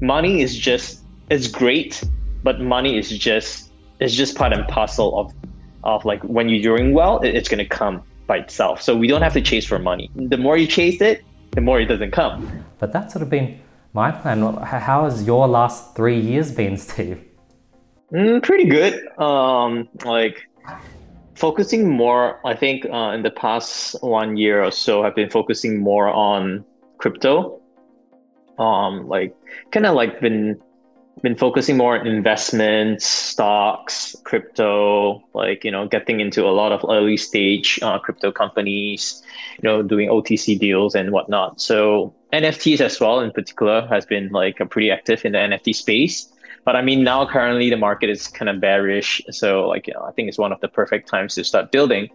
money 0.00 0.40
is 0.40 0.56
just 0.56 1.04
it's 1.30 1.48
great, 1.48 2.02
but 2.42 2.60
money 2.60 2.98
is 2.98 3.10
just 3.10 3.70
it's 4.00 4.14
just 4.14 4.36
part 4.36 4.52
and 4.52 4.66
parcel 4.68 5.18
of 5.18 5.32
of 5.84 6.04
like 6.04 6.22
when 6.22 6.48
you're 6.48 6.62
doing 6.62 6.92
well, 6.92 7.20
it, 7.20 7.34
it's 7.34 7.48
gonna 7.48 7.66
come 7.66 8.02
by 8.26 8.38
itself. 8.38 8.82
So 8.82 8.96
we 8.96 9.06
don't 9.08 9.22
have 9.22 9.32
to 9.34 9.40
chase 9.40 9.66
for 9.66 9.78
money. 9.78 10.10
The 10.14 10.36
more 10.36 10.56
you 10.56 10.66
chase 10.66 11.00
it, 11.00 11.24
the 11.52 11.60
more 11.60 11.80
it 11.80 11.86
doesn't 11.86 12.12
come. 12.12 12.64
But 12.78 12.92
that's 12.92 13.12
sort 13.12 13.22
of 13.22 13.30
been 13.30 13.58
my 13.94 14.10
plan. 14.10 14.42
How 14.62 15.04
has 15.04 15.26
your 15.26 15.48
last 15.48 15.96
three 15.96 16.20
years 16.20 16.52
been, 16.52 16.76
Steve? 16.88 17.24
Mm, 18.12 18.42
pretty 18.42 18.64
good. 18.64 19.06
Um, 19.18 19.88
like 20.04 20.48
focusing 21.34 21.88
more. 21.88 22.40
I 22.46 22.54
think 22.54 22.86
uh, 22.86 23.12
in 23.16 23.22
the 23.22 23.30
past 23.30 23.96
one 24.02 24.36
year 24.36 24.62
or 24.62 24.70
so, 24.70 25.04
I've 25.04 25.14
been 25.14 25.30
focusing 25.30 25.78
more 25.78 26.08
on 26.08 26.64
crypto. 26.98 27.60
Um, 28.58 29.08
like 29.08 29.36
kind 29.70 29.86
of 29.86 29.94
like 29.94 30.20
been 30.20 30.60
been 31.22 31.36
focusing 31.36 31.76
more 31.76 31.98
on 31.98 32.06
investments, 32.06 33.04
stocks, 33.04 34.14
crypto, 34.24 35.22
like, 35.34 35.64
you 35.64 35.70
know, 35.70 35.86
getting 35.86 36.20
into 36.20 36.44
a 36.44 36.50
lot 36.50 36.72
of 36.72 36.84
early 36.88 37.16
stage 37.16 37.78
uh, 37.82 37.98
crypto 37.98 38.30
companies, 38.30 39.22
you 39.60 39.68
know, 39.68 39.82
doing 39.82 40.08
OTC 40.08 40.58
deals 40.58 40.94
and 40.94 41.10
whatnot. 41.10 41.60
So 41.60 42.14
NFTs 42.32 42.80
as 42.80 43.00
well, 43.00 43.20
in 43.20 43.32
particular, 43.32 43.86
has 43.88 44.06
been 44.06 44.28
like 44.30 44.60
a 44.60 44.66
pretty 44.66 44.90
active 44.90 45.24
in 45.24 45.32
the 45.32 45.38
NFT 45.38 45.74
space. 45.74 46.32
But 46.64 46.76
I 46.76 46.82
mean, 46.82 47.02
now 47.02 47.26
currently 47.26 47.70
the 47.70 47.76
market 47.76 48.10
is 48.10 48.28
kind 48.28 48.48
of 48.48 48.60
bearish. 48.60 49.22
So 49.30 49.68
like, 49.68 49.86
you 49.86 49.94
know, 49.94 50.02
I 50.02 50.12
think 50.12 50.28
it's 50.28 50.38
one 50.38 50.52
of 50.52 50.60
the 50.60 50.68
perfect 50.68 51.08
times 51.08 51.34
to 51.36 51.44
start 51.44 51.72
building 51.72 52.10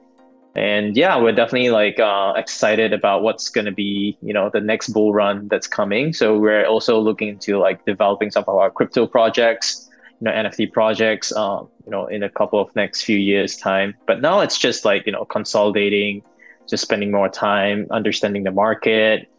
and 0.55 0.95
yeah 0.95 1.19
we're 1.19 1.31
definitely 1.31 1.69
like 1.69 1.99
uh, 1.99 2.33
excited 2.35 2.93
about 2.93 3.23
what's 3.23 3.49
going 3.49 3.65
to 3.65 3.71
be 3.71 4.17
you 4.21 4.33
know 4.33 4.49
the 4.53 4.61
next 4.61 4.89
bull 4.89 5.13
run 5.13 5.47
that's 5.47 5.67
coming. 5.67 6.13
So 6.13 6.37
we're 6.37 6.65
also 6.65 6.99
looking 6.99 7.29
into 7.29 7.57
like 7.57 7.85
developing 7.85 8.31
some 8.31 8.43
of 8.47 8.55
our 8.55 8.69
crypto 8.69 9.07
projects 9.07 9.89
you 10.19 10.25
know 10.25 10.31
nft 10.31 10.71
projects 10.71 11.35
um, 11.35 11.67
you 11.85 11.91
know 11.91 12.05
in 12.07 12.23
a 12.23 12.29
couple 12.29 12.59
of 12.59 12.75
next 12.75 13.03
few 13.03 13.17
years 13.17 13.57
time. 13.57 13.95
But 14.05 14.21
now 14.21 14.41
it's 14.41 14.57
just 14.57 14.85
like 14.85 15.05
you 15.05 15.11
know 15.11 15.25
consolidating 15.25 16.21
just 16.69 16.83
spending 16.83 17.11
more 17.11 17.29
time 17.29 17.87
understanding 17.91 18.43
the 18.43 18.51
market 18.51 19.29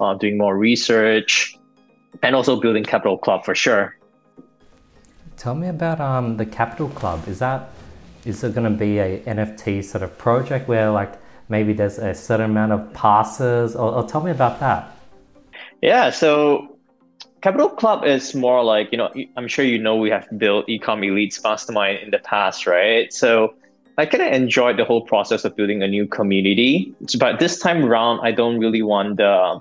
uh, 0.00 0.14
doing 0.14 0.36
more 0.36 0.56
research 0.56 1.56
and 2.22 2.34
also 2.34 2.60
building 2.60 2.84
capital 2.84 3.18
club 3.18 3.44
for 3.44 3.54
sure. 3.54 3.96
Tell 5.36 5.54
me 5.54 5.68
about 5.68 6.00
um, 6.00 6.36
the 6.36 6.46
capital 6.46 6.88
club. 6.88 7.26
Is 7.28 7.38
that 7.40 7.70
is 8.24 8.42
it 8.42 8.54
going 8.54 8.70
to 8.70 8.78
be 8.78 8.98
a 8.98 9.20
NFT 9.20 9.84
sort 9.84 10.02
of 10.02 10.16
project 10.18 10.68
where 10.68 10.90
like 10.90 11.14
maybe 11.48 11.72
there's 11.72 11.98
a 11.98 12.14
certain 12.14 12.50
amount 12.50 12.72
of 12.72 12.92
passes 12.94 13.76
or, 13.76 13.92
or 13.92 14.02
tell 14.06 14.22
me 14.22 14.30
about 14.30 14.60
that. 14.60 14.96
Yeah, 15.82 16.10
so 16.10 16.78
Capital 17.42 17.68
Club 17.68 18.04
is 18.04 18.34
more 18.34 18.64
like, 18.64 18.90
you 18.90 18.96
know, 18.96 19.12
I'm 19.36 19.48
sure 19.48 19.64
you 19.64 19.78
know 19.78 19.96
we 19.96 20.08
have 20.10 20.26
built 20.38 20.66
Ecom 20.66 21.04
Elites 21.04 21.42
Mastermind 21.42 21.98
in 21.98 22.10
the 22.10 22.18
past, 22.18 22.66
right? 22.66 23.12
So 23.12 23.54
I 23.98 24.06
kind 24.06 24.22
of 24.22 24.32
enjoyed 24.32 24.78
the 24.78 24.84
whole 24.84 25.02
process 25.02 25.44
of 25.44 25.54
building 25.54 25.82
a 25.82 25.86
new 25.86 26.06
community. 26.06 26.94
But 27.18 27.38
this 27.38 27.58
time 27.58 27.84
around, 27.84 28.20
I 28.22 28.32
don't 28.32 28.58
really 28.58 28.82
want 28.82 29.18
the 29.18 29.60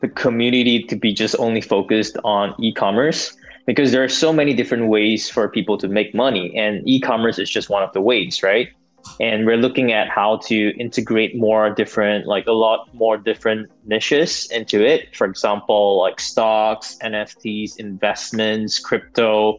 the 0.00 0.08
community 0.08 0.82
to 0.82 0.96
be 0.96 1.14
just 1.14 1.34
only 1.38 1.62
focused 1.62 2.18
on 2.24 2.54
e-commerce 2.58 3.34
because 3.66 3.92
there 3.92 4.04
are 4.04 4.08
so 4.08 4.32
many 4.32 4.54
different 4.54 4.88
ways 4.88 5.28
for 5.28 5.48
people 5.48 5.78
to 5.78 5.88
make 5.88 6.14
money 6.14 6.56
and 6.56 6.86
e-commerce 6.88 7.38
is 7.38 7.50
just 7.50 7.70
one 7.70 7.82
of 7.82 7.92
the 7.92 8.00
ways 8.00 8.42
right? 8.42 8.68
And 9.20 9.44
we're 9.44 9.58
looking 9.58 9.92
at 9.92 10.08
how 10.08 10.38
to 10.48 10.70
integrate 10.78 11.36
more 11.36 11.70
different 11.70 12.26
like 12.26 12.46
a 12.46 12.52
lot 12.52 12.92
more 12.94 13.16
different 13.18 13.70
niches 13.84 14.50
into 14.50 14.84
it. 14.84 15.14
For 15.14 15.26
example 15.26 16.00
like 16.00 16.20
stocks 16.20 16.96
nfts 17.02 17.76
investments 17.78 18.78
crypto. 18.78 19.58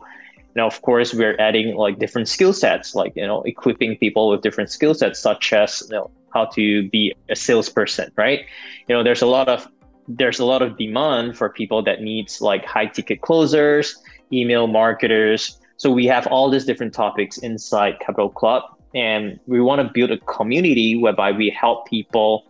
Now 0.55 0.67
of 0.67 0.81
course 0.81 1.13
we're 1.13 1.37
adding 1.39 1.75
like 1.75 1.99
different 1.99 2.27
skill 2.27 2.53
sets 2.53 2.95
like 2.95 3.15
you 3.15 3.25
know 3.25 3.41
equipping 3.43 3.97
people 3.97 4.29
with 4.29 4.41
different 4.41 4.69
skill 4.71 4.93
sets 4.93 5.19
such 5.19 5.53
as 5.53 5.83
you 5.89 5.95
know 5.95 6.11
how 6.33 6.45
to 6.45 6.89
be 6.89 7.13
a 7.29 7.35
salesperson 7.35 8.11
right? 8.15 8.45
You 8.87 8.95
know 8.95 9.03
there's 9.03 9.21
a 9.21 9.27
lot 9.27 9.47
of 9.47 9.67
there's 10.07 10.39
a 10.39 10.45
lot 10.45 10.61
of 10.61 10.77
demand 10.77 11.37
for 11.37 11.49
people 11.49 11.81
that 11.83 12.01
needs 12.01 12.41
like 12.41 12.65
high 12.65 12.85
ticket 12.85 13.21
closers, 13.21 13.95
email 14.31 14.67
marketers. 14.67 15.59
So 15.77 15.91
we 15.91 16.05
have 16.05 16.27
all 16.27 16.49
these 16.49 16.65
different 16.65 16.93
topics 16.93 17.37
inside 17.39 17.99
Capital 17.99 18.29
Club, 18.29 18.63
and 18.93 19.39
we 19.45 19.59
want 19.61 19.81
to 19.81 19.91
build 19.93 20.11
a 20.11 20.17
community 20.19 20.95
whereby 20.95 21.31
we 21.31 21.49
help 21.49 21.87
people 21.87 22.45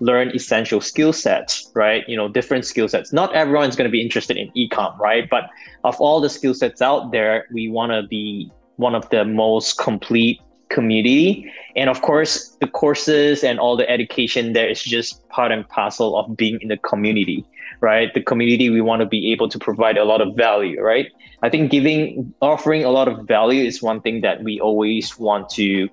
learn 0.00 0.30
essential 0.30 0.80
skill 0.80 1.12
sets, 1.12 1.70
right? 1.74 2.08
You 2.08 2.16
know, 2.16 2.28
different 2.28 2.64
skill 2.64 2.88
sets. 2.88 3.12
Not 3.12 3.34
everyone's 3.34 3.76
going 3.76 3.88
to 3.88 3.92
be 3.92 4.00
interested 4.00 4.36
in 4.36 4.50
ecom, 4.52 4.98
right? 4.98 5.28
But 5.28 5.50
of 5.84 6.00
all 6.00 6.20
the 6.20 6.30
skill 6.30 6.54
sets 6.54 6.80
out 6.80 7.12
there, 7.12 7.46
we 7.52 7.68
want 7.68 7.92
to 7.92 8.02
be 8.08 8.50
one 8.76 8.94
of 8.94 9.08
the 9.10 9.24
most 9.24 9.78
complete 9.78 10.40
community. 10.70 11.50
And 11.76 11.90
of 11.90 12.00
course, 12.00 12.56
the 12.60 12.66
courses 12.66 13.44
and 13.44 13.60
all 13.60 13.76
the 13.76 13.88
education 13.90 14.54
there 14.54 14.68
is 14.68 14.82
just 14.82 15.28
part 15.28 15.52
and 15.52 15.68
parcel 15.68 16.16
of 16.16 16.36
being 16.36 16.58
in 16.62 16.68
the 16.68 16.78
community, 16.78 17.44
right? 17.80 18.12
The 18.14 18.22
community, 18.22 18.70
we 18.70 18.80
want 18.80 19.00
to 19.00 19.06
be 19.06 19.32
able 19.32 19.48
to 19.48 19.58
provide 19.58 19.98
a 19.98 20.04
lot 20.04 20.20
of 20.20 20.34
value, 20.36 20.80
right? 20.80 21.06
I 21.42 21.50
think 21.50 21.70
giving, 21.70 22.32
offering 22.40 22.84
a 22.84 22.90
lot 22.90 23.08
of 23.08 23.26
value 23.26 23.64
is 23.64 23.82
one 23.82 24.00
thing 24.00 24.22
that 24.22 24.42
we 24.42 24.60
always 24.60 25.18
want 25.18 25.50
to 25.50 25.88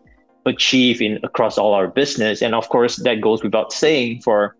achieve 0.46 1.02
in 1.02 1.20
across 1.24 1.58
all 1.58 1.74
our 1.74 1.88
business. 1.88 2.42
And 2.42 2.56
of 2.56 2.70
course, 2.70 2.96
that 2.98 3.20
goes 3.20 3.44
without 3.44 3.74
saying 3.74 4.22
for 4.22 4.56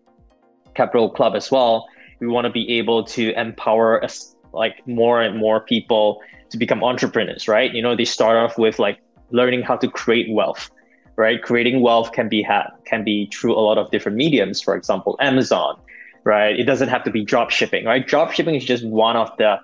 Capital 0.74 1.10
Club 1.10 1.34
as 1.34 1.50
well. 1.50 1.86
We 2.20 2.26
want 2.26 2.44
to 2.44 2.50
be 2.52 2.78
able 2.78 3.04
to 3.04 3.32
empower 3.38 4.04
us 4.04 4.34
like 4.52 4.86
more 4.86 5.22
and 5.22 5.38
more 5.38 5.60
people 5.60 6.20
to 6.50 6.58
become 6.58 6.82
entrepreneurs, 6.82 7.48
right? 7.48 7.72
You 7.72 7.82
know, 7.82 7.94
they 7.94 8.04
start 8.04 8.36
off 8.36 8.58
with 8.58 8.78
like 8.78 8.98
learning 9.30 9.62
how 9.62 9.76
to 9.76 9.88
create 9.88 10.30
wealth 10.30 10.70
right? 11.18 11.42
Creating 11.42 11.80
wealth 11.82 12.12
can 12.12 12.28
be 12.28 12.42
had 12.42 12.68
can 12.84 13.02
be 13.02 13.28
through 13.34 13.52
a 13.52 13.60
lot 13.60 13.76
of 13.76 13.90
different 13.90 14.16
mediums 14.16 14.60
for 14.60 14.74
example 14.74 15.16
amazon 15.20 15.76
right? 16.24 16.58
It 16.58 16.64
doesn't 16.64 16.88
have 16.88 17.04
to 17.04 17.10
be 17.10 17.24
drop 17.24 17.50
shipping 17.50 17.84
right? 17.84 18.06
Drop 18.06 18.32
shipping 18.32 18.54
is 18.54 18.64
just 18.64 18.86
one 18.86 19.16
of 19.16 19.30
the 19.38 19.58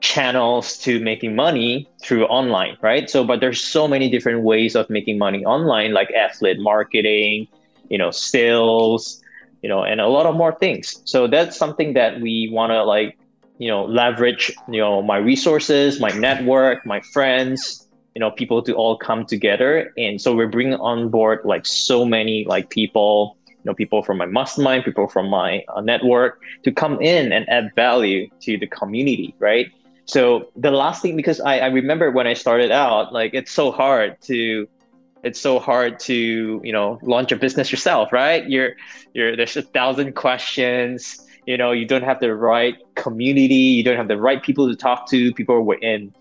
channels 0.00 0.78
to 0.78 1.00
making 1.00 1.34
money 1.36 1.88
through 2.02 2.24
online 2.26 2.76
right? 2.80 3.08
So 3.10 3.24
but 3.24 3.40
there's 3.40 3.62
so 3.62 3.86
many 3.86 4.10
different 4.10 4.42
ways 4.42 4.74
of 4.74 4.88
making 4.88 5.18
money 5.18 5.44
online 5.44 5.92
like 5.92 6.10
affiliate 6.16 6.60
marketing 6.60 7.48
you 7.90 7.98
know 7.98 8.10
sales 8.10 9.22
you 9.62 9.68
know 9.68 9.82
and 9.82 10.00
a 10.00 10.08
lot 10.08 10.26
of 10.26 10.36
more 10.36 10.54
things. 10.58 11.02
So 11.04 11.26
that's 11.26 11.56
something 11.56 11.92
that 11.94 12.20
we 12.20 12.48
want 12.50 12.70
to 12.70 12.82
like 12.84 13.18
you 13.58 13.68
know 13.68 13.84
leverage 13.84 14.52
you 14.68 14.80
know 14.80 15.02
my 15.02 15.16
resources 15.16 16.00
my 16.00 16.10
network 16.10 16.86
my 16.86 17.00
friends 17.12 17.87
you 18.18 18.20
know 18.24 18.32
people 18.32 18.60
to 18.60 18.74
all 18.74 18.96
come 18.98 19.24
together. 19.24 19.92
And 19.96 20.20
so 20.20 20.34
we're 20.34 20.48
bringing 20.48 20.74
on 20.74 21.08
board 21.08 21.38
like 21.44 21.64
so 21.64 22.04
many 22.04 22.44
like 22.46 22.68
people 22.68 23.36
you 23.46 23.64
know 23.64 23.74
people 23.74 24.02
from 24.02 24.18
my 24.18 24.26
mastermind 24.26 24.84
people 24.84 25.06
from 25.06 25.28
my 25.30 25.62
uh, 25.68 25.80
network 25.80 26.42
to 26.64 26.72
come 26.72 27.00
in 27.00 27.30
and 27.30 27.48
add 27.48 27.70
value 27.76 28.28
to 28.40 28.58
the 28.58 28.66
community 28.66 29.36
right? 29.38 29.66
So 30.06 30.50
the 30.56 30.72
last 30.72 31.00
thing 31.00 31.14
because 31.14 31.40
I, 31.40 31.58
I 31.58 31.66
remember 31.66 32.10
when 32.10 32.26
i 32.26 32.34
started 32.34 32.72
out 32.72 33.12
like 33.12 33.34
it's 33.34 33.52
so 33.52 33.70
hard 33.70 34.20
to 34.22 34.66
it's 35.22 35.40
so 35.40 35.60
hard 35.60 36.00
to 36.10 36.16
you 36.68 36.72
know 36.72 36.98
launch 37.02 37.30
a 37.30 37.36
business 37.36 37.70
yourself 37.70 38.12
right? 38.12 38.42
You're 38.50 38.72
you're 39.14 39.36
there's 39.36 39.56
a 39.56 39.62
thousand 39.62 40.16
questions. 40.16 41.24
You 41.46 41.56
know 41.56 41.70
you 41.70 41.86
don't 41.86 42.06
have 42.10 42.18
the 42.18 42.34
right 42.34 42.74
community. 42.96 43.66
You 43.78 43.84
don't 43.84 44.00
have 44.02 44.08
the 44.08 44.20
right 44.28 44.42
people 44.42 44.68
to 44.68 44.74
talk 44.74 45.08
to. 45.10 45.32
People 45.34 45.62
were 45.62 45.82
in 45.92 46.12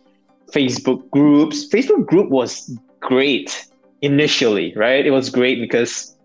Facebook 0.52 1.10
groups. 1.12 1.68
Facebook 1.68 2.06
group 2.06 2.30
was 2.30 2.78
great 3.00 3.68
initially, 4.02 4.74
right? 4.76 5.06
It 5.06 5.12
was 5.12 5.30
great 5.30 5.60
because 5.60 6.18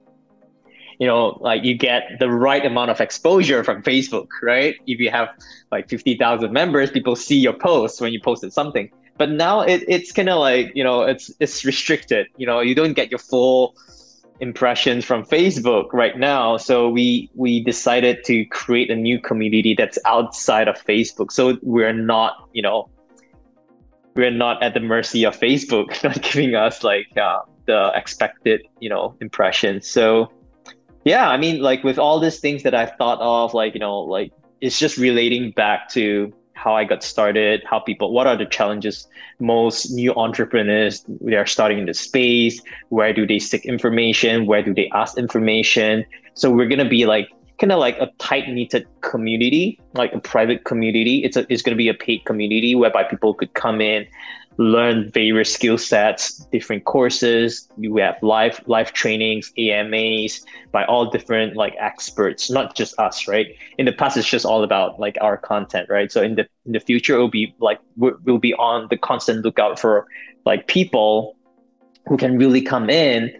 you 1.02 1.08
know, 1.08 1.36
like 1.40 1.64
you 1.64 1.74
get 1.74 2.04
the 2.20 2.30
right 2.30 2.64
amount 2.64 2.88
of 2.88 3.00
exposure 3.00 3.64
from 3.64 3.82
Facebook, 3.82 4.28
right? 4.40 4.76
If 4.86 5.00
you 5.00 5.10
have 5.10 5.30
like 5.72 5.88
50,000 5.88 6.52
members, 6.52 6.92
people 6.92 7.16
see 7.16 7.38
your 7.38 7.54
posts 7.54 8.00
when 8.00 8.12
you 8.12 8.20
posted 8.20 8.52
something. 8.52 8.88
But 9.18 9.30
now 9.30 9.62
it, 9.62 9.82
it's 9.88 10.12
kind 10.12 10.28
of 10.28 10.38
like, 10.38 10.70
you 10.76 10.84
know, 10.84 11.02
it's 11.02 11.28
it's 11.40 11.64
restricted. 11.64 12.28
You 12.36 12.46
know, 12.46 12.60
you 12.60 12.76
don't 12.76 12.92
get 12.92 13.10
your 13.10 13.18
full 13.18 13.74
impressions 14.38 15.04
from 15.04 15.24
Facebook 15.24 15.92
right 15.92 16.16
now. 16.16 16.56
So 16.56 16.88
we 16.88 17.28
we 17.34 17.60
decided 17.64 18.22
to 18.26 18.44
create 18.46 18.88
a 18.88 18.94
new 18.94 19.18
community 19.18 19.74
that's 19.76 19.98
outside 20.04 20.68
of 20.68 20.76
Facebook. 20.84 21.32
So 21.32 21.58
we're 21.62 21.92
not, 21.92 22.48
you 22.52 22.62
know, 22.62 22.88
we're 24.14 24.30
not 24.30 24.62
at 24.62 24.74
the 24.74 24.80
mercy 24.80 25.24
of 25.24 25.38
Facebook 25.38 26.02
not 26.04 26.20
giving 26.22 26.54
us 26.54 26.82
like 26.84 27.16
uh, 27.16 27.40
the 27.66 27.92
expected 27.94 28.62
you 28.80 28.88
know 28.88 29.16
impressions. 29.20 29.86
So 29.86 30.32
yeah, 31.04 31.28
I 31.28 31.36
mean 31.36 31.60
like 31.60 31.84
with 31.84 31.98
all 31.98 32.20
these 32.20 32.40
things 32.40 32.62
that 32.62 32.74
I've 32.74 32.94
thought 32.96 33.20
of, 33.20 33.54
like 33.54 33.74
you 33.74 33.80
know 33.80 34.00
like 34.00 34.32
it's 34.60 34.78
just 34.78 34.96
relating 34.96 35.50
back 35.52 35.88
to 35.90 36.32
how 36.54 36.76
I 36.76 36.84
got 36.84 37.02
started, 37.02 37.62
how 37.68 37.80
people, 37.80 38.12
what 38.12 38.28
are 38.28 38.36
the 38.36 38.46
challenges 38.46 39.08
most 39.40 39.90
new 39.90 40.14
entrepreneurs 40.14 41.04
they 41.20 41.34
are 41.34 41.46
starting 41.46 41.78
in 41.78 41.86
the 41.86 41.94
space, 41.94 42.60
where 42.90 43.12
do 43.12 43.26
they 43.26 43.40
seek 43.40 43.64
information, 43.66 44.46
where 44.46 44.62
do 44.62 44.72
they 44.72 44.88
ask 44.94 45.18
information. 45.18 46.04
So 46.34 46.50
we're 46.50 46.68
gonna 46.68 46.88
be 46.88 47.04
like 47.06 47.28
kind 47.62 47.70
of 47.70 47.78
like 47.78 47.96
a 48.00 48.10
tight 48.18 48.48
knitted 48.48 48.88
community, 49.02 49.78
like 49.94 50.12
a 50.12 50.18
private 50.18 50.64
community. 50.64 51.22
It's 51.22 51.36
a, 51.36 51.46
it's 51.48 51.62
going 51.62 51.76
to 51.76 51.78
be 51.78 51.88
a 51.88 51.94
paid 51.94 52.24
community 52.24 52.74
whereby 52.74 53.04
people 53.04 53.34
could 53.34 53.54
come 53.54 53.80
in, 53.80 54.04
learn 54.56 55.12
various 55.12 55.54
skill 55.54 55.78
sets, 55.78 56.38
different 56.50 56.86
courses. 56.86 57.68
We 57.76 58.00
have 58.00 58.16
live 58.20 58.60
live 58.66 58.92
trainings, 58.92 59.52
AMAs 59.56 60.44
by 60.72 60.84
all 60.86 61.08
different 61.08 61.54
like 61.54 61.76
experts, 61.78 62.50
not 62.50 62.74
just 62.74 62.98
us, 62.98 63.28
right? 63.28 63.54
In 63.78 63.86
the 63.86 63.92
past, 63.92 64.16
it's 64.16 64.28
just 64.28 64.44
all 64.44 64.64
about 64.64 64.98
like 64.98 65.16
our 65.20 65.36
content, 65.36 65.88
right? 65.88 66.10
So 66.10 66.20
in 66.20 66.34
the 66.34 66.48
in 66.66 66.72
the 66.72 66.80
future, 66.80 67.14
it'll 67.14 67.28
be 67.28 67.54
like 67.60 67.78
we'll 67.96 68.38
be 68.38 68.54
on 68.54 68.88
the 68.90 68.96
constant 68.96 69.44
lookout 69.44 69.78
for 69.78 70.08
like 70.44 70.66
people 70.66 71.36
who 72.08 72.16
can 72.16 72.38
really 72.38 72.60
come 72.60 72.90
in 72.90 73.32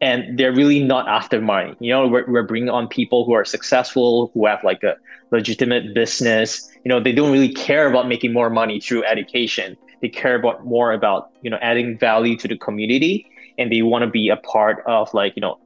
and 0.00 0.38
they're 0.38 0.52
really 0.52 0.82
not 0.82 1.06
after 1.08 1.40
money. 1.40 1.74
You 1.78 1.92
know, 1.92 2.08
we're, 2.08 2.26
we're 2.26 2.42
bringing 2.42 2.70
on 2.70 2.88
people 2.88 3.24
who 3.24 3.32
are 3.32 3.44
successful, 3.44 4.30
who 4.32 4.46
have 4.46 4.64
like 4.64 4.82
a 4.82 4.96
legitimate 5.30 5.94
business. 5.94 6.70
You 6.84 6.88
know, 6.88 7.00
they 7.00 7.12
don't 7.12 7.30
really 7.30 7.52
care 7.52 7.86
about 7.88 8.08
making 8.08 8.32
more 8.32 8.48
money 8.48 8.80
through 8.80 9.04
education. 9.04 9.76
They 10.00 10.08
care 10.08 10.34
about 10.34 10.64
more 10.64 10.92
about, 10.92 11.30
you 11.42 11.50
know, 11.50 11.58
adding 11.60 11.98
value 11.98 12.36
to 12.38 12.48
the 12.48 12.56
community 12.56 13.26
and 13.58 13.70
they 13.70 13.82
want 13.82 14.02
to 14.02 14.10
be 14.10 14.30
a 14.30 14.36
part 14.36 14.82
of 14.86 15.12
like, 15.12 15.34
you 15.36 15.42
know, 15.42 15.58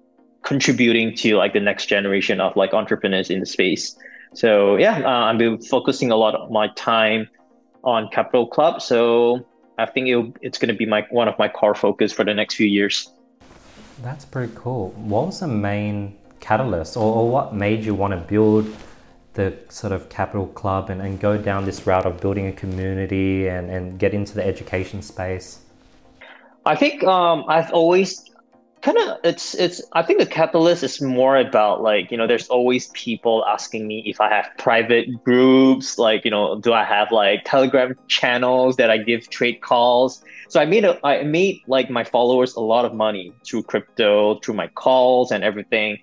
contributing 0.42 1.14
to 1.16 1.36
like 1.36 1.52
the 1.52 1.60
next 1.60 1.86
generation 1.86 2.40
of 2.40 2.56
like 2.56 2.74
entrepreneurs 2.74 3.30
in 3.30 3.38
the 3.38 3.46
space. 3.46 3.96
So 4.34 4.76
yeah, 4.76 4.98
uh, 5.04 5.26
I've 5.26 5.38
been 5.38 5.62
focusing 5.62 6.10
a 6.10 6.16
lot 6.16 6.34
of 6.34 6.50
my 6.50 6.68
time 6.74 7.28
on 7.84 8.08
Capital 8.10 8.48
Club. 8.48 8.82
So 8.82 9.46
I 9.78 9.86
think 9.86 10.34
it's 10.42 10.58
going 10.58 10.68
to 10.68 10.74
be 10.74 10.86
my 10.86 11.06
one 11.10 11.28
of 11.28 11.38
my 11.38 11.48
core 11.48 11.76
focus 11.76 12.12
for 12.12 12.24
the 12.24 12.34
next 12.34 12.56
few 12.56 12.66
years. 12.66 13.12
That's 14.04 14.26
pretty 14.26 14.52
cool. 14.54 14.90
What 14.90 15.26
was 15.26 15.40
the 15.40 15.48
main 15.48 16.18
catalyst, 16.40 16.94
or, 16.94 17.14
or 17.14 17.30
what 17.30 17.54
made 17.54 17.84
you 17.84 17.94
want 17.94 18.12
to 18.12 18.18
build 18.18 18.66
the 19.32 19.56
sort 19.70 19.94
of 19.94 20.10
capital 20.10 20.46
club 20.48 20.90
and, 20.90 21.00
and 21.00 21.18
go 21.18 21.38
down 21.38 21.64
this 21.64 21.86
route 21.86 22.04
of 22.04 22.20
building 22.20 22.46
a 22.46 22.52
community 22.52 23.48
and, 23.48 23.70
and 23.70 23.98
get 23.98 24.12
into 24.12 24.34
the 24.34 24.46
education 24.46 25.00
space? 25.00 25.60
I 26.66 26.76
think 26.76 27.02
um, 27.02 27.44
I've 27.48 27.72
always 27.72 28.30
kind 28.82 28.98
of 28.98 29.18
it's 29.24 29.54
it's 29.54 29.80
I 29.94 30.02
think 30.02 30.18
the 30.18 30.26
catalyst 30.26 30.82
is 30.82 31.00
more 31.00 31.38
about 31.38 31.82
like 31.82 32.10
you 32.10 32.18
know 32.18 32.26
there's 32.26 32.48
always 32.48 32.88
people 32.88 33.42
asking 33.46 33.86
me 33.86 34.02
if 34.04 34.20
I 34.20 34.28
have 34.28 34.50
private 34.58 35.24
groups 35.24 35.98
like 35.98 36.26
you 36.26 36.30
know 36.30 36.60
do 36.60 36.74
I 36.74 36.84
have 36.84 37.10
like 37.10 37.40
Telegram 37.46 37.96
channels 38.08 38.76
that 38.76 38.90
I 38.90 38.98
give 38.98 39.30
trade 39.30 39.62
calls 39.62 40.22
so 40.48 40.60
I 40.60 40.64
made 40.66 40.84
a, 40.84 40.98
I 41.06 41.22
made 41.22 41.62
like 41.66 41.90
my 41.90 42.04
followers 42.04 42.54
a 42.54 42.60
lot 42.60 42.84
of 42.84 42.94
money 42.94 43.32
through 43.46 43.64
crypto 43.64 44.38
through 44.40 44.54
my 44.54 44.68
calls 44.68 45.30
and 45.30 45.44
everything 45.44 45.98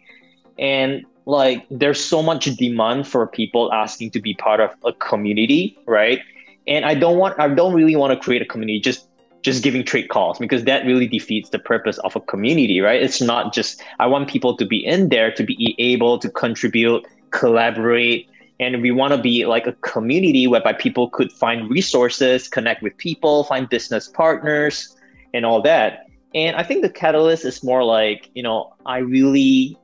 and 0.59 1.05
like 1.25 1.65
there's 1.69 2.03
so 2.03 2.21
much 2.21 2.45
demand 2.55 3.07
for 3.07 3.27
people 3.27 3.71
asking 3.71 4.11
to 4.11 4.19
be 4.19 4.33
part 4.33 4.59
of 4.59 4.71
a 4.85 4.93
community 4.93 5.77
right 5.85 6.19
and 6.67 6.85
I 6.85 6.95
don't 6.95 7.17
want 7.17 7.39
I 7.39 7.47
don't 7.47 7.73
really 7.73 7.95
want 7.95 8.13
to 8.13 8.19
create 8.19 8.41
a 8.41 8.45
community 8.45 8.79
just 8.79 9.07
just 9.41 9.63
giving 9.63 9.83
trade 9.83 10.09
calls 10.09 10.37
because 10.37 10.63
that 10.65 10.85
really 10.85 11.07
defeats 11.07 11.49
the 11.49 11.59
purpose 11.59 11.97
of 11.99 12.15
a 12.15 12.21
community, 12.21 12.79
right? 12.79 13.01
It's 13.01 13.21
not 13.21 13.53
just, 13.53 13.81
I 13.99 14.07
want 14.07 14.29
people 14.29 14.55
to 14.57 14.65
be 14.65 14.85
in 14.85 15.09
there 15.09 15.31
to 15.33 15.43
be 15.43 15.75
able 15.79 16.19
to 16.19 16.29
contribute, 16.29 17.05
collaborate, 17.31 18.29
and 18.61 18.81
we 18.81 18.91
want 18.91 19.11
to 19.11 19.17
be 19.17 19.45
like 19.45 19.65
a 19.65 19.73
community 19.81 20.45
whereby 20.45 20.71
people 20.71 21.09
could 21.09 21.31
find 21.31 21.69
resources, 21.69 22.47
connect 22.47 22.83
with 22.83 22.95
people, 22.97 23.43
find 23.45 23.67
business 23.67 24.07
partners, 24.07 24.95
and 25.33 25.45
all 25.45 25.61
that. 25.63 26.05
And 26.35 26.55
I 26.55 26.63
think 26.63 26.83
the 26.83 26.89
catalyst 26.89 27.43
is 27.43 27.63
more 27.63 27.83
like, 27.83 28.29
you 28.35 28.43
know, 28.43 28.73
I 28.85 28.99
really 28.99 29.77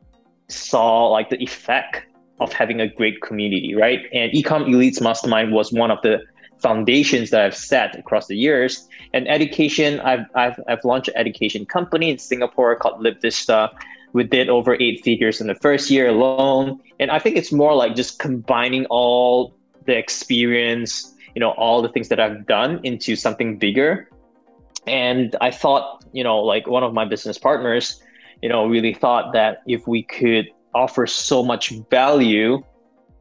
saw 0.48 1.08
like 1.08 1.30
the 1.30 1.42
effect 1.44 2.04
of 2.40 2.54
having 2.54 2.80
a 2.80 2.88
great 2.88 3.20
community, 3.22 3.74
right? 3.74 4.04
And 4.14 4.32
Ecom 4.32 4.68
Elites 4.70 5.02
Mastermind 5.02 5.52
was 5.52 5.74
one 5.74 5.90
of 5.90 6.00
the 6.04 6.22
foundations 6.60 7.32
that 7.32 7.42
I've 7.42 7.56
set 7.56 7.98
across 7.98 8.28
the 8.28 8.38
years. 8.38 8.88
And 9.14 9.28
education, 9.28 10.00
I've, 10.02 10.26
I've, 10.36 10.60
I've 10.68 10.84
launched 10.84 11.10
an 11.10 11.16
education 11.18 11.66
company 11.66 12.12
in 12.12 12.20
Singapore 12.20 12.76
called 12.76 13.04
LeapVista. 13.04 13.72
We 14.18 14.24
did 14.24 14.50
over 14.50 14.76
eight 14.80 15.04
figures 15.04 15.40
in 15.40 15.46
the 15.46 15.54
first 15.54 15.92
year 15.92 16.08
alone. 16.10 16.82
And 17.00 17.12
I 17.12 17.20
think 17.20 17.38
it's 17.38 17.52
more 17.52 17.76
like 17.76 17.94
just 17.94 18.18
combining 18.18 18.88
all 18.90 19.54
the 19.86 19.96
experience, 19.96 21.14
you 21.36 21.40
know, 21.40 21.52
all 21.52 21.84
the 21.84 21.90
things 21.90 22.10
that 22.10 22.20
I've 22.20 22.48
done 22.48 22.80
into 22.82 23.16
something 23.16 23.60
bigger. 23.60 24.10
And 24.88 25.36
I 25.40 25.52
thought, 25.52 26.04
you 26.14 26.24
know, 26.24 26.40
like 26.40 26.66
one 26.66 26.82
of 26.82 26.96
my 26.96 27.06
business 27.06 27.38
partners, 27.38 28.02
you 28.42 28.50
know, 28.50 28.66
really 28.66 28.96
thought 28.96 29.34
that 29.34 29.62
if 29.68 29.88
we 29.88 30.02
could 30.02 30.48
offer 30.74 31.06
so 31.06 31.44
much 31.44 31.70
value, 31.92 32.64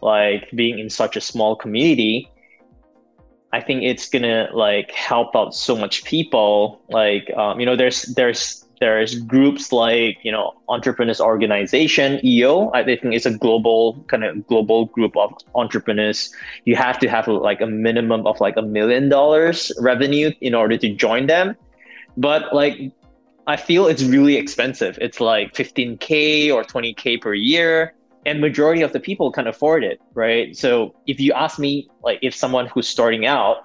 like 0.00 0.48
being 0.54 0.78
in 0.78 0.88
such 0.88 1.14
a 1.14 1.20
small 1.20 1.56
community, 1.56 2.30
I 3.52 3.60
think 3.60 3.82
it's 3.82 4.08
gonna 4.08 4.48
like 4.54 4.92
help 4.92 5.36
out 5.36 5.54
so 5.54 5.76
much 5.76 6.04
people. 6.04 6.80
Like 6.88 7.30
um, 7.36 7.60
you 7.60 7.66
know, 7.66 7.76
there's 7.76 8.02
there's 8.14 8.65
there's 8.80 9.14
groups 9.20 9.72
like 9.72 10.18
you 10.22 10.32
know 10.32 10.54
entrepreneurs 10.68 11.20
organization 11.20 12.24
EO. 12.24 12.70
I 12.72 12.84
think 12.84 13.14
it's 13.14 13.26
a 13.26 13.36
global 13.36 14.04
kind 14.08 14.24
of 14.24 14.46
global 14.46 14.86
group 14.86 15.16
of 15.16 15.34
entrepreneurs. 15.54 16.30
You 16.64 16.76
have 16.76 16.98
to 17.00 17.08
have 17.08 17.28
like 17.28 17.60
a 17.60 17.66
minimum 17.66 18.26
of 18.26 18.40
like 18.40 18.56
a 18.56 18.62
million 18.62 19.08
dollars 19.08 19.72
revenue 19.80 20.32
in 20.40 20.54
order 20.54 20.76
to 20.78 20.94
join 20.94 21.26
them. 21.26 21.56
But 22.16 22.54
like 22.54 22.92
I 23.46 23.56
feel 23.56 23.86
it's 23.86 24.02
really 24.02 24.36
expensive. 24.36 24.98
It's 25.00 25.20
like 25.20 25.54
15k 25.54 26.52
or 26.52 26.64
20k 26.64 27.20
per 27.20 27.34
year 27.34 27.94
and 28.26 28.40
majority 28.40 28.82
of 28.82 28.92
the 28.92 29.00
people 29.00 29.30
can 29.30 29.46
afford 29.46 29.84
it 29.84 30.00
right 30.14 30.56
so 30.56 30.94
if 31.06 31.20
you 31.20 31.32
ask 31.32 31.58
me 31.58 31.88
like 32.02 32.18
if 32.22 32.34
someone 32.34 32.66
who's 32.66 32.88
starting 32.88 33.24
out 33.24 33.58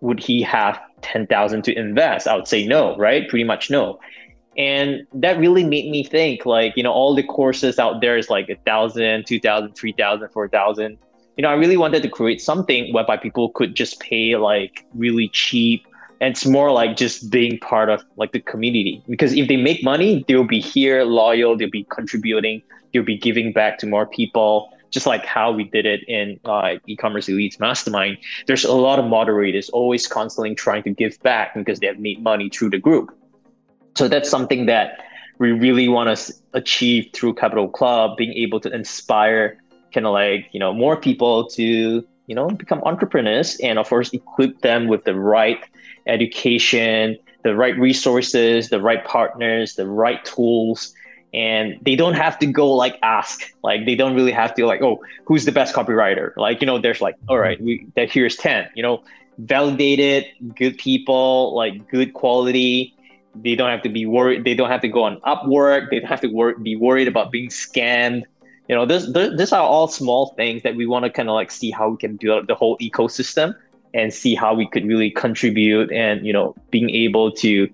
would 0.00 0.18
he 0.18 0.42
have 0.42 0.80
10,000 1.02 1.62
to 1.62 1.78
invest 1.78 2.26
i 2.26 2.34
would 2.34 2.48
say 2.48 2.66
no 2.66 2.96
right 2.96 3.28
pretty 3.28 3.44
much 3.44 3.70
no 3.70 4.00
and 4.56 5.06
that 5.14 5.38
really 5.38 5.64
made 5.64 5.90
me 5.90 6.04
think 6.04 6.44
like 6.44 6.76
you 6.76 6.82
know 6.82 6.92
all 6.92 7.14
the 7.14 7.22
courses 7.22 7.78
out 7.78 8.00
there 8.00 8.18
is 8.18 8.28
like 8.28 8.48
a 8.50 8.56
thousand 8.66 9.26
two 9.26 9.40
thousand 9.40 9.72
three 9.72 9.92
thousand 9.92 10.28
four 10.30 10.48
thousand. 10.48 10.98
You 11.36 11.42
know 11.42 11.48
i 11.48 11.54
really 11.54 11.78
wanted 11.78 12.02
to 12.02 12.08
create 12.08 12.42
something 12.42 12.92
whereby 12.92 13.16
people 13.16 13.50
could 13.50 13.74
just 13.74 14.00
pay 14.00 14.36
like 14.36 14.84
really 14.94 15.28
cheap. 15.28 15.86
And 16.20 16.32
it's 16.32 16.46
more 16.46 16.70
like 16.70 16.96
just 16.96 17.32
being 17.32 17.58
part 17.58 17.88
of 17.88 18.04
like 18.16 18.30
the 18.30 18.38
community. 18.38 19.02
Because 19.08 19.32
if 19.32 19.48
they 19.48 19.56
make 19.56 19.82
money 19.82 20.24
they'll 20.28 20.44
be 20.44 20.60
here 20.60 21.04
loyal 21.04 21.56
they'll 21.56 21.70
be 21.70 21.84
contributing 21.84 22.62
they'll 22.92 23.02
be 23.02 23.16
giving 23.16 23.52
back 23.52 23.78
to 23.78 23.86
more 23.86 24.06
people. 24.06 24.70
Just 24.90 25.06
like 25.06 25.24
how 25.24 25.50
we 25.50 25.64
did 25.64 25.86
it 25.86 26.02
in 26.06 26.38
uh, 26.44 26.74
e-commerce 26.86 27.26
elites 27.26 27.58
mastermind 27.58 28.18
there's 28.46 28.66
a 28.66 28.74
lot 28.74 28.98
of 28.98 29.06
moderators 29.06 29.70
always 29.70 30.06
constantly 30.06 30.54
trying 30.54 30.82
to 30.82 30.90
give 30.90 31.18
back 31.22 31.54
because 31.54 31.80
they 31.80 31.86
have 31.86 31.98
made 31.98 32.22
money 32.22 32.50
through 32.50 32.68
the 32.68 32.78
group 32.78 33.10
so 33.94 34.08
that's 34.08 34.28
something 34.30 34.66
that 34.66 34.98
we 35.38 35.52
really 35.52 35.88
want 35.88 36.16
to 36.16 36.34
achieve 36.52 37.10
through 37.12 37.34
capital 37.34 37.68
club 37.68 38.16
being 38.16 38.32
able 38.34 38.60
to 38.60 38.72
inspire 38.72 39.58
kind 39.92 40.06
of 40.06 40.12
like 40.12 40.48
you 40.52 40.60
know 40.60 40.72
more 40.72 40.96
people 40.96 41.46
to 41.48 42.06
you 42.26 42.34
know 42.34 42.48
become 42.48 42.80
entrepreneurs 42.84 43.58
and 43.60 43.78
of 43.78 43.88
course 43.88 44.10
equip 44.12 44.60
them 44.60 44.88
with 44.88 45.04
the 45.04 45.14
right 45.14 45.64
education 46.06 47.18
the 47.42 47.54
right 47.54 47.76
resources 47.78 48.68
the 48.68 48.80
right 48.80 49.04
partners 49.04 49.74
the 49.74 49.88
right 49.88 50.24
tools. 50.24 50.94
And 51.34 51.78
they 51.80 51.96
don't 51.96 52.12
have 52.12 52.38
to 52.40 52.46
go 52.46 52.70
like 52.70 52.98
ask. 53.02 53.40
Like 53.64 53.86
they 53.86 53.94
don't 53.94 54.14
really 54.14 54.32
have 54.32 54.54
to 54.56 54.66
like 54.66 54.82
oh 54.82 55.02
who's 55.24 55.46
the 55.46 55.52
best 55.52 55.74
copywriter? 55.74 56.36
Like 56.36 56.60
you 56.60 56.66
know 56.66 56.78
there's 56.78 57.00
like 57.00 57.16
all 57.28 57.38
right 57.38 57.60
we 57.60 57.86
that 57.96 58.10
here's 58.12 58.36
10 58.36 58.68
you 58.74 58.82
know? 58.82 59.02
Validated 59.38 60.26
good 60.54 60.76
people 60.76 61.54
like 61.56 61.88
good 61.88 62.12
quality 62.12 62.94
they 63.34 63.54
don't 63.54 63.70
have 63.70 63.82
to 63.82 63.88
be 63.88 64.06
worried 64.06 64.44
they 64.44 64.54
don't 64.54 64.70
have 64.70 64.80
to 64.80 64.88
go 64.88 65.02
on 65.04 65.20
upwork 65.20 65.90
they 65.90 65.98
don't 66.00 66.08
have 66.08 66.20
to 66.20 66.28
wor- 66.28 66.58
be 66.58 66.76
worried 66.76 67.08
about 67.08 67.30
being 67.30 67.48
scammed 67.48 68.22
you 68.68 68.74
know 68.74 68.86
this, 68.86 69.10
this 69.12 69.36
these 69.36 69.52
are 69.52 69.62
all 69.62 69.88
small 69.88 70.34
things 70.36 70.62
that 70.62 70.76
we 70.76 70.86
want 70.86 71.04
to 71.04 71.10
kind 71.10 71.28
of 71.28 71.34
like 71.34 71.50
see 71.50 71.70
how 71.70 71.88
we 71.88 71.96
can 71.96 72.16
build 72.16 72.46
the 72.46 72.54
whole 72.54 72.76
ecosystem 72.78 73.54
and 73.94 74.12
see 74.12 74.34
how 74.34 74.54
we 74.54 74.68
could 74.68 74.86
really 74.86 75.10
contribute 75.10 75.90
and 75.92 76.26
you 76.26 76.32
know 76.32 76.54
being 76.70 76.90
able 76.90 77.30
to 77.30 77.68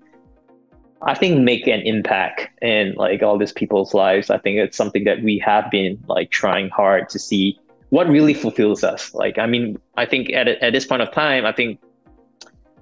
I 1.01 1.15
think 1.15 1.39
make 1.39 1.67
an 1.67 1.81
impact 1.81 2.49
in 2.61 2.93
like 2.95 3.23
all 3.23 3.37
these 3.37 3.53
people's 3.53 3.93
lives. 3.93 4.29
I 4.29 4.37
think 4.37 4.57
it's 4.57 4.75
something 4.75 5.05
that 5.05 5.23
we 5.23 5.39
have 5.39 5.71
been 5.71 5.97
like 6.07 6.29
trying 6.29 6.69
hard 6.69 7.07
to 7.09 7.19
see 7.19 7.57
what 7.89 8.07
really 8.07 8.33
fulfills 8.33 8.83
us. 8.83 9.13
Like, 9.13 9.37
I 9.37 9.45
mean, 9.45 9.79
I 9.95 10.05
think 10.05 10.29
at 10.31 10.47
at 10.47 10.73
this 10.73 10.85
point 10.85 11.01
of 11.01 11.11
time, 11.11 11.45
I 11.45 11.53
think 11.53 11.79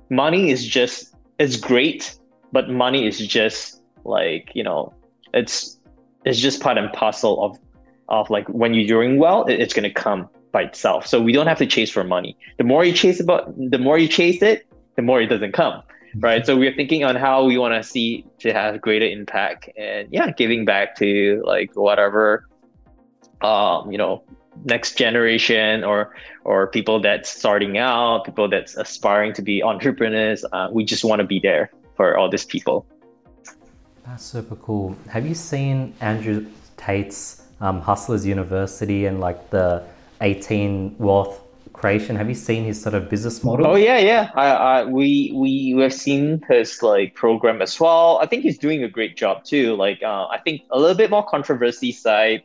money 0.10 0.50
is 0.50 0.66
just 0.66 1.14
it's 1.38 1.58
great, 1.58 2.18
but 2.52 2.70
money 2.70 3.08
is 3.08 3.20
just 3.26 3.82
like 4.04 4.52
you 4.54 4.64
know, 4.64 4.94
it's 5.34 5.80
it's 6.26 6.40
just 6.40 6.62
part 6.62 6.78
and 6.78 6.92
parcel 6.94 7.44
of 7.44 7.58
of 8.10 8.30
like 8.30 8.48
when 8.50 8.74
you're 8.74 8.88
doing 8.88 9.18
well, 9.18 9.46
it's 9.48 9.74
gonna 9.74 9.94
come 9.94 10.30
by 10.52 10.64
itself. 10.64 11.06
So 11.06 11.22
we 11.22 11.32
don't 11.34 11.48
have 11.48 11.58
to 11.60 11.66
chase 11.66 11.90
for 11.90 12.04
money. 12.04 12.38
The 12.58 12.64
more 12.64 12.86
you 12.86 12.94
chase 12.94 13.20
about, 13.20 13.54
the 13.58 13.78
more 13.78 13.98
you 13.98 14.08
chase 14.08 14.42
it, 14.42 14.66
the 14.96 15.02
more 15.02 15.22
it 15.22 15.28
doesn't 15.28 15.54
come 15.54 15.82
right 16.20 16.46
so 16.46 16.56
we're 16.56 16.74
thinking 16.74 17.04
on 17.04 17.16
how 17.16 17.44
we 17.44 17.58
want 17.58 17.74
to 17.74 17.84
see 17.88 18.26
to 18.40 18.52
have 18.54 18.82
greater 18.82 19.06
impact 19.06 19.70
and 19.78 20.08
yeah 20.10 20.32
giving 20.32 20.64
back 20.64 20.96
to 20.96 21.44
like 21.46 21.70
whatever 21.76 22.48
um, 23.42 23.92
you 23.92 23.98
know, 23.98 24.24
next 24.66 24.98
generation 24.98 25.84
or 25.84 26.16
or 26.44 26.68
people 26.68 27.00
that's 27.00 27.30
starting 27.30 27.78
out, 27.78 28.26
people 28.26 28.50
that's 28.50 28.76
aspiring 28.76 29.34
to 29.34 29.42
be 29.42 29.62
entrepreneurs. 29.62 30.44
Uh, 30.52 30.70
we 30.72 30.84
just 30.84 31.04
want 31.04 31.20
to 31.20 31.28
be 31.28 31.40
there 31.40 31.72
for 31.98 32.18
all 32.18 32.30
these 32.30 32.46
people. 32.46 32.86
That's 34.06 34.24
super 34.24 34.56
cool. 34.56 34.96
Have 35.10 35.28
you 35.28 35.36
seen 35.36 35.94
Andrew 36.00 36.46
Tate's 36.78 37.44
um, 37.60 37.82
Hustlers 37.82 38.26
University 38.26 39.06
and 39.06 39.20
like 39.20 39.50
the 39.50 39.84
18 40.22 40.96
wealth 40.98 41.42
creation? 41.74 42.16
Have 42.16 42.30
you 42.30 42.36
seen 42.36 42.64
his 42.64 42.82
sort 42.82 42.96
of 42.96 43.10
business 43.10 43.44
model? 43.44 43.68
Oh 43.68 43.76
yeah, 43.76 43.98
yeah. 43.98 44.32
I, 44.36 44.48
I 44.48 44.84
we 44.86 45.32
we 45.36 45.76
have 45.82 45.94
seen 45.94 46.42
his 46.50 46.82
like 46.82 47.16
program 47.16 47.62
as 47.62 47.80
well. 47.80 48.20
I 48.22 48.28
think 48.28 48.44
he's 48.44 48.58
doing 48.58 48.84
a 48.84 48.90
great 48.90 49.18
job 49.18 49.44
too. 49.44 49.76
Like 49.76 50.02
uh, 50.04 50.28
I 50.28 50.40
think 50.40 50.62
a 50.72 50.80
little 50.80 50.96
bit 50.96 51.10
more 51.10 51.26
controversy 51.26 51.92
side, 51.92 52.44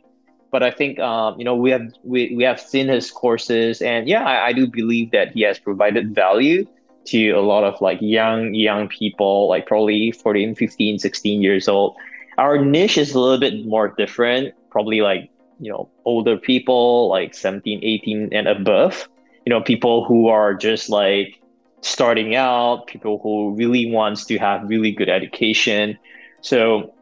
but 0.51 0.63
I 0.63 0.71
think 0.71 0.99
um, 0.99 1.39
you 1.39 1.45
know 1.45 1.55
we 1.55 1.71
have 1.71 1.93
we, 2.03 2.35
we 2.35 2.43
have 2.43 2.59
seen 2.59 2.87
his 2.87 3.09
courses, 3.09 3.81
and 3.81 4.07
yeah, 4.07 4.23
I, 4.23 4.47
I 4.47 4.53
do 4.53 4.67
believe 4.67 5.11
that 5.11 5.31
he 5.31 5.41
has 5.41 5.59
provided 5.59 6.13
value 6.13 6.67
to 7.05 7.31
a 7.31 7.41
lot 7.41 7.63
of 7.63 7.79
like 7.81 7.99
young 8.01 8.53
young 8.53 8.87
people, 8.87 9.49
like 9.49 9.65
probably 9.65 10.11
14, 10.11 10.55
15, 10.55 10.99
16 10.99 11.41
years 11.41 11.67
old. 11.67 11.95
Our 12.37 12.63
niche 12.63 12.97
is 12.97 13.13
a 13.13 13.19
little 13.19 13.39
bit 13.39 13.65
more 13.65 13.93
different, 13.97 14.53
probably 14.69 15.01
like 15.01 15.29
you 15.59 15.71
know 15.71 15.89
older 16.05 16.37
people 16.37 17.09
like 17.09 17.33
17 17.33 17.79
18 17.83 18.29
and 18.31 18.47
above. 18.47 19.07
You 19.45 19.49
know 19.49 19.61
people 19.61 20.05
who 20.05 20.27
are 20.27 20.53
just 20.53 20.89
like 20.89 21.39
starting 21.81 22.35
out 22.35 22.87
people 22.87 23.19
who 23.21 23.53
really 23.55 23.91
wants 23.91 24.25
to 24.25 24.37
have 24.37 24.63
really 24.67 24.91
good 24.91 25.09
education. 25.09 25.97
So 26.41 26.93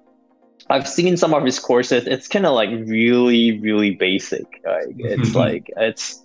i've 0.70 0.88
seen 0.88 1.18
some 1.18 1.34
of 1.34 1.44
his 1.44 1.60
courses. 1.60 2.08
It's 2.08 2.28
kind 2.28 2.46
of 2.46 2.54
like 2.54 2.70
really 2.70 3.60
really 3.60 3.92
basic 3.92 4.46
like 4.66 4.96
it's 4.98 5.30
mm-hmm. 5.30 5.38
like 5.38 5.72
it's 5.76 6.22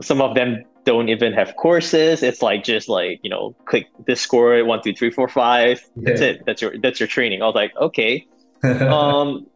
some 0.00 0.20
of 0.20 0.34
them 0.34 0.64
don't 0.84 1.08
even 1.08 1.32
have 1.32 1.56
courses 1.56 2.22
it's 2.22 2.42
like 2.42 2.62
just 2.64 2.88
like 2.88 3.20
you 3.22 3.30
know 3.30 3.54
click 3.64 3.86
this 4.06 4.20
discord 4.20 4.66
one 4.66 4.80
two 4.82 4.92
three 4.92 5.10
four 5.10 5.28
five 5.28 5.82
that's 5.96 6.20
yeah. 6.20 6.28
it 6.28 6.42
that's 6.46 6.60
your 6.60 6.78
that's 6.82 7.00
your 7.00 7.06
training 7.06 7.42
i 7.42 7.46
was 7.46 7.54
like 7.54 7.74
okay 7.76 8.26
um 8.64 9.46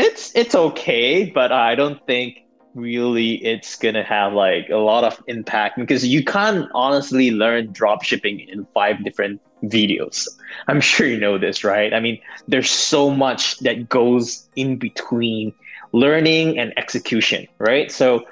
it's 0.00 0.34
it's 0.34 0.54
okay, 0.54 1.24
but 1.24 1.52
I 1.52 1.74
don't 1.74 2.04
think 2.06 2.44
really 2.74 3.44
it's 3.44 3.76
gonna 3.76 4.04
have 4.04 4.32
like 4.32 4.68
a 4.70 4.76
lot 4.76 5.04
of 5.04 5.22
impact 5.26 5.78
because 5.78 6.06
you 6.06 6.24
can't 6.24 6.68
honestly 6.74 7.30
learn 7.30 7.72
drop 7.72 8.02
shipping 8.02 8.40
in 8.40 8.66
five 8.72 9.02
different 9.04 9.40
videos. 9.64 10.28
I'm 10.68 10.80
sure 10.80 11.06
you 11.06 11.18
know 11.18 11.38
this, 11.38 11.64
right? 11.64 11.92
I 11.92 12.00
mean, 12.00 12.20
there's 12.48 12.70
so 12.70 13.10
much 13.10 13.58
that 13.60 13.88
goes 13.88 14.48
in 14.56 14.76
between 14.76 15.52
learning 15.92 16.58
and 16.58 16.72
execution, 16.78 17.46
right? 17.58 17.90
So 17.90 18.24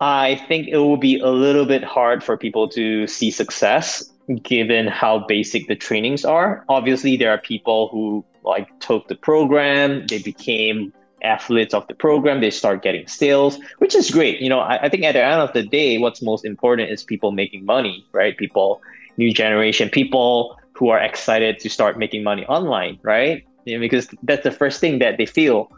I 0.00 0.36
think 0.48 0.68
it 0.68 0.78
will 0.78 0.96
be 0.96 1.20
a 1.20 1.28
little 1.28 1.66
bit 1.66 1.84
hard 1.84 2.24
for 2.24 2.36
people 2.36 2.68
to 2.70 3.06
see 3.06 3.30
success 3.30 4.10
given 4.42 4.86
how 4.86 5.24
basic 5.26 5.68
the 5.68 5.76
trainings 5.76 6.24
are. 6.24 6.64
Obviously, 6.68 7.16
there 7.16 7.30
are 7.30 7.38
people 7.38 7.88
who 7.88 8.24
like 8.42 8.66
took 8.80 9.08
the 9.08 9.14
program, 9.14 10.06
they 10.06 10.18
became 10.18 10.92
athletes 11.22 11.74
of 11.74 11.86
the 11.88 11.94
program, 11.94 12.40
they 12.40 12.50
start 12.50 12.82
getting 12.82 13.06
sales, 13.06 13.58
which 13.78 13.94
is 13.94 14.10
great. 14.10 14.40
You 14.40 14.48
know, 14.48 14.60
I, 14.60 14.84
I 14.84 14.88
think 14.88 15.04
at 15.04 15.12
the 15.12 15.22
end 15.22 15.42
of 15.42 15.52
the 15.52 15.62
day, 15.62 15.98
what's 15.98 16.22
most 16.22 16.46
important 16.46 16.90
is 16.90 17.02
people 17.04 17.32
making 17.32 17.66
money, 17.66 18.06
right? 18.12 18.36
People, 18.36 18.80
new 19.18 19.34
generation, 19.34 19.90
people 19.90 20.58
who 20.72 20.88
are 20.88 20.98
excited 20.98 21.58
to 21.58 21.68
start 21.68 21.98
making 21.98 22.22
money 22.22 22.46
online, 22.46 22.98
right? 23.02 23.44
Because 23.66 24.08
that's 24.22 24.44
the 24.44 24.50
first 24.50 24.80
thing 24.80 25.00
that 25.00 25.18
they 25.18 25.26
feel, 25.26 25.70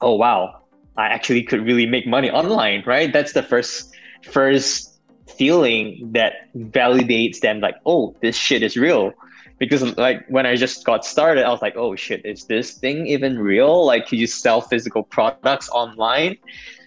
oh 0.00 0.14
wow, 0.14 0.62
I 0.96 1.06
actually 1.06 1.42
could 1.42 1.64
really 1.64 1.86
make 1.86 2.06
money 2.06 2.30
online, 2.30 2.82
right? 2.86 3.12
That's 3.12 3.32
the 3.32 3.42
first 3.42 3.94
first 4.22 4.98
feeling 5.28 6.10
that 6.12 6.52
validates 6.56 7.40
them 7.40 7.60
like, 7.60 7.76
oh, 7.84 8.14
this 8.22 8.36
shit 8.36 8.62
is 8.62 8.76
real. 8.76 9.12
Because 9.58 9.96
like 9.96 10.26
when 10.28 10.44
I 10.46 10.56
just 10.56 10.84
got 10.84 11.04
started, 11.04 11.44
I 11.44 11.50
was 11.50 11.62
like, 11.62 11.76
oh 11.76 11.96
shit, 11.96 12.24
is 12.24 12.44
this 12.44 12.72
thing 12.72 13.06
even 13.06 13.38
real? 13.38 13.86
Like 13.86 14.06
can 14.08 14.18
you 14.18 14.26
sell 14.26 14.60
physical 14.60 15.02
products 15.02 15.68
online? 15.70 16.36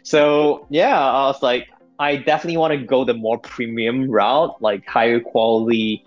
So 0.03 0.67
yeah, 0.69 0.99
I 0.99 1.27
was 1.27 1.41
like, 1.41 1.67
I 1.99 2.15
definitely 2.15 2.57
want 2.57 2.71
to 2.73 2.85
go 2.85 3.03
the 3.03 3.13
more 3.13 3.37
premium 3.37 4.09
route, 4.09 4.61
like 4.61 4.87
higher 4.87 5.19
quality, 5.19 6.05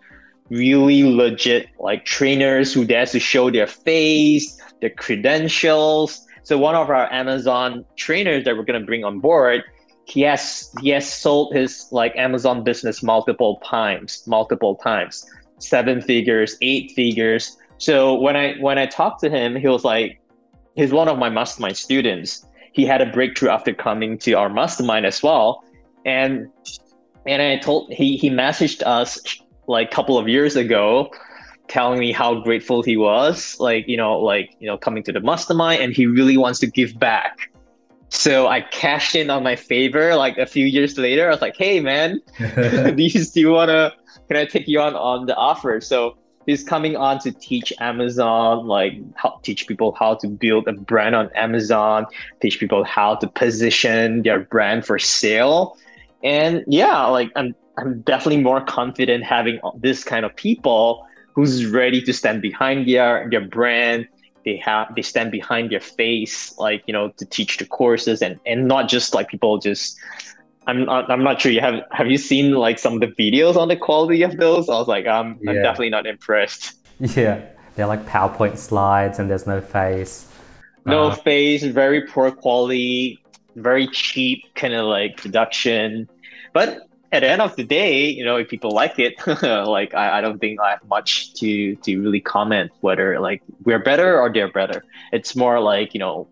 really 0.50 1.02
legit 1.02 1.68
like 1.78 2.04
trainers 2.04 2.72
who 2.72 2.84
dare 2.84 3.06
to 3.06 3.20
show 3.20 3.50
their 3.50 3.66
face, 3.66 4.60
their 4.80 4.90
credentials. 4.90 6.26
So 6.44 6.58
one 6.58 6.74
of 6.74 6.90
our 6.90 7.12
Amazon 7.12 7.84
trainers 7.96 8.44
that 8.44 8.56
we're 8.56 8.64
gonna 8.64 8.80
bring 8.80 9.04
on 9.04 9.20
board, 9.20 9.62
he 10.04 10.22
has 10.22 10.72
he 10.80 10.90
has 10.90 11.10
sold 11.10 11.54
his 11.54 11.86
like 11.92 12.16
Amazon 12.16 12.64
business 12.64 13.02
multiple 13.02 13.60
times, 13.64 14.24
multiple 14.26 14.74
times, 14.76 15.24
seven 15.58 16.02
figures, 16.02 16.56
eight 16.60 16.92
figures. 16.92 17.56
So 17.78 18.14
when 18.14 18.36
I 18.36 18.54
when 18.60 18.78
I 18.78 18.86
talked 18.86 19.20
to 19.20 19.30
him, 19.30 19.54
he 19.54 19.68
was 19.68 19.84
like, 19.84 20.20
he's 20.74 20.92
one 20.92 21.08
of 21.08 21.18
my 21.18 21.28
mastermind 21.28 21.76
students. 21.76 22.46
He 22.72 22.84
had 22.84 23.00
a 23.00 23.06
breakthrough 23.06 23.50
after 23.50 23.72
coming 23.72 24.18
to 24.18 24.32
our 24.32 24.48
mastermind 24.48 25.06
as 25.06 25.22
well, 25.22 25.62
and 26.04 26.48
and 27.26 27.40
I 27.40 27.58
told 27.58 27.92
he 27.92 28.16
he 28.16 28.30
messaged 28.30 28.82
us 28.84 29.20
like 29.68 29.92
a 29.92 29.94
couple 29.94 30.18
of 30.18 30.28
years 30.28 30.56
ago 30.56 31.10
telling 31.68 31.98
me 31.98 32.12
how 32.12 32.34
grateful 32.40 32.82
he 32.82 32.96
was 32.96 33.56
like 33.58 33.86
you 33.88 33.96
know 33.96 34.18
like 34.18 34.50
you 34.58 34.66
know 34.66 34.76
coming 34.76 35.02
to 35.02 35.12
the 35.12 35.20
mastermind 35.20 35.80
and 35.80 35.94
he 35.94 36.06
really 36.06 36.36
wants 36.36 36.58
to 36.58 36.66
give 36.66 36.98
back 36.98 37.52
so 38.12 38.46
I 38.46 38.60
cashed 38.60 39.14
in 39.14 39.30
on 39.30 39.42
my 39.42 39.56
favor 39.56 40.14
like 40.16 40.36
a 40.36 40.44
few 40.44 40.66
years 40.66 40.98
later. 40.98 41.28
I 41.28 41.30
was 41.30 41.40
like, 41.40 41.56
hey 41.56 41.80
man, 41.80 42.20
do 42.38 42.94
you 42.98 43.08
still 43.08 43.52
wanna 43.52 43.92
can 44.28 44.36
I 44.36 44.44
take 44.44 44.68
you 44.68 44.80
on 44.80 44.94
on 44.94 45.24
the 45.24 45.34
offer? 45.34 45.80
So 45.80 46.18
he's 46.44 46.62
coming 46.62 46.94
on 46.94 47.20
to 47.20 47.32
teach 47.32 47.72
Amazon, 47.80 48.66
like 48.66 48.92
how, 49.14 49.40
teach 49.42 49.66
people 49.66 49.96
how 49.98 50.14
to 50.16 50.28
build 50.28 50.68
a 50.68 50.74
brand 50.74 51.14
on 51.14 51.30
Amazon, 51.34 52.04
teach 52.42 52.60
people 52.60 52.84
how 52.84 53.14
to 53.16 53.26
position 53.28 54.22
their 54.22 54.40
brand 54.40 54.84
for 54.84 54.98
sale. 54.98 55.78
And 56.22 56.64
yeah, 56.66 57.06
like 57.06 57.30
I'm 57.34 57.54
I'm 57.78 58.02
definitely 58.02 58.42
more 58.42 58.60
confident 58.60 59.24
having 59.24 59.58
this 59.78 60.04
kind 60.04 60.26
of 60.26 60.36
people 60.36 61.06
who's 61.34 61.66
ready 61.66 62.00
to 62.02 62.12
stand 62.12 62.42
behind 62.42 62.88
their 62.88 63.28
their 63.30 63.40
brand. 63.40 64.08
They 64.44 64.56
have 64.56 64.94
they 64.94 65.02
stand 65.02 65.30
behind 65.30 65.70
their 65.70 65.80
face 65.80 66.56
like 66.58 66.82
you 66.86 66.92
know 66.92 67.10
to 67.10 67.24
teach 67.24 67.58
the 67.58 67.66
courses 67.66 68.22
and 68.22 68.40
and 68.44 68.66
not 68.66 68.88
just 68.88 69.14
like 69.14 69.28
people 69.28 69.58
just 69.58 69.98
I'm 70.66 70.84
not, 70.84 71.10
I'm 71.10 71.22
not 71.22 71.40
sure 71.40 71.52
you 71.52 71.60
have 71.60 71.82
have 71.92 72.10
you 72.10 72.18
seen 72.18 72.52
like 72.52 72.78
some 72.78 72.94
of 72.94 73.00
the 73.00 73.08
videos 73.08 73.56
on 73.56 73.68
the 73.68 73.76
quality 73.76 74.22
of 74.22 74.36
those 74.38 74.68
I 74.68 74.74
was 74.74 74.88
like 74.88 75.06
um, 75.06 75.38
yeah. 75.42 75.50
I'm 75.50 75.62
definitely 75.62 75.90
not 75.90 76.06
impressed. 76.06 76.74
Yeah. 77.16 77.40
They're 77.74 77.86
like 77.86 78.06
PowerPoint 78.06 78.58
slides 78.58 79.18
and 79.18 79.28
there's 79.28 79.46
no 79.46 79.60
face. 79.60 80.30
No 80.84 81.08
uh, 81.08 81.14
face 81.14 81.64
very 81.64 82.06
poor 82.06 82.30
quality 82.30 83.22
very 83.56 83.86
cheap 83.88 84.44
kind 84.54 84.74
of 84.74 84.86
like 84.86 85.16
production. 85.16 86.08
But 86.52 86.88
at 87.12 87.20
the 87.20 87.28
end 87.28 87.42
of 87.42 87.54
the 87.56 87.64
day, 87.64 88.08
you 88.08 88.24
know, 88.24 88.36
if 88.36 88.48
people 88.48 88.70
like 88.70 88.98
it, 88.98 89.14
like 89.42 89.94
I, 89.94 90.18
I 90.18 90.20
don't 90.22 90.38
think 90.38 90.58
I 90.60 90.70
have 90.70 90.84
much 90.88 91.34
to 91.34 91.76
to 91.76 92.00
really 92.00 92.20
comment 92.20 92.72
whether 92.80 93.20
like 93.20 93.42
we're 93.64 93.78
better 93.78 94.18
or 94.18 94.32
they're 94.32 94.50
better. 94.50 94.82
It's 95.12 95.36
more 95.36 95.60
like, 95.60 95.92
you 95.92 96.00
know, 96.00 96.26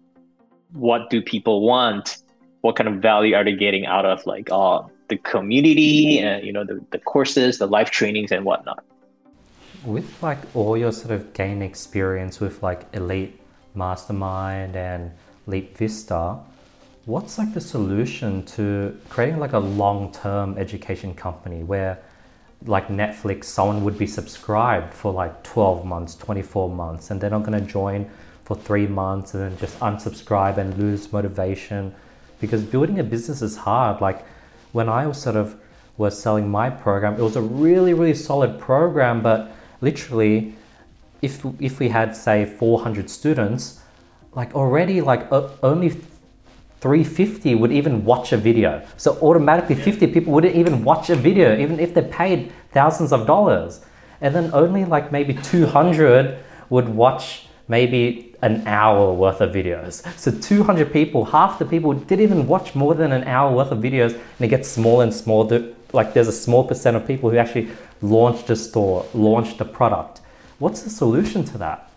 what 0.72 1.10
do 1.10 1.20
people 1.20 1.60
want? 1.60 2.16
What 2.62 2.76
kind 2.76 2.88
of 2.88 2.96
value 2.96 3.34
are 3.34 3.44
they 3.44 3.54
getting 3.54 3.84
out 3.86 4.06
of 4.06 4.24
like 4.26 4.48
uh 4.50 4.82
the 5.08 5.18
community 5.18 6.18
and 6.18 6.46
you 6.46 6.52
know 6.52 6.64
the, 6.64 6.80
the 6.92 6.98
courses, 6.98 7.58
the 7.58 7.66
live 7.66 7.90
trainings 7.90 8.32
and 8.32 8.44
whatnot. 8.44 8.82
With 9.84 10.22
like 10.22 10.38
all 10.54 10.76
your 10.76 10.92
sort 10.92 11.10
of 11.10 11.34
gain 11.34 11.60
experience 11.60 12.40
with 12.40 12.62
like 12.62 12.86
Elite 12.94 13.38
Mastermind 13.74 14.76
and 14.76 15.12
Leap 15.46 15.76
Vista, 15.76 16.38
what's 17.06 17.38
like 17.38 17.54
the 17.54 17.60
solution 17.60 18.44
to 18.44 18.98
creating 19.08 19.38
like 19.38 19.52
a 19.52 19.58
long-term 19.58 20.58
education 20.58 21.14
company 21.14 21.62
where 21.62 21.98
like 22.66 22.88
Netflix, 22.88 23.44
someone 23.44 23.84
would 23.84 23.96
be 23.96 24.06
subscribed 24.06 24.92
for 24.92 25.12
like 25.12 25.42
12 25.42 25.84
months, 25.84 26.14
24 26.16 26.68
months, 26.68 27.10
and 27.10 27.20
they're 27.20 27.30
not 27.30 27.42
going 27.42 27.58
to 27.58 27.66
join 27.66 28.08
for 28.44 28.54
three 28.54 28.86
months 28.86 29.32
and 29.34 29.42
then 29.42 29.58
just 29.58 29.78
unsubscribe 29.80 30.58
and 30.58 30.76
lose 30.76 31.12
motivation. 31.12 31.94
Because 32.40 32.62
building 32.62 32.98
a 32.98 33.04
business 33.04 33.40
is 33.42 33.56
hard. 33.56 34.00
Like 34.00 34.26
when 34.72 34.88
I 34.88 35.06
was 35.06 35.20
sort 35.20 35.36
of 35.36 35.56
was 35.96 36.20
selling 36.20 36.50
my 36.50 36.70
program, 36.70 37.14
it 37.14 37.22
was 37.22 37.36
a 37.36 37.42
really, 37.42 37.94
really 37.94 38.14
solid 38.14 38.58
program, 38.58 39.22
but 39.22 39.52
literally, 39.80 40.54
if 41.22 41.44
if 41.60 41.78
we 41.78 41.88
had 41.88 42.16
say 42.16 42.46
400 42.46 43.10
students, 43.10 43.80
like 44.34 44.54
already 44.54 45.00
like 45.00 45.30
uh, 45.30 45.48
only 45.62 45.90
350 46.80 47.54
would 47.56 47.72
even 47.72 48.04
watch 48.04 48.32
a 48.32 48.36
video. 48.36 48.86
So 48.96 49.18
automatically 49.20 49.74
50 49.74 50.06
people 50.08 50.32
wouldn't 50.32 50.54
even 50.54 50.82
watch 50.82 51.10
a 51.10 51.16
video, 51.16 51.56
even 51.58 51.78
if 51.78 51.94
they 51.94 52.02
paid 52.02 52.52
thousands 52.72 53.12
of 53.12 53.26
dollars. 53.26 53.80
And 54.20 54.34
then 54.34 54.50
only 54.52 54.84
like 54.84 55.12
maybe 55.12 55.34
200 55.34 56.38
would 56.70 56.88
watch 56.88 57.46
maybe 57.68 58.34
an 58.42 58.66
hour 58.66 59.12
worth 59.12 59.40
of 59.40 59.52
videos. 59.52 60.04
So 60.18 60.30
200 60.30 60.92
people, 60.92 61.24
half 61.24 61.58
the 61.58 61.64
people 61.64 61.92
didn't 61.92 62.22
even 62.22 62.46
watch 62.46 62.74
more 62.74 62.94
than 62.94 63.12
an 63.12 63.24
hour 63.24 63.54
worth 63.54 63.70
of 63.70 63.78
videos, 63.78 64.12
and 64.14 64.40
it 64.40 64.48
gets 64.48 64.68
smaller 64.68 65.04
and 65.04 65.14
smaller. 65.14 65.72
Like 65.92 66.14
there's 66.14 66.28
a 66.28 66.32
small 66.32 66.64
percent 66.64 66.96
of 66.96 67.06
people 67.06 67.30
who 67.30 67.36
actually 67.36 67.68
launched 68.00 68.48
a 68.50 68.56
store, 68.56 69.06
launched 69.12 69.60
a 69.60 69.64
product. 69.64 70.20
What's 70.58 70.82
the 70.82 70.90
solution 70.90 71.44
to 71.44 71.58
that? 71.58 71.90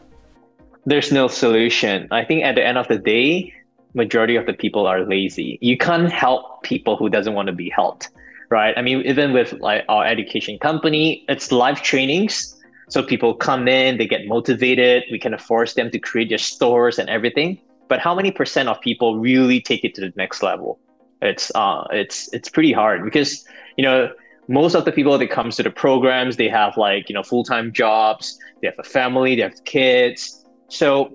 There's 0.85 1.11
no 1.11 1.27
solution. 1.27 2.07
I 2.11 2.25
think 2.25 2.43
at 2.43 2.55
the 2.55 2.65
end 2.65 2.77
of 2.77 2.87
the 2.87 2.97
day, 2.97 3.53
majority 3.93 4.35
of 4.35 4.45
the 4.45 4.53
people 4.53 4.87
are 4.87 5.05
lazy. 5.05 5.57
You 5.61 5.77
can't 5.77 6.11
help 6.11 6.63
people 6.63 6.97
who 6.97 7.09
doesn't 7.09 7.33
want 7.33 7.47
to 7.47 7.53
be 7.53 7.69
helped, 7.69 8.09
right? 8.49 8.73
I 8.77 8.81
mean, 8.81 9.01
even 9.05 9.33
with 9.33 9.53
like 9.53 9.85
our 9.89 10.05
education 10.05 10.57
company, 10.59 11.25
it's 11.27 11.51
live 11.51 11.81
trainings 11.83 12.53
so 12.93 13.01
people 13.01 13.33
come 13.33 13.67
in, 13.67 13.97
they 13.97 14.07
get 14.07 14.27
motivated. 14.27 15.03
We 15.11 15.17
can 15.17 15.35
force 15.39 15.73
them 15.73 15.89
to 15.89 15.97
create 15.97 16.29
their 16.29 16.37
stores 16.37 16.99
and 16.99 17.09
everything. 17.09 17.59
But 17.87 17.99
how 17.99 18.13
many 18.13 18.29
percent 18.29 18.69
of 18.69 18.79
people 18.81 19.17
really 19.17 19.59
take 19.61 19.83
it 19.83 19.95
to 19.95 20.01
the 20.01 20.13
next 20.15 20.43
level? 20.43 20.79
It's 21.21 21.51
uh, 21.55 21.85
it's 21.91 22.31
it's 22.33 22.49
pretty 22.49 22.71
hard 22.71 23.03
because 23.03 23.45
you 23.77 23.83
know 23.83 24.11
most 24.47 24.75
of 24.75 24.85
the 24.85 24.91
people 24.91 25.17
that 25.17 25.29
comes 25.31 25.55
to 25.55 25.63
the 25.63 25.71
programs 25.71 26.35
they 26.35 26.49
have 26.49 26.77
like 26.77 27.09
you 27.09 27.15
know 27.15 27.23
full 27.23 27.43
time 27.43 27.71
jobs, 27.73 28.37
they 28.61 28.67
have 28.67 28.77
a 28.77 28.83
family, 28.83 29.35
they 29.35 29.41
have 29.41 29.63
kids. 29.63 30.45
So 30.67 31.11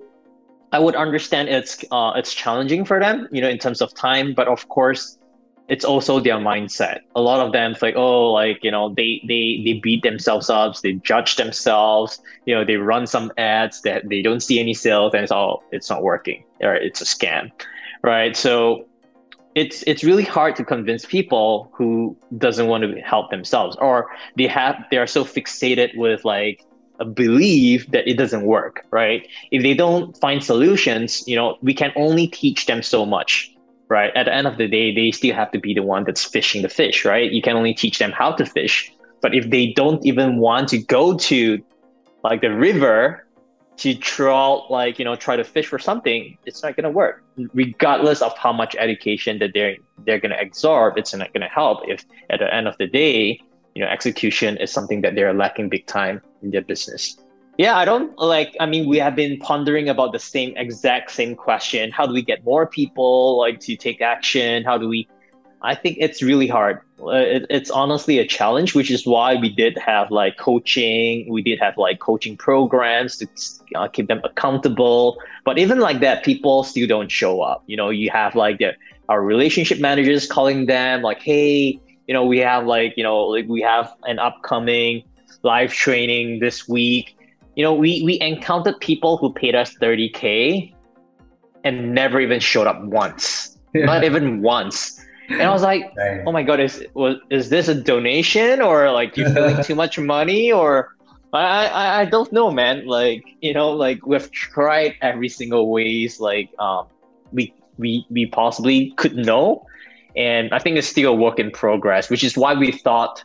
I 0.71 0.79
would 0.79 0.95
understand 0.95 1.49
it's 1.49 1.83
uh, 1.91 2.13
it's 2.15 2.33
challenging 2.33 2.85
for 2.85 2.99
them, 2.99 3.27
you 3.31 3.41
know, 3.41 3.49
in 3.49 3.57
terms 3.57 3.81
of 3.81 3.93
time. 3.93 4.33
But 4.33 4.47
of 4.47 4.67
course, 4.69 5.17
it's 5.67 5.85
also 5.85 6.19
their 6.19 6.37
mindset. 6.37 6.99
A 7.15 7.21
lot 7.21 7.45
of 7.45 7.53
them 7.53 7.75
like, 7.81 7.95
oh, 7.95 8.31
like 8.31 8.63
you 8.63 8.71
know, 8.71 8.93
they 8.95 9.21
they 9.27 9.61
they 9.63 9.79
beat 9.81 10.03
themselves 10.03 10.49
up, 10.49 10.79
they 10.81 10.93
judge 10.93 11.35
themselves. 11.37 12.19
You 12.45 12.55
know, 12.55 12.65
they 12.65 12.77
run 12.77 13.07
some 13.07 13.31
ads 13.37 13.81
that 13.81 14.09
they 14.09 14.21
don't 14.21 14.41
see 14.41 14.59
any 14.59 14.73
sales, 14.73 15.13
and 15.13 15.23
it's 15.23 15.31
all 15.31 15.63
it's 15.71 15.89
not 15.89 16.03
working, 16.03 16.43
or 16.61 16.75
it's 16.75 17.01
a 17.01 17.05
scam, 17.05 17.51
right? 18.03 18.35
So 18.35 18.85
it's 19.55 19.83
it's 19.87 20.03
really 20.03 20.23
hard 20.23 20.55
to 20.55 20.63
convince 20.63 21.05
people 21.05 21.71
who 21.73 22.15
doesn't 22.37 22.67
want 22.67 22.83
to 22.83 23.01
help 23.01 23.31
themselves, 23.31 23.75
or 23.79 24.09
they 24.37 24.47
have 24.47 24.83
they 24.91 24.97
are 24.97 25.07
so 25.07 25.23
fixated 25.23 25.95
with 25.97 26.25
like 26.25 26.63
a 26.99 27.05
belief 27.05 27.87
that 27.91 28.07
it 28.07 28.17
doesn't 28.17 28.43
work, 28.43 28.85
right? 28.91 29.27
If 29.51 29.63
they 29.63 29.73
don't 29.73 30.15
find 30.17 30.43
solutions, 30.43 31.23
you 31.27 31.35
know, 31.35 31.57
we 31.61 31.73
can 31.73 31.91
only 31.95 32.27
teach 32.27 32.65
them 32.65 32.83
so 32.83 33.05
much 33.05 33.55
right? 33.89 34.15
At 34.15 34.27
the 34.27 34.33
end 34.33 34.47
of 34.47 34.57
the 34.57 34.67
day, 34.67 34.93
they 34.93 35.11
still 35.11 35.35
have 35.35 35.51
to 35.51 35.59
be 35.59 35.73
the 35.73 35.83
one 35.83 36.03
that's 36.03 36.23
fishing 36.23 36.61
the 36.61 36.69
fish, 36.69 37.03
right? 37.03 37.31
You 37.31 37.41
can 37.41 37.57
only 37.57 37.73
teach 37.73 37.99
them 37.99 38.11
how 38.11 38.31
to 38.33 38.45
fish. 38.45 38.93
But 39.21 39.35
if 39.35 39.49
they 39.49 39.73
don't 39.73 40.05
even 40.05 40.37
want 40.37 40.69
to 40.69 40.77
go 40.77 41.17
to 41.17 41.61
like 42.23 42.41
the 42.41 42.53
river 42.53 43.25
to 43.77 43.95
try 43.95 44.59
like, 44.69 44.99
you 44.99 45.05
know, 45.05 45.15
try 45.15 45.35
to 45.35 45.43
fish 45.43 45.65
for 45.65 45.79
something, 45.79 46.37
it's 46.45 46.63
not 46.63 46.75
gonna 46.75 46.91
work. 46.91 47.23
Regardless 47.53 48.21
of 48.21 48.37
how 48.37 48.53
much 48.53 48.75
education 48.77 49.39
that 49.39 49.51
they're 49.53 49.77
they're 50.05 50.19
gonna 50.19 50.37
absorb, 50.39 50.97
it's 50.97 51.13
not 51.13 51.33
gonna 51.33 51.49
help 51.49 51.79
if 51.87 52.05
at 52.29 52.39
the 52.39 52.53
end 52.53 52.67
of 52.67 52.77
the 52.77 52.87
day, 52.87 53.41
you 53.75 53.83
know, 53.83 53.89
execution 53.89 54.57
is 54.57 54.71
something 54.71 55.01
that 55.01 55.15
they're 55.15 55.33
lacking 55.33 55.69
big 55.69 55.85
time 55.85 56.21
in 56.41 56.51
their 56.51 56.61
business. 56.61 57.17
Yeah, 57.59 57.77
I 57.77 57.83
don't 57.83 58.17
like. 58.17 58.55
I 58.61 58.65
mean, 58.65 58.87
we 58.87 58.99
have 58.99 59.17
been 59.17 59.37
pondering 59.39 59.89
about 59.89 60.13
the 60.13 60.19
same 60.19 60.53
exact 60.55 61.11
same 61.11 61.35
question. 61.35 61.91
How 61.91 62.05
do 62.07 62.13
we 62.13 62.21
get 62.21 62.45
more 62.45 62.65
people 62.65 63.37
like 63.37 63.59
to 63.61 63.75
take 63.75 63.99
action? 63.99 64.63
How 64.63 64.77
do 64.77 64.87
we? 64.87 65.09
I 65.61 65.75
think 65.75 65.97
it's 65.99 66.23
really 66.23 66.47
hard. 66.47 66.79
Uh, 67.01 67.09
it, 67.09 67.45
it's 67.49 67.69
honestly 67.69 68.17
a 68.17 68.25
challenge, 68.25 68.75
which 68.75 68.89
is 68.89 69.05
why 69.05 69.35
we 69.35 69.49
did 69.49 69.77
have 69.77 70.09
like 70.09 70.37
coaching. 70.37 71.27
We 71.29 71.41
did 71.41 71.59
have 71.59 71.77
like 71.77 71.99
coaching 71.99 72.37
programs 72.37 73.17
to 73.17 73.27
uh, 73.75 73.89
keep 73.89 74.07
them 74.07 74.21
accountable. 74.23 75.17
But 75.43 75.57
even 75.57 75.79
like 75.79 75.99
that, 75.99 76.23
people 76.23 76.63
still 76.63 76.87
don't 76.87 77.11
show 77.11 77.41
up. 77.41 77.63
You 77.67 77.75
know, 77.75 77.89
you 77.89 78.09
have 78.09 78.35
like 78.35 78.59
the, 78.59 78.71
our 79.09 79.21
relationship 79.21 79.81
managers 79.81 80.25
calling 80.27 80.67
them 80.67 81.01
like, 81.01 81.21
"Hey, 81.21 81.81
you 82.09 82.13
know, 82.13 82.25
we 82.25 82.39
have 82.39 82.65
like 82.65 82.97
you 82.97 83.03
know 83.03 83.19
like 83.35 83.47
we 83.47 83.61
have 83.61 83.93
an 84.03 84.17
upcoming 84.17 85.05
live 85.43 85.71
training 85.71 86.39
this 86.39 86.67
week 86.67 87.15
you 87.59 87.65
know, 87.65 87.73
we 87.73 88.01
we 88.03 88.17
encountered 88.21 88.79
people 88.79 89.17
who 89.17 89.33
paid 89.33 89.53
us 89.53 89.75
30k 89.75 90.73
and 91.65 91.93
never 91.93 92.21
even 92.21 92.39
showed 92.39 92.67
up 92.67 92.81
once, 92.85 93.57
yeah. 93.73 93.83
not 93.83 94.05
even 94.05 94.41
once. 94.41 94.97
And 95.27 95.41
I 95.41 95.51
was 95.51 95.61
like, 95.61 95.93
Dang. 95.93 96.23
oh 96.25 96.31
my 96.31 96.41
god, 96.41 96.61
is 96.61 96.85
was 96.93 97.17
is 97.29 97.49
this 97.49 97.67
a 97.67 97.75
donation 97.75 98.61
or 98.61 98.89
like 98.93 99.17
you're 99.17 99.29
feeling 99.31 99.61
too 99.69 99.75
much 99.75 99.99
money 99.99 100.53
or 100.53 100.95
I, 101.33 101.67
I 101.67 101.99
I 101.99 102.05
don't 102.05 102.31
know, 102.31 102.49
man. 102.49 102.87
Like 102.87 103.25
you 103.41 103.53
know, 103.53 103.71
like 103.71 104.07
we've 104.07 104.31
tried 104.31 104.95
every 105.01 105.27
single 105.27 105.69
ways 105.69 106.21
like 106.21 106.49
um 106.59 106.87
we 107.33 107.53
we 107.77 108.05
we 108.09 108.25
possibly 108.27 108.93
could 108.95 109.17
know, 109.17 109.65
and 110.19 110.53
I 110.53 110.59
think 110.59 110.77
it's 110.77 110.87
still 110.87 111.13
a 111.13 111.15
work 111.15 111.39
in 111.39 111.49
progress, 111.49 112.09
which 112.09 112.25
is 112.25 112.37
why 112.37 112.53
we 112.53 112.73
thought 112.73 113.23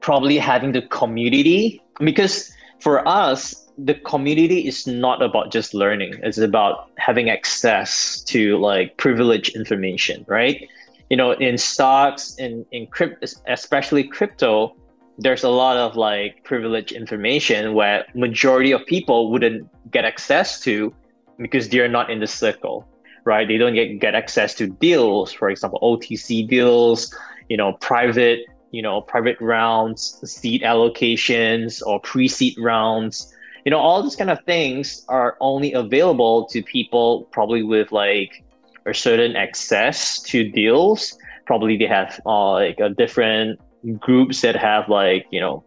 probably 0.00 0.38
having 0.38 0.70
the 0.72 0.82
community 0.82 1.82
because 1.98 2.52
for 2.78 3.06
us, 3.06 3.68
the 3.76 3.94
community 3.94 4.66
is 4.66 4.86
not 4.86 5.20
about 5.22 5.50
just 5.50 5.74
learning. 5.74 6.14
It's 6.22 6.38
about 6.38 6.90
having 6.98 7.28
access 7.30 8.22
to 8.22 8.58
like 8.58 8.96
privileged 8.96 9.56
information, 9.56 10.24
right? 10.28 10.68
You 11.10 11.16
know, 11.16 11.32
in 11.32 11.58
stocks, 11.58 12.36
in 12.36 12.64
in 12.70 12.86
crypto, 12.86 13.26
especially 13.48 14.04
crypto, 14.04 14.76
there's 15.18 15.42
a 15.42 15.48
lot 15.48 15.76
of 15.76 15.96
like 15.96 16.44
privileged 16.44 16.92
information 16.92 17.74
where 17.74 18.04
majority 18.14 18.70
of 18.70 18.86
people 18.86 19.32
wouldn't 19.32 19.68
get 19.90 20.04
access 20.04 20.60
to 20.60 20.94
because 21.38 21.68
they're 21.70 21.88
not 21.88 22.08
in 22.08 22.20
the 22.20 22.26
circle, 22.28 22.86
right? 23.24 23.46
They 23.46 23.56
don't 23.56 23.74
get, 23.74 24.00
get 24.00 24.14
access 24.14 24.54
to 24.56 24.66
deals, 24.66 25.32
for 25.32 25.50
example, 25.50 25.78
OTC 25.82 26.48
deals, 26.48 27.14
you 27.48 27.56
know, 27.56 27.74
private 27.74 28.46
you 28.70 28.82
know, 28.82 29.00
private 29.00 29.40
rounds, 29.40 30.20
seed 30.24 30.62
allocations, 30.62 31.82
or 31.84 32.00
pre-seed 32.00 32.56
rounds. 32.58 33.34
You 33.64 33.70
know, 33.70 33.78
all 33.78 34.02
these 34.02 34.16
kind 34.16 34.30
of 34.30 34.42
things 34.44 35.04
are 35.08 35.36
only 35.40 35.72
available 35.72 36.46
to 36.46 36.62
people 36.62 37.28
probably 37.32 37.62
with 37.62 37.92
like 37.92 38.44
a 38.86 38.94
certain 38.94 39.36
access 39.36 40.20
to 40.22 40.48
deals. 40.48 41.18
Probably 41.46 41.76
they 41.76 41.86
have 41.86 42.20
uh, 42.24 42.52
like 42.52 42.78
a 42.78 42.90
different 42.90 43.60
groups 43.98 44.40
that 44.42 44.56
have 44.56 44.88
like 44.88 45.26
you 45.30 45.40
know 45.40 45.64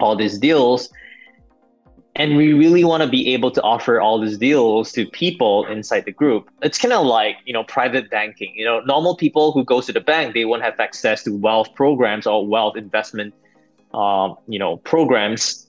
all 0.00 0.16
these 0.16 0.38
deals 0.38 0.88
and 2.16 2.36
we 2.36 2.52
really 2.52 2.84
want 2.84 3.02
to 3.02 3.08
be 3.08 3.34
able 3.34 3.50
to 3.50 3.62
offer 3.62 4.00
all 4.00 4.20
these 4.20 4.38
deals 4.38 4.92
to 4.92 5.06
people 5.06 5.66
inside 5.66 6.04
the 6.04 6.12
group. 6.12 6.48
It's 6.62 6.78
kind 6.78 6.92
of 6.92 7.04
like 7.04 7.36
you 7.44 7.52
know 7.52 7.64
private 7.64 8.10
banking. 8.10 8.52
You 8.54 8.64
know 8.64 8.80
normal 8.80 9.16
people 9.16 9.52
who 9.52 9.64
go 9.64 9.80
to 9.80 9.92
the 9.92 10.00
bank 10.00 10.34
they 10.34 10.44
won't 10.44 10.62
have 10.62 10.78
access 10.78 11.22
to 11.24 11.36
wealth 11.36 11.74
programs 11.74 12.26
or 12.26 12.46
wealth 12.46 12.76
investment 12.76 13.34
um, 13.92 14.36
you 14.46 14.58
know 14.58 14.76
programs 14.78 15.66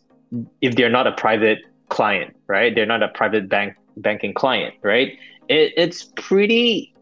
if 0.61 0.75
they're 0.75 0.89
not 0.89 1.07
a 1.07 1.13
private 1.13 1.59
client 1.89 2.35
right? 2.47 2.73
They're 2.75 2.85
not 2.85 3.01
a 3.01 3.09
private 3.09 3.49
bank 3.49 3.75
banking 3.97 4.33
client 4.33 4.75
right? 4.83 5.17
It, 5.47 5.73
it's 5.77 6.11
pretty 6.15 6.93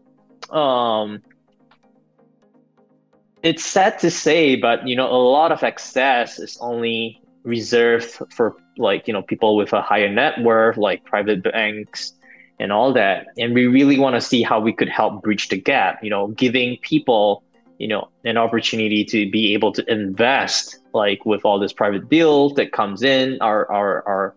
um 0.50 1.22
it's 3.42 3.64
sad 3.64 3.98
to 3.98 4.10
say 4.10 4.56
but 4.56 4.86
you 4.86 4.96
know 4.96 5.10
a 5.10 5.16
lot 5.16 5.52
of 5.52 5.62
access 5.62 6.38
is 6.38 6.56
only 6.60 7.20
reserved 7.44 8.04
for 8.30 8.56
like 8.78 9.06
you 9.06 9.12
know 9.12 9.22
people 9.22 9.56
with 9.56 9.72
a 9.72 9.82
higher 9.82 10.08
net 10.08 10.40
worth 10.42 10.76
like 10.76 11.04
private 11.04 11.42
banks 11.42 12.12
and 12.60 12.70
all 12.72 12.92
that. 12.92 13.26
And 13.36 13.52
we 13.52 13.66
really 13.66 13.98
want 13.98 14.14
to 14.14 14.20
see 14.20 14.42
how 14.42 14.60
we 14.60 14.72
could 14.72 14.88
help 14.88 15.22
bridge 15.22 15.48
the 15.48 15.60
gap 15.60 16.02
you 16.02 16.10
know 16.10 16.28
giving 16.28 16.76
people 16.78 17.42
you 17.78 17.88
know 17.88 18.08
an 18.24 18.36
opportunity 18.36 19.04
to 19.04 19.30
be 19.30 19.54
able 19.54 19.72
to 19.72 19.92
invest 19.92 20.78
like 20.92 21.24
with 21.26 21.44
all 21.44 21.58
this 21.58 21.72
private 21.72 22.08
deals 22.08 22.54
that 22.54 22.72
comes 22.72 23.02
in 23.02 23.38
our 23.40 23.70
our 23.70 24.06
our 24.06 24.34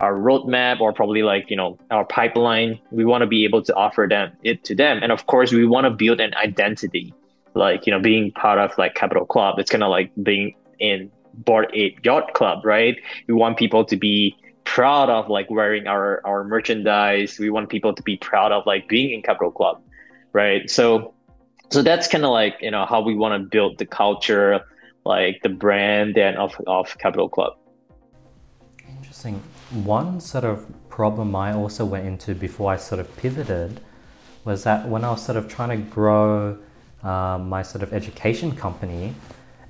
our 0.00 0.14
roadmap 0.14 0.80
or 0.80 0.92
probably 0.92 1.22
like 1.22 1.50
you 1.50 1.56
know 1.56 1.78
our 1.90 2.04
pipeline. 2.04 2.78
We 2.90 3.04
want 3.04 3.22
to 3.22 3.26
be 3.26 3.44
able 3.44 3.62
to 3.62 3.74
offer 3.74 4.06
them 4.08 4.32
it 4.42 4.64
to 4.64 4.74
them. 4.74 5.00
And 5.02 5.12
of 5.12 5.26
course 5.26 5.52
we 5.52 5.66
want 5.66 5.84
to 5.84 5.90
build 5.90 6.20
an 6.20 6.34
identity 6.34 7.12
like 7.54 7.86
you 7.86 7.92
know 7.92 8.00
being 8.00 8.30
part 8.32 8.58
of 8.58 8.76
like 8.78 8.94
capital 8.94 9.26
club. 9.26 9.58
It's 9.58 9.70
kind 9.70 9.82
of 9.82 9.90
like 9.90 10.12
being 10.22 10.54
in 10.78 11.10
Bored 11.34 11.70
Ape 11.74 12.04
Yacht 12.04 12.34
Club, 12.34 12.64
right? 12.64 12.96
We 13.26 13.34
want 13.34 13.56
people 13.56 13.84
to 13.84 13.96
be 13.96 14.36
proud 14.64 15.08
of 15.08 15.28
like 15.28 15.50
wearing 15.50 15.86
our 15.86 16.20
our 16.26 16.44
merchandise. 16.44 17.38
We 17.38 17.50
want 17.50 17.68
people 17.70 17.94
to 17.94 18.02
be 18.02 18.16
proud 18.16 18.52
of 18.52 18.66
like 18.66 18.88
being 18.88 19.12
in 19.12 19.22
Capital 19.22 19.50
Club, 19.50 19.80
right? 20.32 20.70
So 20.70 21.14
so 21.70 21.82
that's 21.82 22.08
kind 22.08 22.24
of 22.24 22.30
like 22.30 22.56
you 22.60 22.70
know 22.70 22.86
how 22.86 23.00
we 23.00 23.14
want 23.14 23.40
to 23.40 23.48
build 23.48 23.78
the 23.78 23.86
culture, 23.86 24.60
like 25.04 25.40
the 25.42 25.48
brand 25.48 26.18
and 26.18 26.36
of 26.36 26.54
of 26.66 26.96
Capital 26.98 27.28
Club. 27.28 27.54
Interesting. 28.96 29.42
One 29.84 30.20
sort 30.20 30.44
of 30.44 30.66
problem 30.88 31.36
I 31.36 31.52
also 31.52 31.84
went 31.84 32.06
into 32.06 32.34
before 32.34 32.72
I 32.72 32.76
sort 32.76 33.00
of 33.00 33.16
pivoted 33.16 33.80
was 34.44 34.64
that 34.64 34.88
when 34.88 35.04
I 35.04 35.10
was 35.10 35.24
sort 35.24 35.36
of 35.36 35.48
trying 35.48 35.70
to 35.70 35.90
grow 35.90 36.58
uh, 37.02 37.38
my 37.38 37.62
sort 37.62 37.82
of 37.82 37.92
education 37.92 38.56
company, 38.56 39.14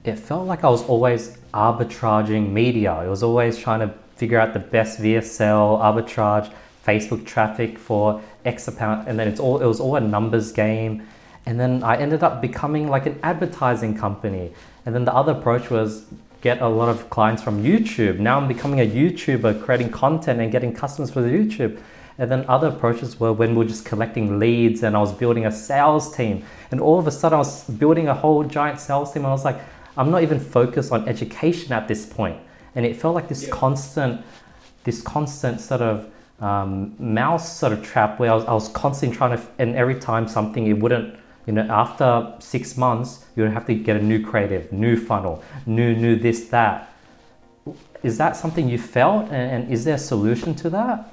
it 0.09 0.19
felt 0.19 0.47
like 0.47 0.65
I 0.65 0.69
was 0.69 0.83
always 0.85 1.39
arbitraging 1.55 2.51
media. 2.51 2.93
I 2.93 3.09
was 3.09 3.23
always 3.23 3.59
trying 3.59 3.81
to 3.81 3.95
figure 4.17 4.39
out 4.39 4.53
the 4.53 4.61
best 4.61 5.01
VSL, 5.01 5.81
arbitrage 5.81 6.53
Facebook 6.85 7.27
traffic 7.27 7.79
for 7.79 8.21
X 8.45 8.69
amount, 8.69 9.09
and 9.09 9.19
then 9.19 9.29
it's 9.29 9.41
all 9.41 9.61
it 9.61 9.67
was 9.67 9.81
all 9.81 9.97
a 9.97 10.01
numbers 10.01 10.53
game. 10.53 11.07
And 11.47 11.59
then 11.59 11.83
I 11.83 11.97
ended 11.97 12.23
up 12.23 12.43
becoming 12.43 12.89
like 12.89 13.07
an 13.07 13.19
advertising 13.23 13.97
company. 13.97 14.53
And 14.85 14.95
then 14.95 15.05
the 15.05 15.15
other 15.15 15.33
approach 15.33 15.71
was 15.71 16.05
get 16.41 16.61
a 16.61 16.69
lot 16.69 16.89
of 16.89 17.11
clients 17.11 17.43
from 17.43 17.63
YouTube. 17.63 18.19
Now 18.19 18.39
I'm 18.39 18.49
becoming 18.49 18.81
a 18.81 18.87
YouTuber, 18.87 19.65
creating 19.65 19.91
content 19.91 20.41
and 20.41 20.53
getting 20.53 20.73
customers 20.75 21.11
for 21.11 21.23
the 21.23 21.29
YouTube. 21.29 21.81
And 22.19 22.31
then 22.31 22.45
other 22.49 22.69
approaches 22.69 23.19
were 23.21 23.33
when 23.33 23.55
we 23.55 23.65
are 23.65 23.69
just 23.69 23.85
collecting 23.85 24.39
leads 24.39 24.83
and 24.83 24.97
I 24.97 25.01
was 25.01 25.13
building 25.13 25.47
a 25.47 25.53
sales 25.53 26.15
team. 26.15 26.45
And 26.71 26.81
all 26.81 26.99
of 26.99 27.07
a 27.07 27.11
sudden 27.11 27.37
I 27.37 27.39
was 27.39 27.65
building 27.65 28.09
a 28.09 28.15
whole 28.15 28.45
giant 28.45 28.81
sales 28.81 29.13
team. 29.13 29.23
And 29.23 29.29
I 29.29 29.33
was 29.33 29.45
like, 29.45 29.61
I'm 29.99 30.13
not 30.13 30.23
even 30.23 30.39
focused 30.39 30.93
on 30.93 31.09
education 31.09 31.73
at 31.73 31.89
this 31.89 32.07
point. 32.07 32.41
And 32.77 32.87
it 32.87 32.97
felt 32.97 33.17
like 33.17 33.29
this 33.29 33.45
yeah. 33.45 33.51
constant, 33.51 34.25
this 34.85 35.03
constant 35.03 35.61
sort 35.61 35.83
of 35.83 36.09
um, 36.41 36.95
mouse 37.01 37.59
sort 37.59 37.73
of 37.73 37.83
trap 37.83 38.21
where 38.21 38.31
I 38.31 38.35
was, 38.37 38.45
I 38.45 38.53
was 38.53 38.69
constantly 38.69 39.17
trying 39.17 39.37
to, 39.37 39.45
and 39.59 39.75
every 39.75 39.97
time 39.97 40.29
something, 40.29 40.69
it 40.69 40.79
wouldn't, 40.79 41.19
you 41.47 41.53
know, 41.53 41.67
after 41.69 42.33
six 42.39 42.77
months, 42.77 43.27
you 43.35 43.43
would 43.43 43.53
have 43.53 43.67
to 43.67 43.75
get 43.75 43.97
a 43.97 44.03
new 44.03 44.25
creative, 44.25 44.73
new 44.73 44.97
funnel, 44.97 45.43
new, 45.67 45.97
new 45.97 46.15
this, 46.15 46.49
that. 46.51 46.95
Is 48.05 48.19
that 48.19 48.37
something 48.37 48.69
you 48.69 48.79
felt? 48.79 49.25
And, 49.25 49.65
and 49.65 49.73
is 49.73 49.85
there 49.85 49.97
a 49.97 49.99
solution 49.99 50.55
to 50.57 50.71
that? 50.71 51.13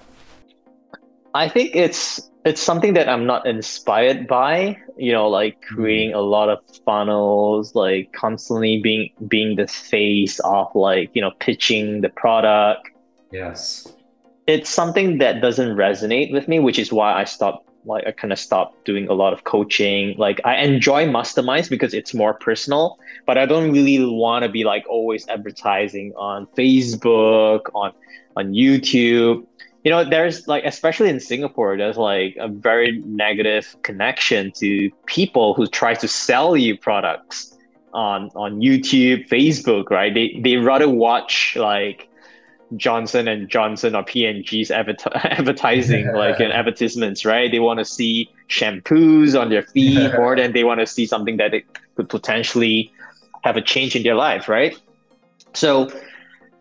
I 1.34 1.50
think 1.50 1.76
it's 1.76 2.30
it's 2.46 2.62
something 2.62 2.94
that 2.94 3.10
I'm 3.10 3.26
not 3.26 3.46
inspired 3.48 4.28
by. 4.28 4.78
You 4.98 5.12
know, 5.12 5.28
like 5.28 5.60
mm-hmm. 5.60 5.76
creating 5.76 6.14
a 6.14 6.22
lot 6.22 6.48
of 6.48 6.60
funnels, 6.86 7.76
like 7.76 8.14
constantly 8.14 8.80
being 8.82 9.10
being 9.28 9.58
the 9.58 9.68
face 9.68 10.40
of 10.40 10.74
like 10.76 11.10
you 11.14 11.22
know 11.22 11.32
pitching 11.40 12.02
the 12.02 12.10
product. 12.10 12.90
Yes, 13.32 13.92
it's 14.48 14.70
something 14.70 15.18
that 15.18 15.42
doesn't 15.42 15.76
resonate 15.76 16.32
with 16.32 16.48
me, 16.48 16.60
which 16.60 16.80
is 16.80 16.94
why 16.94 17.14
I 17.14 17.26
stopped. 17.26 17.68
Like 17.84 18.08
I 18.08 18.12
kind 18.12 18.34
of 18.34 18.40
stopped 18.40 18.84
doing 18.86 19.08
a 19.10 19.14
lot 19.14 19.34
of 19.34 19.44
coaching. 19.44 20.16
Like 20.18 20.40
I 20.44 20.56
enjoy 20.58 21.06
masterminds 21.06 21.70
because 21.70 21.94
it's 21.94 22.16
more 22.16 22.34
personal, 22.34 22.98
but 23.28 23.38
I 23.38 23.46
don't 23.46 23.72
really 23.72 24.04
want 24.04 24.42
to 24.44 24.50
be 24.50 24.64
like 24.64 24.86
always 24.90 25.28
advertising 25.28 26.14
on 26.16 26.48
Facebook, 26.58 27.62
on 27.76 27.92
on 28.38 28.54
YouTube 28.54 29.46
you 29.86 29.92
know 29.92 30.04
there's 30.04 30.48
like 30.48 30.66
especially 30.66 31.10
in 31.10 31.20
singapore 31.20 31.78
there's 31.78 31.96
like 31.96 32.36
a 32.40 32.50
very 32.50 33.00
negative 33.06 33.76
connection 33.84 34.52
to 34.52 34.90
people 35.06 35.54
who 35.54 35.68
try 35.68 35.94
to 35.94 36.08
sell 36.08 36.58
you 36.58 36.78
products 36.78 37.56
on 37.94 38.30
on 38.36 38.60
youtube 38.60 39.26
facebook 39.30 39.90
right? 39.90 40.14
They 40.14 40.38
they 40.44 40.58
rather 40.58 40.90
watch 40.90 41.56
like 41.56 42.10
johnson 42.76 43.28
and 43.28 43.48
johnson 43.48 43.96
or 43.96 44.04
p&g's 44.04 44.72
advertising 44.82 46.12
like 46.14 46.42
in 46.42 46.52
advertisements 46.52 47.24
right? 47.24 47.50
They 47.50 47.60
want 47.60 47.78
to 47.80 47.86
see 47.86 48.30
shampoos 48.50 49.40
on 49.40 49.50
their 49.50 49.64
feed 49.64 50.12
more 50.18 50.36
than 50.36 50.52
they 50.52 50.64
want 50.64 50.80
to 50.80 50.88
see 50.88 51.06
something 51.06 51.38
that 51.38 51.54
it 51.54 51.64
could 51.96 52.10
potentially 52.10 52.92
have 53.44 53.56
a 53.56 53.62
change 53.62 53.96
in 53.96 54.02
their 54.02 54.16
life 54.16 54.50
right? 54.50 54.78
So 55.54 55.90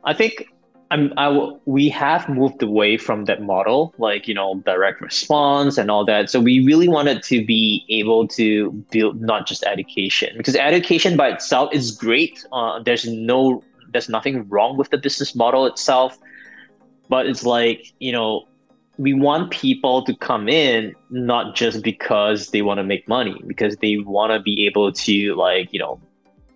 i 0.05 0.13
think 0.13 0.54
I'm, 0.94 1.12
I 1.16 1.24
w- 1.24 1.59
we 1.64 1.88
have 1.88 2.28
moved 2.28 2.62
away 2.62 2.96
from 2.98 3.24
that 3.24 3.42
model, 3.42 3.92
like 3.98 4.28
you 4.28 4.35
know, 4.35 4.62
direct 4.64 5.00
response 5.00 5.76
and 5.76 5.90
all 5.90 6.04
that. 6.04 6.30
So 6.30 6.40
we 6.40 6.64
really 6.64 6.88
wanted 6.88 7.22
to 7.24 7.44
be 7.44 7.85
able 7.88 8.28
to 8.28 8.70
build 8.92 9.20
not 9.20 9.48
just 9.48 9.64
education, 9.64 10.35
because 10.37 10.54
education 10.54 11.16
by 11.16 11.30
itself 11.30 11.74
is 11.74 11.90
great. 11.90 12.46
Uh, 12.52 12.80
there's 12.80 13.04
no, 13.07 13.64
there's 13.92 14.09
nothing 14.09 14.48
wrong 14.48 14.76
with 14.76 14.90
the 14.90 14.98
business 14.98 15.35
model 15.35 15.66
itself, 15.66 16.16
but 17.09 17.26
it's 17.26 17.44
like 17.44 17.92
you 17.98 18.12
know, 18.12 18.46
we 18.96 19.14
want 19.14 19.50
people 19.50 20.04
to 20.04 20.14
come 20.14 20.48
in 20.48 20.94
not 21.11 21.57
just 21.57 21.83
because 21.83 22.50
they 22.50 22.62
want 22.62 22.78
to 22.78 22.85
make 22.85 23.09
money, 23.09 23.42
because 23.48 23.76
they 23.78 23.96
want 23.98 24.33
to 24.33 24.38
be 24.38 24.64
able 24.64 24.92
to 24.92 25.35
like 25.35 25.72
you 25.72 25.80
know 25.80 26.00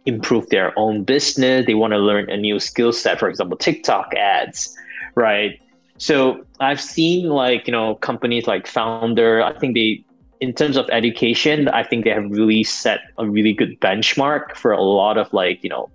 improve 0.08 0.48
their 0.48 0.76
own 0.78 1.04
business. 1.04 1.66
They 1.66 1.74
want 1.74 1.92
to 1.92 1.98
learn 1.98 2.28
a 2.30 2.36
new 2.36 2.58
skill 2.58 2.92
set, 2.92 3.18
for 3.18 3.28
example, 3.28 3.56
TikTok 3.56 4.14
ads, 4.14 4.74
right? 5.14 5.60
So 5.98 6.44
I've 6.60 6.80
seen 6.80 7.28
like, 7.28 7.66
you 7.66 7.72
know, 7.72 7.96
companies 7.96 8.46
like 8.46 8.66
Foundr, 8.66 9.42
I 9.42 9.58
think 9.58 9.74
they, 9.74 10.04
in 10.40 10.52
terms 10.54 10.76
of 10.76 10.88
education, 10.90 11.68
I 11.68 11.82
think 11.82 12.04
they 12.04 12.10
have 12.10 12.30
really 12.30 12.64
set 12.64 13.00
a 13.18 13.26
really 13.26 13.52
good 13.52 13.78
benchmark 13.80 14.56
for 14.56 14.72
a 14.72 14.80
lot 14.80 15.18
of 15.18 15.32
like, 15.32 15.62
you 15.62 15.70
know, 15.70 15.90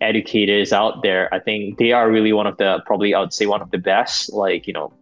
educators 0.00 0.72
out 0.72 1.02
there. 1.02 1.32
I 1.32 1.38
think 1.38 1.78
they 1.78 1.92
are 1.92 2.10
really 2.10 2.32
one 2.32 2.46
of 2.46 2.56
the, 2.58 2.82
probably 2.84 3.14
I 3.14 3.20
would 3.20 3.32
say 3.32 3.46
one 3.46 3.62
of 3.62 3.70
the 3.70 3.78
best, 3.78 4.32
like, 4.32 4.66
you 4.66 4.72
know, 4.72 4.92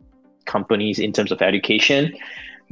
companies 0.45 0.99
in 0.99 1.13
terms 1.13 1.33
of 1.33 1.41
education 1.41 2.15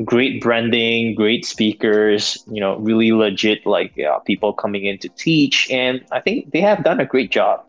great 0.04 0.40
branding, 0.42 1.14
great 1.14 1.44
speakers, 1.44 2.42
you 2.50 2.60
know, 2.60 2.76
really 2.78 3.12
legit 3.12 3.66
like 3.66 3.92
yeah, 3.96 4.18
people 4.24 4.52
coming 4.52 4.84
in 4.84 4.98
to 4.98 5.08
teach. 5.08 5.70
And 5.70 6.04
I 6.12 6.20
think 6.20 6.52
they 6.52 6.60
have 6.60 6.84
done 6.84 7.00
a 7.00 7.06
great 7.06 7.30
job. 7.30 7.64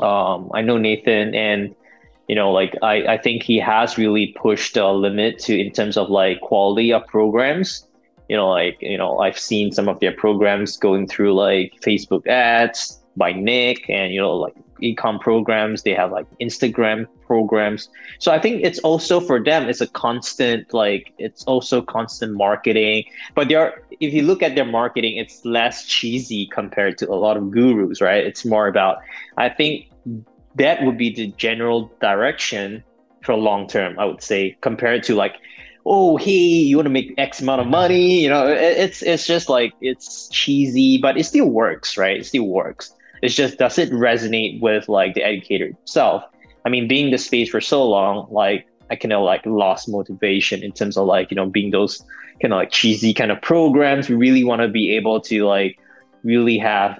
Um, 0.00 0.50
I 0.54 0.62
know 0.62 0.78
Nathan 0.78 1.34
and 1.34 1.74
you 2.28 2.34
know, 2.34 2.50
like 2.50 2.74
I, 2.82 3.06
I 3.06 3.18
think 3.18 3.42
he 3.42 3.58
has 3.58 3.98
really 3.98 4.34
pushed 4.40 4.74
the 4.74 4.86
limit 4.86 5.38
to 5.40 5.58
in 5.58 5.72
terms 5.72 5.96
of 5.96 6.08
like 6.08 6.40
quality 6.40 6.92
of 6.92 7.06
programs. 7.06 7.86
You 8.30 8.36
know, 8.36 8.48
like, 8.48 8.78
you 8.80 8.96
know, 8.96 9.18
I've 9.18 9.38
seen 9.38 9.70
some 9.70 9.86
of 9.86 10.00
their 10.00 10.12
programs 10.12 10.78
going 10.78 11.06
through 11.06 11.34
like 11.34 11.74
Facebook 11.82 12.26
ads 12.26 12.98
by 13.16 13.32
Nick 13.32 13.88
and 13.90 14.14
you 14.14 14.20
know, 14.20 14.34
like 14.34 14.54
ecom 14.82 15.20
programs 15.20 15.82
they 15.82 15.94
have 15.94 16.10
like 16.10 16.26
instagram 16.40 17.06
programs. 17.26 17.88
So 18.18 18.32
i 18.32 18.38
think 18.38 18.62
it's 18.64 18.78
also 18.80 19.20
for 19.20 19.42
them 19.42 19.68
it's 19.68 19.80
a 19.80 19.86
constant 19.88 20.72
like 20.72 21.12
it's 21.18 21.44
also 21.44 21.82
constant 21.82 22.34
marketing. 22.34 23.04
But 23.34 23.48
they 23.48 23.54
are 23.54 23.82
if 24.00 24.12
you 24.12 24.22
look 24.22 24.42
at 24.42 24.54
their 24.54 24.64
marketing 24.64 25.16
it's 25.16 25.44
less 25.44 25.86
cheesy 25.86 26.46
compared 26.52 26.98
to 26.98 27.10
a 27.10 27.14
lot 27.14 27.36
of 27.36 27.50
gurus 27.50 28.00
right? 28.00 28.24
It's 28.24 28.44
more 28.44 28.66
about 28.68 28.98
i 29.36 29.48
think 29.48 29.88
that 30.56 30.82
would 30.84 30.98
be 30.98 31.12
the 31.14 31.28
general 31.36 31.92
direction 32.00 32.84
for 33.24 33.34
long 33.34 33.66
term 33.66 33.98
i 33.98 34.04
would 34.04 34.22
say 34.22 34.56
compared 34.60 35.02
to 35.02 35.14
like 35.14 35.36
oh 35.86 36.16
hey 36.16 36.30
you 36.30 36.76
want 36.76 36.86
to 36.86 36.90
make 36.90 37.14
x 37.18 37.40
amount 37.40 37.60
of 37.60 37.66
money? 37.66 38.22
You 38.22 38.28
know 38.28 38.46
it's 38.48 39.02
it's 39.02 39.26
just 39.26 39.48
like 39.48 39.72
it's 39.80 40.28
cheesy 40.28 40.98
but 40.98 41.16
it 41.18 41.24
still 41.24 41.50
works 41.50 41.96
right? 41.96 42.18
It 42.20 42.26
still 42.26 42.48
works. 42.48 42.94
It's 43.22 43.34
just 43.34 43.58
does 43.58 43.78
it 43.78 43.90
resonate 43.90 44.60
with 44.60 44.88
like 44.88 45.14
the 45.14 45.22
educator 45.22 45.66
itself? 45.66 46.24
I 46.64 46.68
mean, 46.70 46.88
being 46.88 47.10
the 47.10 47.18
space 47.18 47.50
for 47.50 47.60
so 47.60 47.86
long, 47.88 48.26
like 48.30 48.66
I 48.90 48.96
kind 48.96 49.12
of 49.12 49.22
like 49.22 49.44
lost 49.46 49.88
motivation 49.88 50.62
in 50.62 50.72
terms 50.72 50.96
of 50.96 51.06
like 51.06 51.30
you 51.30 51.34
know 51.36 51.46
being 51.46 51.70
those 51.70 52.02
kind 52.40 52.52
of 52.52 52.58
like 52.58 52.70
cheesy 52.70 53.14
kind 53.14 53.30
of 53.30 53.40
programs. 53.42 54.08
We 54.08 54.16
really 54.16 54.44
want 54.44 54.62
to 54.62 54.68
be 54.68 54.96
able 54.96 55.20
to 55.22 55.46
like 55.46 55.78
really 56.22 56.58
have 56.58 56.98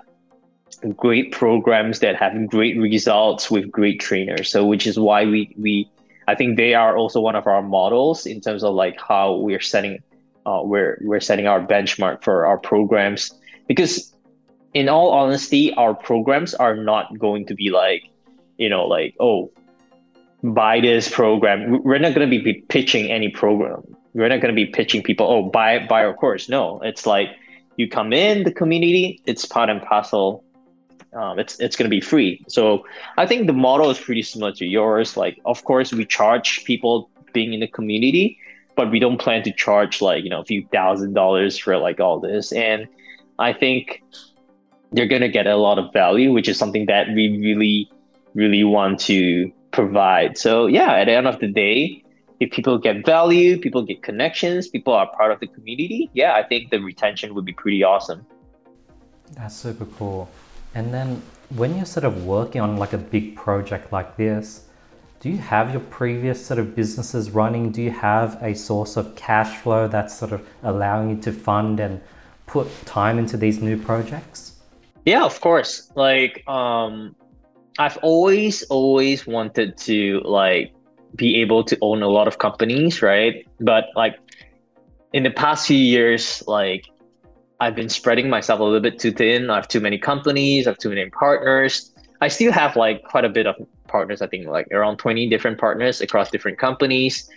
great 0.96 1.32
programs 1.32 2.00
that 2.00 2.16
have 2.16 2.32
great 2.48 2.76
results 2.78 3.50
with 3.50 3.70
great 3.70 4.00
trainers. 4.00 4.50
So 4.50 4.64
which 4.66 4.86
is 4.86 4.98
why 4.98 5.24
we 5.24 5.54
we 5.58 5.90
I 6.28 6.34
think 6.34 6.56
they 6.56 6.74
are 6.74 6.96
also 6.96 7.20
one 7.20 7.36
of 7.36 7.46
our 7.46 7.62
models 7.62 8.26
in 8.26 8.40
terms 8.40 8.64
of 8.64 8.74
like 8.74 9.00
how 9.00 9.36
we're 9.36 9.60
setting 9.60 9.98
uh, 10.46 10.60
we're 10.62 10.98
we're 11.02 11.20
setting 11.20 11.46
our 11.46 11.60
benchmark 11.60 12.22
for 12.22 12.46
our 12.46 12.58
programs 12.58 13.32
because 13.66 14.14
in 14.74 14.88
all 14.88 15.10
honesty, 15.10 15.72
our 15.74 15.94
programs 15.94 16.52
are 16.54 16.76
not 16.76 17.18
going 17.18 17.46
to 17.46 17.54
be 17.54 17.70
like, 17.70 18.02
you 18.58 18.68
know, 18.68 18.86
like, 18.86 19.14
oh, 19.20 19.50
buy 20.42 20.80
this 20.80 21.08
program. 21.08 21.82
We're 21.82 21.98
not 21.98 22.14
going 22.14 22.28
to 22.28 22.42
be 22.42 22.64
pitching 22.68 23.10
any 23.10 23.28
program. 23.28 23.82
We're 24.14 24.28
not 24.28 24.40
going 24.40 24.54
to 24.54 24.56
be 24.56 24.66
pitching 24.66 25.02
people, 25.02 25.26
oh, 25.26 25.50
buy, 25.50 25.84
buy 25.86 26.04
our 26.04 26.14
course. 26.14 26.48
No, 26.48 26.80
it's 26.82 27.06
like 27.06 27.28
you 27.76 27.88
come 27.88 28.12
in 28.12 28.44
the 28.44 28.52
community, 28.52 29.20
it's 29.26 29.44
part 29.44 29.70
and 29.70 29.82
parcel. 29.82 30.44
Um, 31.14 31.38
it's 31.38 31.60
it's 31.60 31.76
going 31.76 31.88
to 31.88 31.90
be 31.90 32.00
free. 32.00 32.44
So 32.48 32.84
I 33.16 33.26
think 33.26 33.46
the 33.46 33.52
model 33.52 33.88
is 33.90 33.98
pretty 33.98 34.22
similar 34.22 34.52
to 34.52 34.66
yours. 34.66 35.16
Like, 35.16 35.40
of 35.44 35.64
course, 35.64 35.92
we 35.92 36.04
charge 36.04 36.64
people 36.64 37.08
being 37.32 37.52
in 37.52 37.60
the 37.60 37.68
community, 37.68 38.36
but 38.74 38.90
we 38.90 38.98
don't 38.98 39.18
plan 39.18 39.44
to 39.44 39.52
charge 39.52 40.02
like 40.02 40.24
you 40.24 40.30
know 40.30 40.40
a 40.40 40.44
few 40.44 40.66
thousand 40.72 41.14
dollars 41.14 41.56
for 41.56 41.76
like 41.78 42.00
all 42.00 42.18
this. 42.18 42.50
And 42.52 42.88
I 43.38 43.52
think 43.52 44.02
they're 44.92 45.06
going 45.06 45.22
to 45.22 45.28
get 45.28 45.46
a 45.46 45.56
lot 45.56 45.78
of 45.78 45.92
value, 45.92 46.32
which 46.32 46.48
is 46.48 46.56
something 46.56 46.86
that 46.86 47.08
we 47.08 47.36
really, 47.38 47.90
really 48.34 48.64
want 48.64 49.00
to 49.00 49.50
provide. 49.70 50.38
So, 50.38 50.66
yeah, 50.66 50.92
at 50.94 51.04
the 51.06 51.12
end 51.12 51.26
of 51.26 51.38
the 51.40 51.48
day, 51.48 52.04
if 52.40 52.50
people 52.50 52.78
get 52.78 53.04
value, 53.06 53.58
people 53.58 53.82
get 53.82 54.02
connections, 54.02 54.68
people 54.68 54.92
are 54.92 55.10
part 55.16 55.32
of 55.32 55.40
the 55.40 55.46
community, 55.46 56.10
yeah, 56.14 56.34
I 56.34 56.42
think 56.42 56.70
the 56.70 56.78
retention 56.78 57.34
would 57.34 57.44
be 57.44 57.52
pretty 57.52 57.82
awesome. 57.84 58.26
That's 59.32 59.54
super 59.54 59.86
cool. 59.86 60.28
And 60.74 60.92
then 60.92 61.22
when 61.54 61.76
you're 61.76 61.86
sort 61.86 62.04
of 62.04 62.24
working 62.24 62.60
on 62.60 62.76
like 62.76 62.92
a 62.92 62.98
big 62.98 63.36
project 63.36 63.92
like 63.92 64.16
this, 64.16 64.66
do 65.20 65.30
you 65.30 65.38
have 65.38 65.70
your 65.70 65.80
previous 65.80 66.44
sort 66.44 66.58
of 66.60 66.74
businesses 66.76 67.30
running? 67.30 67.70
Do 67.70 67.80
you 67.80 67.90
have 67.90 68.42
a 68.42 68.54
source 68.54 68.96
of 68.96 69.16
cash 69.16 69.56
flow 69.58 69.88
that's 69.88 70.14
sort 70.14 70.32
of 70.32 70.46
allowing 70.62 71.10
you 71.10 71.16
to 71.22 71.32
fund 71.32 71.80
and 71.80 72.00
put 72.46 72.68
time 72.84 73.18
into 73.18 73.36
these 73.36 73.62
new 73.62 73.80
projects? 73.80 74.60
Yeah, 75.06 75.24
of 75.24 75.40
course. 75.40 75.90
Like, 75.94 76.46
um, 76.48 77.14
I've 77.78 77.96
always, 77.98 78.62
always 78.64 79.26
wanted 79.26 79.76
to 79.78 80.20
like 80.24 80.72
be 81.16 81.40
able 81.40 81.64
to 81.64 81.78
own 81.80 82.02
a 82.02 82.08
lot 82.08 82.28
of 82.28 82.38
companies, 82.38 83.02
right? 83.02 83.46
But 83.60 83.86
like 83.96 84.16
in 85.12 85.24
the 85.24 85.30
past 85.30 85.66
few 85.66 85.76
years, 85.76 86.42
like 86.46 86.86
I've 87.60 87.74
been 87.74 87.88
spreading 87.88 88.30
myself 88.30 88.60
a 88.60 88.62
little 88.62 88.80
bit 88.80 88.98
too 88.98 89.12
thin. 89.12 89.50
I 89.50 89.56
have 89.56 89.68
too 89.68 89.80
many 89.80 89.98
companies, 89.98 90.66
I 90.66 90.70
have 90.70 90.78
too 90.78 90.88
many 90.88 91.08
partners. 91.10 91.92
I 92.20 92.28
still 92.28 92.52
have 92.52 92.76
like 92.76 93.02
quite 93.04 93.24
a 93.24 93.28
bit 93.28 93.46
of 93.46 93.56
partners, 93.88 94.22
I 94.22 94.28
think 94.28 94.46
like 94.46 94.68
around 94.72 94.98
20 94.98 95.28
different 95.28 95.58
partners 95.58 96.00
across 96.00 96.30
different 96.30 96.58
companies. 96.58 97.28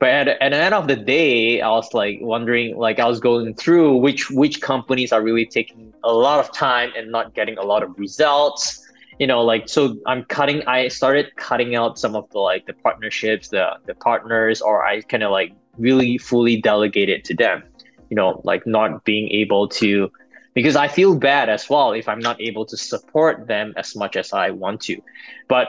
But 0.00 0.10
at, 0.10 0.28
at 0.28 0.50
the 0.52 0.56
end 0.56 0.74
of 0.74 0.86
the 0.86 0.94
day, 0.94 1.60
I 1.60 1.70
was 1.70 1.92
like 1.92 2.18
wondering, 2.20 2.76
like 2.76 3.00
I 3.00 3.06
was 3.06 3.18
going 3.18 3.54
through 3.54 3.96
which 3.96 4.30
which 4.30 4.60
companies 4.60 5.12
are 5.12 5.22
really 5.22 5.46
taking 5.46 5.92
a 6.04 6.12
lot 6.12 6.38
of 6.38 6.52
time 6.52 6.92
and 6.96 7.10
not 7.10 7.34
getting 7.34 7.58
a 7.58 7.62
lot 7.62 7.82
of 7.82 7.98
results 7.98 8.87
you 9.18 9.26
know 9.26 9.42
like 9.42 9.68
so 9.68 9.96
i'm 10.06 10.24
cutting 10.24 10.62
i 10.66 10.88
started 10.88 11.34
cutting 11.36 11.74
out 11.74 11.98
some 11.98 12.14
of 12.14 12.28
the 12.30 12.38
like 12.38 12.66
the 12.66 12.72
partnerships 12.72 13.48
the 13.48 13.70
the 13.86 13.94
partners 13.94 14.60
or 14.60 14.86
i 14.86 15.00
kind 15.02 15.22
of 15.22 15.30
like 15.30 15.52
really 15.76 16.18
fully 16.18 16.60
delegate 16.60 17.08
it 17.08 17.24
to 17.24 17.34
them 17.34 17.62
you 18.10 18.16
know 18.16 18.40
like 18.44 18.66
not 18.66 19.04
being 19.04 19.28
able 19.30 19.68
to 19.68 20.10
because 20.54 20.76
i 20.76 20.88
feel 20.88 21.16
bad 21.16 21.48
as 21.48 21.68
well 21.68 21.92
if 21.92 22.08
i'm 22.08 22.20
not 22.20 22.40
able 22.40 22.64
to 22.64 22.76
support 22.76 23.46
them 23.46 23.72
as 23.76 23.94
much 23.96 24.16
as 24.16 24.32
i 24.32 24.50
want 24.50 24.80
to. 24.80 25.00
But 25.48 25.68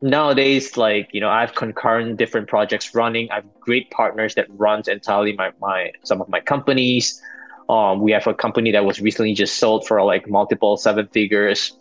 nowadays 0.00 0.76
like 0.76 1.08
you 1.12 1.20
know 1.20 1.28
i 1.28 1.40
have 1.40 1.54
concurrent 1.54 2.16
different 2.16 2.48
projects 2.48 2.94
running. 2.94 3.30
I 3.30 3.36
have 3.36 3.60
great 3.60 3.90
partners 3.90 4.34
that 4.36 4.46
runs 4.50 4.86
entirely 4.86 5.32
my, 5.32 5.50
my 5.60 5.92
some 6.04 6.20
of 6.20 6.28
my 6.28 6.40
companies. 6.40 7.20
Um, 7.68 8.00
we 8.00 8.12
have 8.12 8.26
a 8.26 8.32
company 8.32 8.72
that 8.72 8.84
was 8.84 8.98
recently 9.00 9.34
just 9.34 9.58
sold 9.58 9.86
for 9.86 10.02
like 10.02 10.26
multiple 10.28 10.76
seven 10.78 11.06
figures 11.08 11.78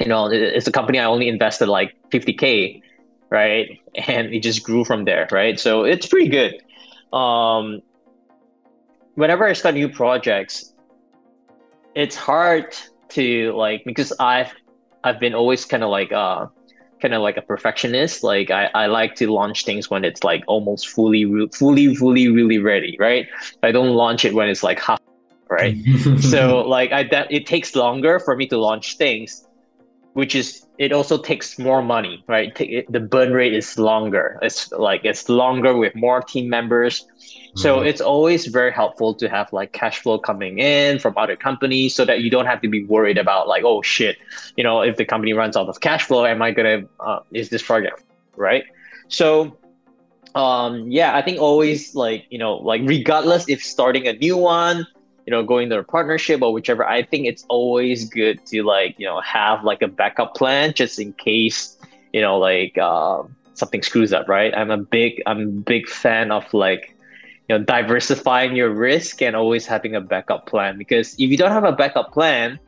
you 0.00 0.06
know, 0.06 0.26
it's 0.26 0.66
a 0.66 0.72
company 0.72 0.98
I 0.98 1.04
only 1.04 1.28
invested 1.28 1.68
like 1.68 1.94
50k, 2.10 2.82
right? 3.30 3.80
And 4.06 4.32
it 4.32 4.42
just 4.42 4.62
grew 4.62 4.84
from 4.84 5.04
there, 5.04 5.28
right? 5.32 5.58
So 5.58 5.84
it's 5.84 6.06
pretty 6.06 6.28
good. 6.28 6.62
Um, 7.12 7.82
whenever 9.14 9.46
I 9.46 9.52
start 9.54 9.74
new 9.74 9.88
projects, 9.88 10.72
it's 11.94 12.14
hard 12.14 12.76
to 13.10 13.52
like 13.52 13.82
because 13.84 14.12
I've 14.20 14.52
I've 15.02 15.18
been 15.18 15.34
always 15.34 15.64
kind 15.64 15.82
of 15.82 15.90
like 15.90 16.12
uh 16.12 16.46
kind 17.00 17.14
of 17.14 17.22
like 17.22 17.36
a 17.36 17.42
perfectionist. 17.42 18.22
Like 18.22 18.50
I, 18.50 18.70
I 18.74 18.86
like 18.86 19.16
to 19.16 19.32
launch 19.32 19.64
things 19.64 19.90
when 19.90 20.04
it's 20.04 20.22
like 20.22 20.44
almost 20.46 20.88
fully 20.88 21.24
fully 21.52 21.94
fully 21.96 22.28
really 22.28 22.58
ready, 22.58 22.96
right? 23.00 23.26
I 23.62 23.72
don't 23.72 23.94
launch 23.94 24.24
it 24.24 24.34
when 24.34 24.48
it's 24.48 24.62
like 24.62 24.78
half 24.78 25.00
right. 25.50 25.76
so 26.20 26.60
like 26.60 26.92
I 26.92 27.04
that 27.04 27.32
it 27.32 27.46
takes 27.46 27.74
longer 27.74 28.20
for 28.20 28.36
me 28.36 28.46
to 28.48 28.58
launch 28.58 28.96
things 28.96 29.47
which 30.14 30.34
is 30.34 30.66
it 30.78 30.92
also 30.92 31.18
takes 31.18 31.58
more 31.58 31.82
money, 31.82 32.24
right? 32.28 32.54
The 32.88 33.00
burn 33.00 33.32
rate 33.32 33.52
is 33.52 33.78
longer. 33.78 34.38
It's 34.42 34.70
like 34.72 35.04
it's 35.04 35.28
longer 35.28 35.76
with 35.76 35.94
more 35.94 36.22
team 36.22 36.48
members. 36.48 37.06
So 37.56 37.78
mm-hmm. 37.78 37.86
it's 37.88 38.00
always 38.00 38.46
very 38.46 38.70
helpful 38.70 39.14
to 39.14 39.28
have 39.28 39.52
like 39.52 39.72
cash 39.72 40.00
flow 40.00 40.18
coming 40.18 40.60
in 40.60 40.98
from 41.00 41.14
other 41.16 41.34
companies 41.34 41.94
so 41.94 42.04
that 42.04 42.20
you 42.20 42.30
don't 42.30 42.46
have 42.46 42.60
to 42.62 42.68
be 42.68 42.84
worried 42.84 43.18
about 43.18 43.48
like, 43.48 43.64
oh 43.64 43.82
shit, 43.82 44.18
you 44.56 44.62
know, 44.62 44.80
if 44.82 44.96
the 44.96 45.04
company 45.04 45.32
runs 45.32 45.56
out 45.56 45.68
of 45.68 45.80
cash 45.80 46.04
flow, 46.04 46.24
am 46.24 46.42
I 46.42 46.52
gonna 46.52 46.82
uh, 47.00 47.20
is 47.32 47.48
this 47.48 47.62
project 47.62 48.02
right? 48.38 48.64
So 49.08 49.58
um 50.34 50.90
yeah, 50.90 51.16
I 51.16 51.22
think 51.22 51.40
always 51.40 51.94
like, 51.94 52.26
you 52.30 52.38
know, 52.38 52.54
like 52.54 52.82
regardless 52.84 53.48
if 53.48 53.62
starting 53.62 54.06
a 54.06 54.12
new 54.14 54.36
one 54.36 54.86
you 55.28 55.30
know 55.30 55.42
going 55.42 55.68
to 55.68 55.78
a 55.78 55.84
partnership 55.84 56.40
or 56.40 56.54
whichever 56.54 56.88
i 56.88 57.02
think 57.02 57.26
it's 57.26 57.44
always 57.50 58.08
good 58.08 58.40
to 58.46 58.62
like 58.62 58.94
you 58.98 59.04
know 59.04 59.20
have 59.20 59.62
like 59.62 59.82
a 59.82 59.86
backup 59.86 60.34
plan 60.34 60.72
just 60.72 60.98
in 60.98 61.12
case 61.12 61.76
you 62.14 62.22
know 62.22 62.38
like 62.38 62.78
uh, 62.78 63.22
something 63.52 63.82
screws 63.82 64.14
up 64.14 64.26
right? 64.26 64.56
I'm 64.56 64.70
a 64.70 64.78
big 64.78 65.22
i'm 65.26 65.40
a 65.42 65.60
big 65.72 65.86
fan 65.86 66.32
of 66.32 66.44
like 66.54 66.96
you 67.46 67.58
know 67.58 67.62
diversifying 67.62 68.56
your 68.56 68.70
risk 68.70 69.20
and 69.20 69.36
always 69.36 69.66
having 69.66 69.94
a 69.94 70.00
backup 70.00 70.46
plan 70.46 70.78
because 70.78 71.12
if 71.18 71.28
you 71.28 71.36
don't 71.36 71.52
have 71.52 71.64
a 71.64 71.72
backup 71.72 72.10
plan 72.10 72.58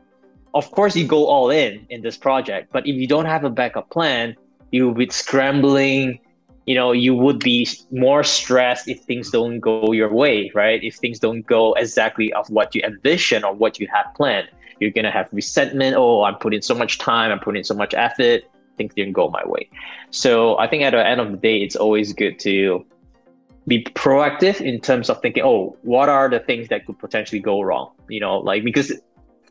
of 0.53 0.69
course 0.69 0.95
you 0.95 1.07
go 1.07 1.25
all 1.25 1.49
in 1.49 1.83
in 1.89 2.03
this 2.03 2.15
project 2.15 2.69
but 2.71 2.85
if 2.85 2.95
you 2.95 3.07
don't 3.07 3.25
have 3.25 3.43
a 3.43 3.49
backup 3.49 3.89
plan 3.89 4.35
you'll 4.69 4.93
be 4.93 5.09
scrambling 5.09 6.19
you 6.65 6.75
know 6.75 6.91
you 6.91 7.15
would 7.15 7.39
be 7.39 7.67
more 7.91 8.23
stressed 8.23 8.87
if 8.87 9.01
things 9.01 9.31
don't 9.31 9.59
go 9.59 9.91
your 9.91 10.13
way 10.13 10.51
right? 10.53 10.83
If 10.83 10.95
things 10.95 11.19
don't 11.19 11.45
go 11.45 11.73
exactly 11.73 12.31
of 12.33 12.49
what 12.49 12.75
you 12.75 12.81
envision 12.83 13.43
or 13.43 13.53
what 13.53 13.79
you 13.79 13.87
have 13.93 14.13
planned. 14.15 14.49
You're 14.79 14.91
gonna 14.91 15.11
have 15.11 15.29
resentment 15.31 15.95
oh 15.95 16.23
i'm 16.23 16.35
putting 16.35 16.61
so 16.61 16.73
much 16.73 16.97
time 16.97 17.31
i'm 17.31 17.39
putting 17.39 17.63
so 17.63 17.75
much 17.75 17.93
effort 17.93 18.43
things 18.77 18.93
didn't 18.95 19.13
go 19.13 19.29
my 19.29 19.45
way. 19.45 19.69
So 20.11 20.57
i 20.57 20.67
think 20.67 20.83
at 20.83 20.91
the 20.91 21.05
end 21.05 21.21
of 21.21 21.31
the 21.31 21.37
day 21.37 21.57
it's 21.61 21.75
always 21.75 22.13
good 22.13 22.39
to 22.39 22.85
be 23.67 23.83
proactive 23.83 24.59
in 24.59 24.79
terms 24.81 25.09
of 25.09 25.21
thinking 25.21 25.43
oh 25.43 25.77
what 25.83 26.09
are 26.09 26.29
the 26.29 26.39
things 26.39 26.67
that 26.69 26.85
could 26.85 26.99
potentially 26.99 27.39
go 27.39 27.61
wrong? 27.61 27.91
You 28.09 28.19
know 28.19 28.37
like 28.37 28.63
because 28.63 28.91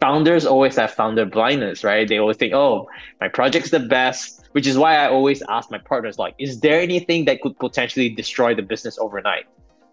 founders 0.01 0.46
always 0.46 0.77
have 0.77 0.90
founder 0.92 1.27
blindness 1.27 1.85
right? 1.85 2.09
They 2.09 2.18
always 2.18 2.37
think 2.37 2.55
oh 2.55 2.88
my 3.20 3.29
project's 3.29 3.70
the 3.70 3.81
best 3.81 4.39
which 4.53 4.67
is 4.67 4.77
why 4.77 4.97
I 4.97 5.09
always 5.09 5.43
ask 5.49 5.71
my 5.71 5.79
partners 5.79 6.19
like, 6.19 6.35
is 6.39 6.61
there 6.61 6.81
anything 6.81 7.25
that 7.27 7.41
could 7.41 7.59
potentially 7.59 8.09
destroy 8.09 8.55
the 8.55 8.63
business 8.63 8.99
overnight? 8.99 9.47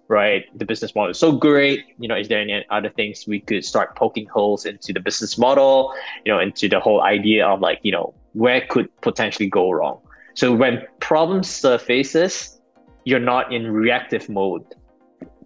Right, 0.10 0.46
the 0.58 0.63
business 0.63 0.96
model 0.96 1.12
is 1.12 1.20
so 1.20 1.34
great. 1.34 1.84
You 2.00 2.08
know, 2.08 2.15
is 2.15 2.30
there 2.30 2.39
any 2.39 2.65
other 2.70 2.89
things 2.89 3.26
we 3.28 3.41
could 3.41 3.65
start 3.65 3.98
poking 3.98 4.26
holes 4.26 4.65
into 4.65 4.93
the 4.93 5.02
business 5.02 5.38
model? 5.38 5.93
You 6.24 6.32
know, 6.32 6.39
into 6.39 6.70
the 6.70 6.80
whole 6.80 7.02
idea 7.02 7.46
of 7.46 7.60
like, 7.60 7.80
you 7.84 7.91
know, 7.91 8.13
where 8.32 8.62
could 8.70 8.88
potentially 9.02 9.50
go 9.50 9.70
wrong? 9.70 10.00
So 10.34 10.54
when 10.54 10.86
problems 11.02 11.50
surfaces, 11.50 12.62
you're 13.04 13.20
not 13.20 13.52
in 13.52 13.70
reactive 13.70 14.30
mode. 14.30 14.63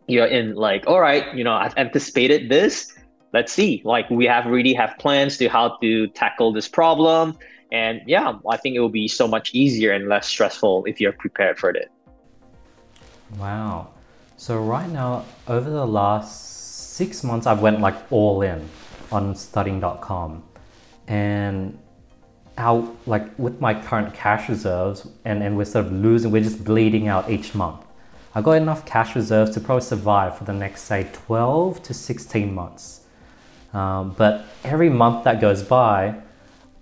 You're 0.08 0.28
in 0.28 0.54
like, 0.54 0.86
all 0.86 1.02
right, 1.02 1.34
you 1.34 1.43
know, 1.43 1.54
I've 1.54 1.76
anticipated 1.78 2.50
this. 2.50 2.93
Let's 3.34 3.52
see. 3.54 3.82
Like 3.84 4.10
we 4.10 4.26
have 4.26 4.45
really 4.45 4.74
have 4.74 4.93
plans 5.00 5.38
to 5.38 5.47
how 5.47 5.78
to 5.78 6.08
tackle 6.08 6.54
this 6.54 6.67
problem 6.67 7.38
and 7.71 8.01
yeah, 8.05 8.34
I 8.49 8.57
think 8.57 8.75
it 8.75 8.79
will 8.79 8.89
be 8.89 9.07
so 9.07 9.27
much 9.27 9.53
easier 9.53 9.91
and 9.91 10.07
less 10.07 10.27
stressful 10.27 10.86
if 10.86 10.99
you're 10.99 11.13
prepared 11.13 11.57
for 11.57 11.69
it. 11.69 11.91
Wow. 13.38 13.89
So 14.38 14.60
right 14.60 14.89
now, 14.89 15.25
over 15.47 15.69
the 15.69 15.86
last 15.86 16.95
six 16.95 17.23
months, 17.23 17.47
I've 17.47 17.62
went 17.62 17.79
like 17.79 17.95
all 18.12 18.41
in 18.41 18.67
on 19.12 19.36
studying.com. 19.36 20.43
And 21.07 21.77
how 22.57 22.95
like 23.05 23.38
with 23.39 23.60
my 23.62 23.73
current 23.73 24.13
cash 24.13 24.49
reserves 24.49 25.07
and, 25.25 25.41
and 25.41 25.57
we're 25.57 25.65
sort 25.65 25.86
of 25.86 25.91
losing, 25.91 26.31
we're 26.31 26.43
just 26.43 26.63
bleeding 26.63 27.07
out 27.07 27.29
each 27.29 27.55
month. 27.55 27.86
I 28.34 28.41
got 28.41 28.53
enough 28.53 28.86
cash 28.86 29.15
reserves 29.15 29.51
to 29.51 29.60
probably 29.60 29.84
survive 29.84 30.38
for 30.38 30.43
the 30.43 30.53
next 30.53 30.84
say 30.84 31.07
12 31.12 31.84
to 31.84 31.93
16 31.93 32.53
months. 32.53 33.01
Um, 33.73 34.13
but 34.17 34.45
every 34.63 34.89
month 34.89 35.23
that 35.23 35.39
goes 35.41 35.63
by, 35.63 36.15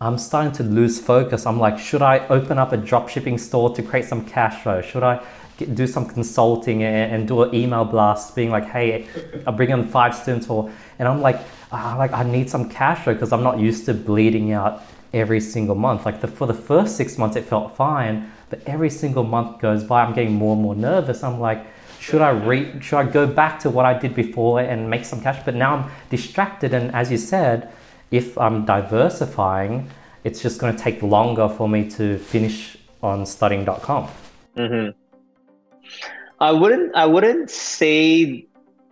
I'm 0.01 0.17
starting 0.17 0.53
to 0.53 0.63
lose 0.63 0.99
focus. 0.99 1.45
I'm 1.45 1.59
like, 1.59 1.77
should 1.77 2.01
I 2.01 2.25
open 2.27 2.57
up 2.57 2.71
a 2.71 2.77
drop 2.77 3.09
shipping 3.09 3.37
store 3.37 3.75
to 3.75 3.83
create 3.83 4.05
some 4.05 4.25
cash 4.25 4.63
flow? 4.63 4.81
Should 4.81 5.03
I 5.03 5.21
get, 5.57 5.75
do 5.75 5.87
some 5.87 6.05
consulting 6.05 6.83
and, 6.83 7.13
and, 7.13 7.27
do 7.27 7.43
an 7.43 7.53
email 7.53 7.83
blast 7.83 8.33
being 8.33 8.49
like, 8.49 8.65
hey, 8.65 9.07
I 9.45 9.51
bring 9.51 9.71
in 9.71 9.85
five 9.85 10.15
students 10.15 10.49
or, 10.49 10.71
and 10.99 11.07
I'm 11.07 11.21
like, 11.21 11.41
ah, 11.73 11.95
like 11.97 12.13
I 12.13 12.23
need 12.23 12.49
some 12.49 12.69
cash 12.69 13.03
flow 13.03 13.13
because 13.13 13.33
I'm 13.33 13.43
not 13.43 13.59
used 13.59 13.85
to 13.87 13.93
bleeding 13.93 14.53
out 14.53 14.83
every 15.13 15.41
single 15.41 15.75
month. 15.75 16.05
Like 16.05 16.21
the, 16.21 16.29
for 16.29 16.47
the 16.47 16.53
first 16.53 16.95
six 16.95 17.17
months, 17.17 17.35
it 17.35 17.43
felt 17.43 17.75
fine, 17.75 18.31
but 18.49 18.61
every 18.65 18.89
single 18.89 19.25
month 19.25 19.59
goes 19.59 19.83
by, 19.83 20.03
I'm 20.03 20.13
getting 20.13 20.33
more 20.33 20.53
and 20.53 20.61
more 20.61 20.75
nervous. 20.75 21.23
I'm 21.23 21.41
like, 21.41 21.65
should 21.99 22.21
I 22.21 22.29
re- 22.29 22.79
should 22.79 22.97
I 22.97 23.03
go 23.03 23.27
back 23.27 23.59
to 23.59 23.69
what 23.69 23.85
I 23.85 23.99
did 23.99 24.15
before 24.15 24.61
and 24.61 24.89
make 24.89 25.03
some 25.03 25.19
cash? 25.19 25.43
But 25.43 25.55
now 25.55 25.75
I'm 25.75 25.91
distracted, 26.09 26.73
and 26.73 26.95
as 26.95 27.11
you 27.11 27.17
said, 27.17 27.69
if 28.11 28.37
I'm 28.37 28.65
diversifying, 28.65 29.89
it's 30.23 30.41
just 30.41 30.59
going 30.59 30.75
to 30.75 30.81
take 30.81 31.01
longer 31.01 31.47
for 31.49 31.69
me 31.69 31.89
to 31.91 32.17
finish 32.17 32.77
on 33.01 33.25
studying.com. 33.25 34.09
Mm-hmm. 34.57 34.89
I 36.39 36.51
wouldn't. 36.51 36.95
I 36.95 37.05
wouldn't 37.05 37.49
say. 37.49 38.45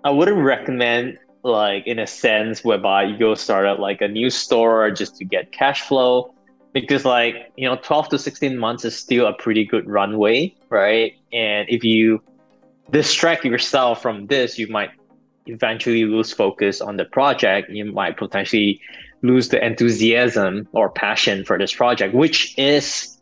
I 0.03 0.10
wouldn't 0.10 0.38
recommend 0.38 1.17
like 1.43 1.88
in 1.88 1.99
a 1.99 2.08
sense 2.08 2.63
whereby 2.63 3.03
you 3.03 3.17
go 3.17 3.36
start 3.36 3.65
up 3.65 3.80
like 3.80 4.01
a 4.01 4.08
new 4.08 4.30
store 4.30 4.91
just 4.91 5.15
to 5.17 5.25
get 5.25 5.51
cash 5.51 5.82
flow 5.82 6.34
because 6.73 7.06
like 7.06 7.51
you 7.56 7.67
know 7.67 7.77
12 7.77 8.10
to 8.10 8.19
16 8.19 8.58
months 8.58 8.86
is 8.86 8.95
still 8.95 9.27
a 9.27 9.34
pretty 9.34 9.65
good 9.65 9.88
runway 9.88 10.53
right 10.69 11.13
and 11.32 11.67
if 11.69 11.84
you 11.84 12.21
distract 12.91 13.45
yourself 13.45 14.01
from 14.01 14.27
this 14.27 14.60
you 14.60 14.67
might 14.67 14.91
eventually 15.45 16.03
lose 16.03 16.34
focus 16.34 16.82
on 16.82 16.97
the 16.97 17.06
project 17.06 17.69
you 17.69 17.86
might 17.86 18.17
potentially 18.17 18.82
lose 19.21 19.49
the 19.49 19.63
enthusiasm 19.65 20.67
or 20.73 20.89
passion 20.89 21.43
for 21.43 21.58
this 21.58 21.73
project, 21.73 22.13
which 22.13 22.58
is 22.58 23.17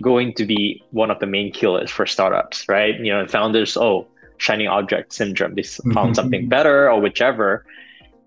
going 0.00 0.34
to 0.34 0.44
be 0.44 0.82
one 0.90 1.10
of 1.10 1.18
the 1.20 1.26
main 1.26 1.52
killers 1.52 1.90
for 1.90 2.06
startups, 2.06 2.68
right? 2.68 2.98
You 2.98 3.12
know, 3.12 3.26
founders, 3.26 3.76
oh, 3.76 4.06
shiny 4.38 4.66
object 4.66 5.12
syndrome, 5.12 5.54
they 5.54 5.62
found 5.94 6.16
something 6.16 6.48
better 6.48 6.90
or 6.90 7.00
whichever. 7.00 7.64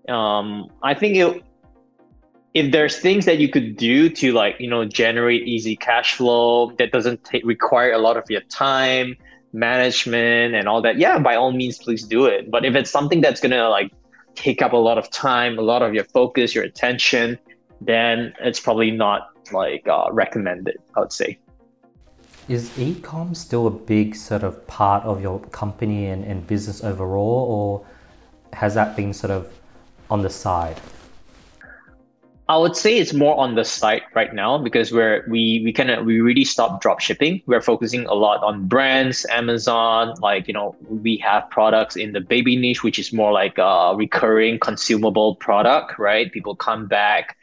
Um, 0.08 0.70
I 0.82 0.94
think 0.94 1.16
it 1.16 1.42
if 2.56 2.72
there's 2.72 2.98
things 2.98 3.26
that 3.26 3.36
you 3.36 3.50
could 3.50 3.76
do 3.76 4.08
to 4.08 4.32
like 4.32 4.56
you 4.58 4.68
know 4.68 4.86
generate 4.86 5.46
easy 5.46 5.76
cash 5.76 6.14
flow 6.14 6.70
that 6.78 6.90
doesn't 6.90 7.22
take, 7.22 7.44
require 7.44 7.92
a 7.92 7.98
lot 7.98 8.16
of 8.16 8.24
your 8.30 8.40
time 8.42 9.14
management 9.52 10.54
and 10.54 10.66
all 10.66 10.80
that 10.80 10.96
yeah 10.98 11.18
by 11.18 11.34
all 11.34 11.52
means 11.52 11.76
please 11.76 12.02
do 12.02 12.24
it 12.24 12.50
but 12.50 12.64
if 12.64 12.74
it's 12.74 12.90
something 12.90 13.20
that's 13.20 13.40
gonna 13.42 13.68
like 13.68 13.92
take 14.36 14.62
up 14.62 14.72
a 14.72 14.76
lot 14.76 14.98
of 14.98 15.10
time 15.10 15.58
a 15.58 15.62
lot 15.62 15.82
of 15.82 15.94
your 15.94 16.04
focus 16.04 16.54
your 16.54 16.64
attention 16.64 17.38
then 17.80 18.32
it's 18.40 18.60
probably 18.60 18.90
not 18.90 19.28
like 19.52 19.86
uh, 19.88 20.08
recommended 20.12 20.76
i 20.96 21.00
would 21.00 21.12
say. 21.12 21.38
Is 22.48 22.70
ecom 22.70 23.34
still 23.36 23.66
a 23.66 23.70
big 23.70 24.14
sort 24.14 24.44
of 24.44 24.64
part 24.68 25.02
of 25.02 25.20
your 25.20 25.40
company 25.50 26.06
and, 26.06 26.24
and 26.24 26.46
business 26.46 26.84
overall 26.84 27.42
or 27.56 27.86
has 28.52 28.74
that 28.74 28.94
been 28.94 29.12
sort 29.12 29.32
of 29.32 29.52
on 30.10 30.22
the 30.22 30.30
side 30.30 30.80
I 32.48 32.56
would 32.56 32.76
say 32.76 32.98
it's 32.98 33.12
more 33.12 33.36
on 33.38 33.56
the 33.56 33.64
site 33.64 34.02
right 34.14 34.32
now 34.32 34.56
because 34.56 34.92
we're 34.92 35.24
we 35.28 35.62
we 35.64 35.72
kind 35.72 35.90
of 35.90 36.06
we 36.06 36.20
really 36.20 36.44
stopped 36.44 36.80
drop 36.80 37.00
shipping. 37.00 37.42
We're 37.46 37.60
focusing 37.60 38.06
a 38.06 38.14
lot 38.14 38.42
on 38.44 38.68
brands, 38.68 39.26
Amazon. 39.30 40.14
Like 40.20 40.46
you 40.46 40.54
know, 40.54 40.76
we 40.88 41.16
have 41.18 41.50
products 41.50 41.96
in 41.96 42.12
the 42.12 42.20
baby 42.20 42.56
niche, 42.56 42.84
which 42.84 43.00
is 43.00 43.12
more 43.12 43.32
like 43.32 43.58
a 43.58 43.94
recurring 43.96 44.60
consumable 44.60 45.34
product, 45.36 45.98
right? 45.98 46.30
People 46.30 46.54
come 46.54 46.86
back 46.86 47.36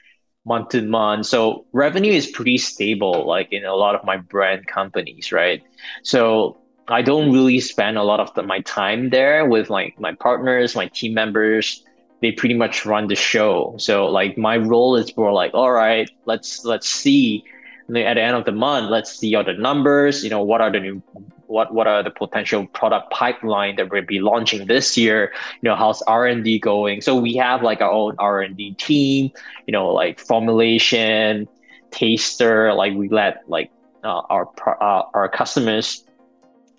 month 0.46 0.70
to 0.70 0.82
month, 0.82 1.26
so 1.26 1.66
revenue 1.74 2.14
is 2.14 2.28
pretty 2.28 2.58
stable. 2.58 3.28
Like 3.28 3.52
in 3.52 3.66
a 3.66 3.76
lot 3.76 3.96
of 3.96 4.06
my 4.06 4.16
brand 4.16 4.68
companies, 4.68 5.34
right? 5.34 5.62
So 6.04 6.58
I 6.88 7.02
don't 7.02 7.32
really 7.34 7.60
spend 7.60 7.98
a 7.98 8.04
lot 8.04 8.22
of 8.22 8.34
the, 8.36 8.44
my 8.44 8.62
time 8.62 9.10
there 9.10 9.46
with 9.46 9.70
like 9.70 10.00
my 10.00 10.14
partners, 10.14 10.76
my 10.78 10.88
team 10.88 11.14
members 11.14 11.84
they 12.24 12.32
pretty 12.32 12.56
much 12.56 12.86
run 12.86 13.08
the 13.08 13.16
show. 13.16 13.76
So 13.78 14.06
like 14.06 14.38
my 14.38 14.56
role 14.56 14.96
is 14.96 15.16
more 15.18 15.34
like, 15.34 15.54
all 15.54 15.74
right, 15.74 16.10
let's 16.26 16.64
let's 16.64 16.88
see 16.88 17.44
at 17.90 18.16
the 18.16 18.22
end 18.22 18.38
of 18.38 18.46
the 18.46 18.54
month, 18.54 18.90
let's 18.90 19.20
see 19.20 19.36
all 19.36 19.44
the 19.44 19.54
numbers. 19.54 20.24
You 20.24 20.30
know, 20.30 20.42
what 20.42 20.62
are 20.62 20.72
the 20.72 20.80
new 20.80 21.04
what 21.48 21.74
what 21.74 21.86
are 21.86 22.02
the 22.02 22.10
potential 22.10 22.66
product 22.68 23.12
pipeline 23.12 23.76
that 23.76 23.92
we'll 23.92 24.06
be 24.06 24.22
launching 24.22 24.68
this 24.68 24.98
year? 24.98 25.34
You 25.62 25.70
know, 25.70 25.76
how's 25.76 26.02
R 26.04 26.26
and 26.26 26.46
D 26.46 26.60
going? 26.60 27.02
So 27.02 27.14
we 27.14 27.36
have 27.36 27.62
like 27.62 27.82
our 27.82 27.92
own 27.92 28.16
R 28.20 28.42
and 28.42 28.56
D 28.56 28.74
team. 28.76 29.30
You 29.68 29.74
know, 29.74 29.90
like 29.90 30.18
formulation, 30.18 31.50
taster. 31.92 32.74
Like 32.74 32.94
we 32.94 33.10
let 33.10 33.44
like 33.50 33.70
uh, 34.06 34.22
our 34.30 34.48
uh, 34.80 35.04
our 35.14 35.28
customers 35.28 36.06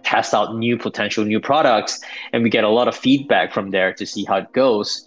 test 0.04 0.32
out 0.32 0.56
new 0.56 0.78
potential 0.78 1.22
new 1.22 1.38
products, 1.40 2.00
and 2.32 2.42
we 2.42 2.48
get 2.48 2.64
a 2.64 2.68
lot 2.70 2.88
of 2.88 2.96
feedback 2.96 3.52
from 3.52 3.72
there 3.72 3.92
to 3.92 4.06
see 4.06 4.24
how 4.24 4.36
it 4.36 4.50
goes. 4.54 5.06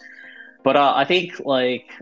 But 0.68 0.76
uh, 0.76 0.92
I 0.98 1.06
think 1.06 1.40
like 1.46 1.94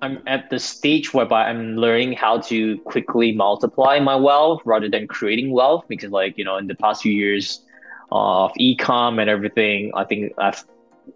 I'm 0.00 0.22
at 0.28 0.50
the 0.50 0.60
stage 0.60 1.12
whereby 1.12 1.48
I'm 1.48 1.74
learning 1.74 2.12
how 2.12 2.38
to 2.42 2.78
quickly 2.82 3.32
multiply 3.32 3.98
my 3.98 4.14
wealth 4.14 4.60
rather 4.64 4.88
than 4.88 5.08
creating 5.08 5.50
wealth 5.50 5.86
because 5.88 6.12
like 6.12 6.38
you 6.38 6.44
know 6.44 6.58
in 6.58 6.68
the 6.68 6.76
past 6.76 7.02
few 7.02 7.10
years 7.10 7.60
of 8.12 8.52
ecom 8.60 9.20
and 9.20 9.28
everything, 9.28 9.90
I 9.96 10.04
think 10.04 10.32
I've 10.38 10.64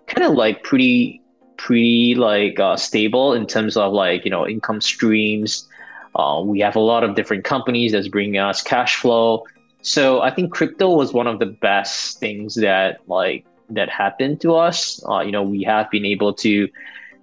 kind 0.09 0.27
of 0.27 0.35
like 0.35 0.65
pretty 0.65 1.21
pretty 1.57 2.17
like 2.17 2.59
uh, 2.59 2.77
stable 2.77 3.33
in 3.33 3.47
terms 3.47 3.77
of 3.77 3.93
like 3.93 4.25
you 4.25 4.31
know 4.33 4.45
income 4.45 4.81
streams. 4.81 5.69
Uh, 6.17 6.43
we 6.45 6.59
have 6.59 6.75
a 6.75 6.81
lot 6.81 7.05
of 7.05 7.15
different 7.15 7.45
companies 7.45 7.93
that's 7.93 8.09
bringing 8.09 8.38
us 8.38 8.61
cash 8.61 8.97
flow. 8.97 9.45
So 9.83 10.21
I 10.21 10.33
think 10.35 10.53
crypto 10.53 10.97
was 10.97 11.12
one 11.12 11.29
of 11.29 11.38
the 11.38 11.47
best 11.47 12.19
things 12.19 12.57
that 12.57 12.99
like 13.07 13.47
that 13.75 13.89
happened 13.89 14.41
to 14.43 14.55
us. 14.55 15.03
Uh, 15.09 15.21
you 15.21 15.33
know, 15.33 15.43
we 15.43 15.63
have 15.63 15.91
been 15.91 16.05
able 16.05 16.33
to 16.35 16.69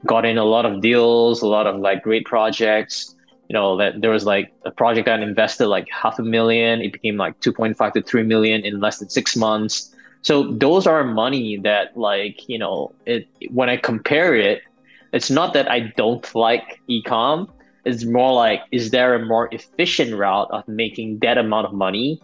got 0.06 0.26
in 0.26 0.38
a 0.38 0.46
lot 0.46 0.66
of 0.66 0.82
deals, 0.82 1.42
a 1.42 1.48
lot 1.48 1.68
of 1.68 1.80
like 1.80 2.04
great 2.04 2.26
projects. 2.26 3.16
You 3.50 3.54
know, 3.54 3.78
that 3.78 4.02
there 4.02 4.12
was 4.12 4.26
like 4.26 4.54
a 4.64 4.72
project 4.72 5.08
that 5.08 5.22
invested 5.22 5.68
like 5.68 5.88
half 5.90 6.20
a 6.20 6.24
million. 6.24 6.82
It 6.82 6.94
became 6.94 7.18
like 7.18 7.40
2.5 7.40 7.94
to 7.94 8.02
3 8.02 8.24
million 8.24 8.64
in 8.64 8.80
less 8.80 9.00
than 9.00 9.10
six 9.10 9.36
months. 9.36 9.94
So 10.22 10.52
those 10.52 10.86
are 10.86 11.04
money 11.04 11.58
that 11.58 11.98
like, 11.98 12.48
you 12.48 12.60
know, 12.60 12.94
it 13.06 13.28
when 13.50 13.70
I 13.70 13.78
compare 13.78 14.36
it, 14.36 14.62
it's 15.14 15.32
not 15.32 15.54
that 15.54 15.70
I 15.70 15.92
don't 15.98 16.24
like 16.36 16.80
ecom. 16.90 17.50
It's 17.86 18.06
more 18.06 18.34
like, 18.34 18.62
is 18.72 18.92
there 18.92 19.16
a 19.16 19.26
more 19.26 19.50
efficient 19.52 20.14
route 20.14 20.50
of 20.52 20.68
making 20.68 21.20
that 21.20 21.38
amount 21.38 21.66
of 21.66 21.74
money 21.74 22.22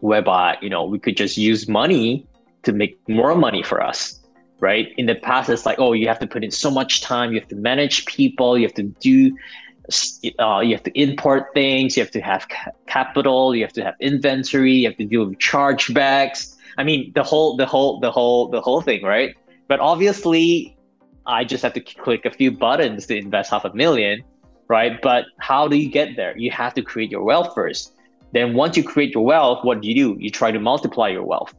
whereby, 0.00 0.58
you 0.60 0.68
know, 0.68 0.84
we 0.84 0.98
could 0.98 1.16
just 1.16 1.38
use 1.38 1.68
money 1.68 2.26
to 2.62 2.72
make 2.72 2.98
more 3.08 3.34
money 3.34 3.62
for 3.62 3.82
us 3.82 4.20
right? 4.60 4.88
In 4.98 5.06
the 5.06 5.14
past 5.14 5.48
it's 5.48 5.66
like 5.66 5.78
oh 5.78 5.92
you 5.92 6.06
have 6.06 6.18
to 6.20 6.26
put 6.26 6.44
in 6.44 6.50
so 6.50 6.70
much 6.70 7.00
time 7.00 7.32
you 7.32 7.40
have 7.40 7.48
to 7.48 7.56
manage 7.56 8.04
people 8.06 8.58
you 8.58 8.66
have 8.66 8.74
to 8.74 8.84
do 9.00 9.36
uh, 10.38 10.60
you 10.60 10.72
have 10.72 10.84
to 10.84 11.00
import 11.00 11.46
things 11.54 11.96
you 11.96 12.02
have 12.02 12.12
to 12.12 12.20
have 12.20 12.48
ca- 12.48 12.70
capital 12.86 13.54
you 13.54 13.62
have 13.62 13.72
to 13.72 13.82
have 13.82 13.94
inventory 14.00 14.72
you 14.72 14.88
have 14.88 14.96
to 14.96 15.04
deal 15.04 15.24
with 15.26 15.38
chargebacks. 15.38 16.54
I 16.78 16.84
mean 16.84 17.12
the 17.14 17.22
whole 17.22 17.56
the 17.56 17.66
whole 17.66 17.98
the 18.00 18.10
whole 18.10 18.48
the 18.48 18.60
whole 18.60 18.82
thing 18.82 19.02
right? 19.02 19.34
But 19.68 19.80
obviously 19.80 20.76
i 21.26 21.44
just 21.44 21.62
have 21.62 21.74
to 21.74 21.80
click 21.80 22.24
a 22.24 22.30
few 22.30 22.50
buttons 22.50 23.06
to 23.06 23.16
invest 23.16 23.50
half 23.50 23.64
a 23.64 23.74
million 23.74 24.22
right? 24.68 25.02
But 25.02 25.24
how 25.40 25.66
do 25.66 25.76
you 25.76 25.90
get 25.90 26.14
there? 26.14 26.36
You 26.38 26.52
have 26.52 26.74
to 26.74 26.82
create 26.82 27.10
your 27.10 27.24
wealth 27.24 27.54
first. 27.56 27.92
Then 28.32 28.54
once 28.54 28.76
you 28.76 28.84
create 28.84 29.14
your 29.14 29.24
wealth 29.24 29.64
what 29.64 29.80
do 29.80 29.88
you 29.88 29.94
do? 29.94 30.16
You 30.20 30.30
try 30.30 30.52
to 30.52 30.60
multiply 30.60 31.08
your 31.08 31.24
wealth 31.24 31.52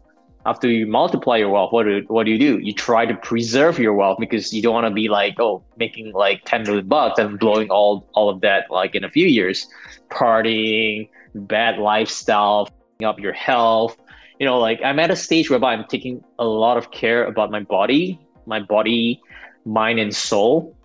after 0.46 0.68
you 0.68 0.88
multiply 0.88 1.38
your 1.38 1.50
wealth, 1.50 1.72
what 1.72 1.84
do, 1.84 2.04
what 2.08 2.26
do 2.26 2.32
you 2.32 2.40
do? 2.40 2.60
You 2.60 2.74
try 2.74 3.06
to 3.06 3.16
preserve 3.16 3.78
your 3.78 3.94
wealth 3.94 4.18
because 4.20 4.54
you 4.54 4.62
don't 4.62 4.74
want 4.74 4.88
to 4.88 4.94
be 4.94 5.08
like, 5.08 5.40
oh, 5.40 5.64
making 5.78 6.14
like 6.14 6.42
10 6.46 6.64
million 6.64 6.88
bucks 6.88 7.20
and 7.20 7.40
blowing 7.40 7.70
all, 7.70 8.10
all 8.14 8.30
of 8.30 8.42
that 8.42 8.72
like 8.72 8.96
in 8.96 9.04
a 9.04 9.10
few 9.10 9.28
years, 9.28 9.68
partying, 10.10 11.10
bad 11.36 11.78
lifestyle, 11.78 12.70
up 13.04 13.20
your 13.20 13.34
health. 13.34 13.98
You 14.40 14.46
know, 14.46 14.60
like 14.60 14.80
I'm 14.84 15.00
at 15.00 15.12
a 15.12 15.16
stage 15.16 15.50
whereby 15.50 15.74
I'm 15.74 15.86
taking 15.86 16.24
a 16.40 16.46
lot 16.46 16.78
of 16.78 16.92
care 16.92 17.26
about 17.26 17.52
my 17.52 17.60
body, 17.60 18.20
my 18.46 18.60
body, 18.60 19.22
mind, 19.66 20.00
and 20.00 20.16
soul. 20.16 20.76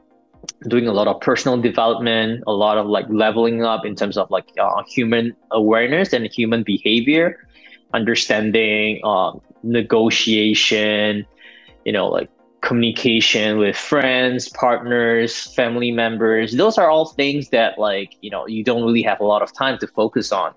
Doing 0.69 0.87
a 0.87 0.92
lot 0.92 1.09
of 1.09 1.21
personal 1.21 1.61
development, 1.61 2.45
a 2.47 2.53
lot 2.53 2.79
of 2.79 2.87
like 2.87 3.07
leveling 3.09 3.64
up 3.64 3.85
in 3.85 3.97
terms 3.97 4.16
of 4.16 4.31
like 4.31 4.45
uh, 4.61 4.83
human 4.87 5.35
awareness 5.51 6.12
and 6.12 6.27
human 6.27 6.62
behavior 6.62 7.46
understanding, 7.94 9.01
um, 9.05 9.40
negotiation, 9.62 11.27
you 11.85 11.92
know, 11.92 12.09
like 12.09 12.29
communication 12.61 13.59
with 13.59 13.77
friends, 13.77 14.49
partners, 14.49 15.55
family 15.55 15.92
members. 15.92 16.53
Those 16.53 16.79
are 16.79 16.90
all 16.90 17.07
things 17.07 17.51
that 17.51 17.79
like, 17.79 18.16
you 18.22 18.31
know, 18.31 18.46
you 18.46 18.64
don't 18.64 18.83
really 18.83 19.03
have 19.03 19.20
a 19.20 19.25
lot 19.25 19.42
of 19.42 19.53
time 19.53 19.79
to 19.79 19.87
focus 19.87 20.33
on 20.33 20.53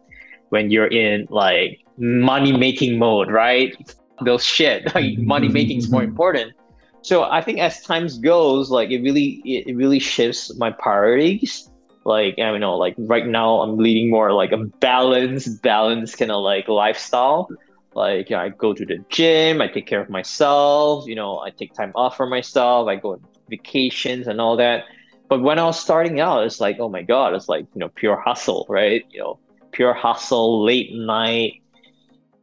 when 0.50 0.72
you're 0.72 0.88
in 0.88 1.28
like 1.30 1.80
money 1.98 2.56
making 2.56 2.98
mode, 2.98 3.30
right? 3.30 3.76
Those 4.24 4.44
shit. 4.44 4.92
Like 4.96 5.18
money 5.20 5.50
making 5.50 5.78
is 5.78 5.92
more 5.92 6.04
important. 6.04 6.54
So 7.02 7.24
I 7.24 7.42
think 7.42 7.60
as 7.60 7.82
times 7.82 8.18
goes, 8.18 8.70
like 8.70 8.90
it 8.90 9.02
really 9.02 9.42
it 9.46 9.76
really 9.76 10.00
shifts 10.00 10.56
my 10.58 10.72
priorities 10.72 11.69
like 12.06 12.36
I 12.40 12.52
don't 12.52 12.60
know, 12.60 12.78
like 12.78 12.96
right 12.98 13.26
now 13.26 13.62
I'm 13.62 13.78
leading 13.78 14.10
more 14.10 14.32
like 14.34 14.52
a 14.52 14.58
balanced, 14.58 15.62
balanced 15.62 16.18
kind 16.18 16.32
of 16.32 16.42
like 16.44 16.68
lifestyle. 16.68 17.50
Like 17.94 18.30
you 18.30 18.36
know, 18.36 18.44
I 18.44 18.50
go 18.50 18.74
to 18.74 18.86
the 18.86 19.04
gym, 19.10 19.62
I 19.62 19.68
take 19.68 19.88
care 19.88 20.02
of 20.02 20.10
myself, 20.10 21.08
you 21.08 21.16
know, 21.16 21.40
I 21.40 21.50
take 21.50 21.74
time 21.74 21.92
off 21.96 22.18
for 22.18 22.28
myself, 22.28 22.88
I 22.88 22.96
go 22.96 23.14
on 23.14 23.26
vacations 23.50 24.28
and 24.28 24.40
all 24.40 24.56
that. 24.58 24.86
But 25.28 25.42
when 25.42 25.60
I 25.60 25.64
was 25.64 25.80
starting 25.80 26.20
out, 26.20 26.44
it's 26.44 26.60
like, 26.60 26.80
oh 26.80 26.90
my 26.90 27.04
god, 27.04 27.36
it's 27.36 27.50
like 27.50 27.66
you 27.74 27.80
know 27.80 27.90
pure 27.90 28.20
hustle, 28.20 28.66
right? 28.70 29.06
You 29.12 29.20
know, 29.20 29.40
pure 29.72 29.94
hustle, 29.94 30.64
late 30.64 30.94
night, 30.94 31.62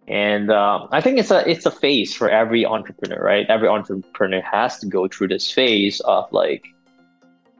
and 0.09 0.51
um, 0.53 0.89
I 0.93 1.01
think 1.01 1.19
it's 1.19 1.31
a 1.31 1.49
it's 1.49 1.67
a 1.67 1.71
phase 1.71 2.15
for 2.15 2.31
every 2.31 2.65
entrepreneur, 2.65 3.21
right? 3.21 3.47
Every 3.49 3.69
entrepreneur 3.69 4.41
has 4.43 4.79
to 4.79 4.87
go 4.87 5.09
through 5.09 5.29
this 5.29 5.51
phase 5.51 6.01
of 6.01 6.33
like 6.33 6.65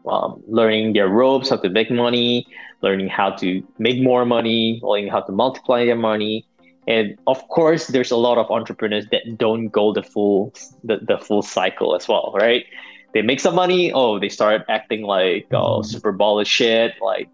um, 0.07 0.43
learning 0.47 0.93
their 0.93 1.09
ropes, 1.09 1.51
how 1.51 1.57
to 1.57 1.69
make 1.69 1.91
money, 1.91 2.47
learning 2.83 3.09
how 3.09 3.31
to 3.31 3.63
make 3.79 4.01
more 4.03 4.25
money, 4.25 4.81
learning 4.83 5.09
how 5.09 5.21
to 5.21 5.33
multiply 5.33 5.85
their 5.85 5.97
money. 5.97 6.47
And 6.87 7.19
of 7.27 7.47
course, 7.49 7.89
there's 7.89 8.13
a 8.13 8.17
lot 8.17 8.39
of 8.39 8.51
entrepreneurs 8.51 9.07
that 9.11 9.39
don't 9.39 9.69
go 9.69 9.93
the 9.93 10.03
full 10.03 10.55
the, 10.85 10.99
the 10.99 11.19
full 11.19 11.43
cycle 11.43 11.97
as 11.97 12.07
well, 12.07 12.33
right? 12.37 12.65
They 13.13 13.23
make 13.23 13.41
some 13.41 13.55
money, 13.55 13.93
oh, 13.93 14.19
they 14.19 14.29
start 14.29 14.63
acting 14.69 15.03
like 15.03 15.47
oh, 15.53 15.81
mm-hmm. 15.81 15.87
super 15.87 16.13
ball 16.13 16.39
of 16.39 16.47
shit, 16.47 16.95
like 17.01 17.29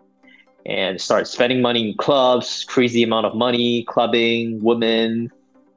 and 0.64 1.00
start 1.00 1.26
spending 1.26 1.60
money 1.60 1.90
in 1.90 1.96
clubs, 1.96 2.64
crazy 2.64 3.02
amount 3.02 3.26
of 3.26 3.34
money, 3.34 3.84
clubbing, 3.84 4.62
women, 4.62 5.30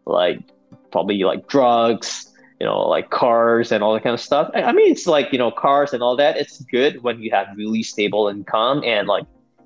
like 0.05 0.39
probably 0.91 1.23
like 1.23 1.47
drugs, 1.47 2.31
you 2.59 2.65
know, 2.65 2.87
like 2.87 3.09
cars 3.09 3.71
and 3.71 3.83
all 3.83 3.93
that 3.93 4.03
kind 4.03 4.13
of 4.13 4.21
stuff. 4.21 4.49
I, 4.53 4.63
I 4.63 4.71
mean, 4.71 4.91
it's 4.91 5.07
like, 5.07 5.31
you 5.31 5.37
know, 5.37 5.51
cars 5.51 5.93
and 5.93 6.01
all 6.01 6.15
that. 6.17 6.37
It's 6.37 6.61
good 6.65 7.03
when 7.03 7.21
you 7.21 7.31
have 7.31 7.47
really 7.57 7.83
stable 7.83 8.29
income 8.29 8.83
and 8.85 9.07
like, 9.07 9.25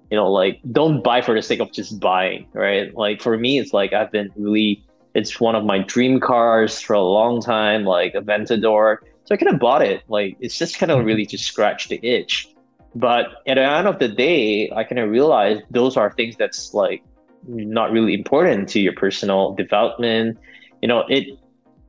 you 0.10 0.18
know, 0.18 0.32
like 0.32 0.60
don't 0.72 1.04
buy 1.04 1.22
for 1.22 1.36
the 1.36 1.42
sake 1.42 1.60
of 1.60 1.72
just 1.72 2.00
buying, 2.00 2.48
right? 2.54 2.96
Like 2.96 3.22
for 3.22 3.38
me, 3.38 3.60
it's 3.60 3.74
like 3.74 3.94
I've 3.94 4.12
been 4.12 4.32
really, 4.36 4.84
it's 5.14 5.40
one 5.40 5.56
of 5.56 5.66
my 5.66 5.80
dream 5.80 6.20
cars 6.20 6.82
for 6.82 6.94
a 6.94 7.02
long 7.02 7.42
time, 7.42 7.84
like 7.86 8.14
Aventador. 8.14 8.98
So 9.26 9.36
I 9.36 9.38
kind 9.38 9.54
of 9.54 9.60
bought 9.60 9.84
it. 9.84 10.04
Like 10.08 10.36
it's 10.40 10.58
just 10.58 10.80
kind 10.80 10.92
of 10.92 11.00
Mm-hmm. 11.00 11.06
really 11.06 11.26
to 11.28 11.38
scratch 11.38 11.90
the 11.90 12.00
itch. 12.04 12.48
But 12.96 13.28
at 13.48 13.56
the 13.56 13.64
end 13.64 13.88
of 13.88 14.00
the 14.00 14.08
day, 14.08 14.72
I 14.76 14.84
kind 14.84 15.00
of 15.00 15.10
realized 15.12 15.62
those 15.70 15.96
are 15.96 16.12
things 16.12 16.36
that's 16.38 16.74
like 16.74 17.04
not 17.48 17.92
really 17.92 18.16
important 18.16 18.68
to 18.70 18.80
your 18.80 18.94
personal 18.94 19.54
development. 19.54 20.40
You 20.82 20.88
know, 20.88 21.06
it 21.08 21.28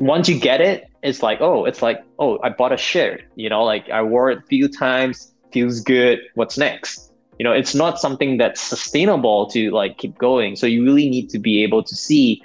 once 0.01 0.29
you 0.29 0.39
get 0.39 0.61
it, 0.61 0.91
it's 1.03 1.23
like, 1.23 1.41
oh, 1.41 1.65
it's 1.67 1.83
like, 1.83 2.03
oh, 2.19 2.39
I 2.43 2.49
bought 2.49 2.73
a 2.73 2.77
shirt. 2.77 3.23
You 3.37 3.49
know, 3.49 3.63
like 3.63 3.89
I 3.91 4.03
wore 4.03 4.31
it 4.31 4.39
a 4.39 4.43
few 4.43 4.67
times, 4.67 5.33
feels 5.53 5.81
good. 5.81 6.19
What's 6.35 6.59
next? 6.59 7.13
You 7.39 7.45
know, 7.45 7.53
it's 7.53 7.75
not 7.75 8.01
something 8.01 8.39
that's 8.39 8.61
sustainable 8.61 9.47
to 9.51 9.71
like 9.71 9.99
keep 9.99 10.19
going. 10.19 10.57
So 10.57 10.67
you 10.67 10.85
really 10.85 11.09
need 11.09 11.31
to 11.31 11.39
be 11.39 11.63
able 11.63 11.83
to 11.83 11.95
see 11.95 12.43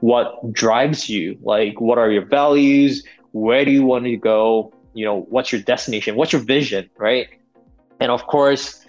what 0.00 0.52
drives 0.52 1.08
you. 1.08 1.38
Like, 1.42 1.80
what 1.80 1.98
are 1.98 2.10
your 2.10 2.24
values? 2.24 3.04
Where 3.32 3.64
do 3.64 3.70
you 3.70 3.84
want 3.84 4.04
to 4.04 4.16
go? 4.16 4.72
You 4.94 5.04
know, 5.04 5.22
what's 5.30 5.52
your 5.52 5.60
destination? 5.60 6.16
What's 6.16 6.32
your 6.32 6.42
vision, 6.42 6.88
right? 6.96 7.28
And 8.00 8.10
of 8.10 8.26
course, 8.26 8.84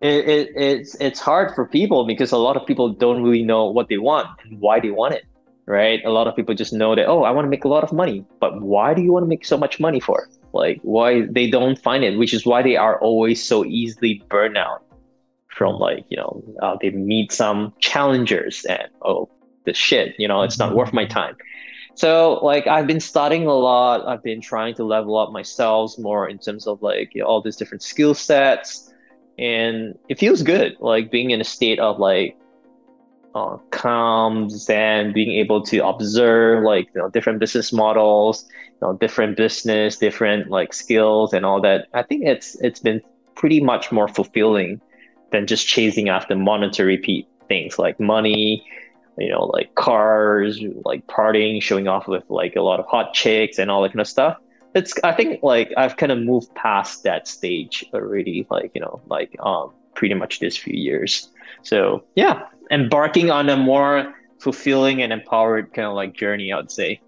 it, 0.00 0.28
it, 0.28 0.48
it's 0.56 0.96
it's 1.00 1.20
hard 1.20 1.54
for 1.54 1.66
people 1.66 2.06
because 2.06 2.32
a 2.32 2.38
lot 2.38 2.56
of 2.56 2.66
people 2.66 2.88
don't 2.88 3.22
really 3.22 3.42
know 3.42 3.66
what 3.66 3.88
they 3.88 3.98
want 3.98 4.28
and 4.44 4.58
why 4.58 4.80
they 4.80 4.90
want 4.90 5.14
it 5.14 5.24
right 5.70 6.04
a 6.04 6.10
lot 6.10 6.26
of 6.26 6.34
people 6.34 6.54
just 6.54 6.72
know 6.72 6.94
that 6.94 7.06
oh 7.06 7.22
i 7.22 7.30
want 7.30 7.44
to 7.44 7.48
make 7.48 7.64
a 7.64 7.68
lot 7.68 7.84
of 7.84 7.92
money 7.92 8.24
but 8.40 8.60
why 8.60 8.92
do 8.92 9.02
you 9.02 9.12
want 9.12 9.22
to 9.22 9.28
make 9.28 9.44
so 9.44 9.56
much 9.56 9.78
money 9.78 10.00
for 10.00 10.28
like 10.52 10.80
why 10.82 11.22
they 11.30 11.48
don't 11.48 11.78
find 11.78 12.02
it 12.02 12.18
which 12.18 12.34
is 12.34 12.44
why 12.44 12.60
they 12.60 12.76
are 12.76 13.00
always 13.00 13.42
so 13.42 13.64
easily 13.64 14.22
burned 14.28 14.58
out 14.58 14.82
from 15.48 15.76
like 15.78 16.04
you 16.08 16.16
know 16.16 16.42
uh, 16.60 16.76
they 16.80 16.90
meet 16.90 17.30
some 17.30 17.72
challengers 17.78 18.64
and 18.64 18.88
oh 19.02 19.28
this 19.64 19.76
shit 19.76 20.14
you 20.18 20.26
know 20.26 20.42
it's 20.42 20.58
not 20.58 20.74
worth 20.74 20.92
my 20.92 21.06
time 21.06 21.36
so 21.94 22.40
like 22.42 22.66
I've 22.66 22.86
been 22.86 23.00
studying 23.00 23.46
a 23.46 23.52
lot. 23.52 24.06
I've 24.08 24.22
been 24.22 24.40
trying 24.40 24.74
to 24.76 24.84
level 24.84 25.18
up 25.18 25.32
myself 25.32 25.98
more 25.98 26.26
in 26.26 26.38
terms 26.38 26.66
of 26.66 26.80
like 26.80 27.14
you 27.14 27.20
know, 27.20 27.26
all 27.26 27.42
these 27.42 27.56
different 27.56 27.82
skill 27.82 28.14
sets, 28.14 28.90
and 29.38 29.98
it 30.08 30.18
feels 30.18 30.42
good. 30.42 30.78
Like 30.80 31.10
being 31.10 31.30
in 31.30 31.42
a 31.42 31.44
state 31.44 31.78
of 31.78 31.98
like 31.98 32.38
uh, 33.34 33.56
and 34.68 35.14
being 35.14 35.32
able 35.38 35.62
to 35.62 35.86
observe 35.86 36.64
like 36.64 36.88
you 36.94 37.00
know 37.00 37.08
different 37.10 37.38
business 37.38 37.72
models, 37.72 38.46
you 38.64 38.78
know 38.82 38.94
different 38.94 39.36
business, 39.36 39.96
different 39.96 40.50
like 40.50 40.72
skills 40.72 41.32
and 41.32 41.44
all 41.46 41.60
that. 41.60 41.88
I 41.94 42.02
think 42.02 42.24
it's 42.24 42.56
it's 42.60 42.80
been 42.80 43.00
pretty 43.34 43.60
much 43.60 43.92
more 43.92 44.08
fulfilling 44.08 44.80
than 45.32 45.46
just 45.46 45.66
chasing 45.66 46.08
after 46.08 46.34
monetary 46.34 47.26
things 47.48 47.78
like 47.78 47.98
money 48.00 48.64
you 49.20 49.28
know, 49.28 49.44
like 49.44 49.74
cars, 49.74 50.60
like 50.84 51.06
partying, 51.06 51.62
showing 51.62 51.88
off 51.88 52.08
with 52.08 52.24
like 52.28 52.56
a 52.56 52.62
lot 52.62 52.80
of 52.80 52.86
hot 52.86 53.12
chicks 53.12 53.58
and 53.58 53.70
all 53.70 53.82
that 53.82 53.90
kind 53.90 54.00
of 54.00 54.08
stuff. 54.08 54.38
It's 54.74 54.94
I 55.04 55.12
think 55.12 55.42
like 55.42 55.72
I've 55.76 55.96
kind 55.96 56.12
of 56.12 56.18
moved 56.18 56.54
past 56.54 57.02
that 57.04 57.28
stage 57.28 57.84
already, 57.92 58.46
like, 58.50 58.72
you 58.74 58.80
know, 58.80 59.00
like 59.08 59.36
um 59.40 59.72
pretty 59.94 60.14
much 60.14 60.40
this 60.40 60.56
few 60.56 60.74
years. 60.74 61.28
So 61.62 62.04
yeah, 62.14 62.46
embarking 62.70 63.30
on 63.30 63.48
a 63.48 63.56
more 63.56 64.14
fulfilling 64.38 65.02
and 65.02 65.12
empowered 65.12 65.72
kind 65.72 65.86
of 65.86 65.94
like 65.94 66.14
journey, 66.14 66.52
I 66.52 66.56
would 66.56 66.70
say. 66.70 67.00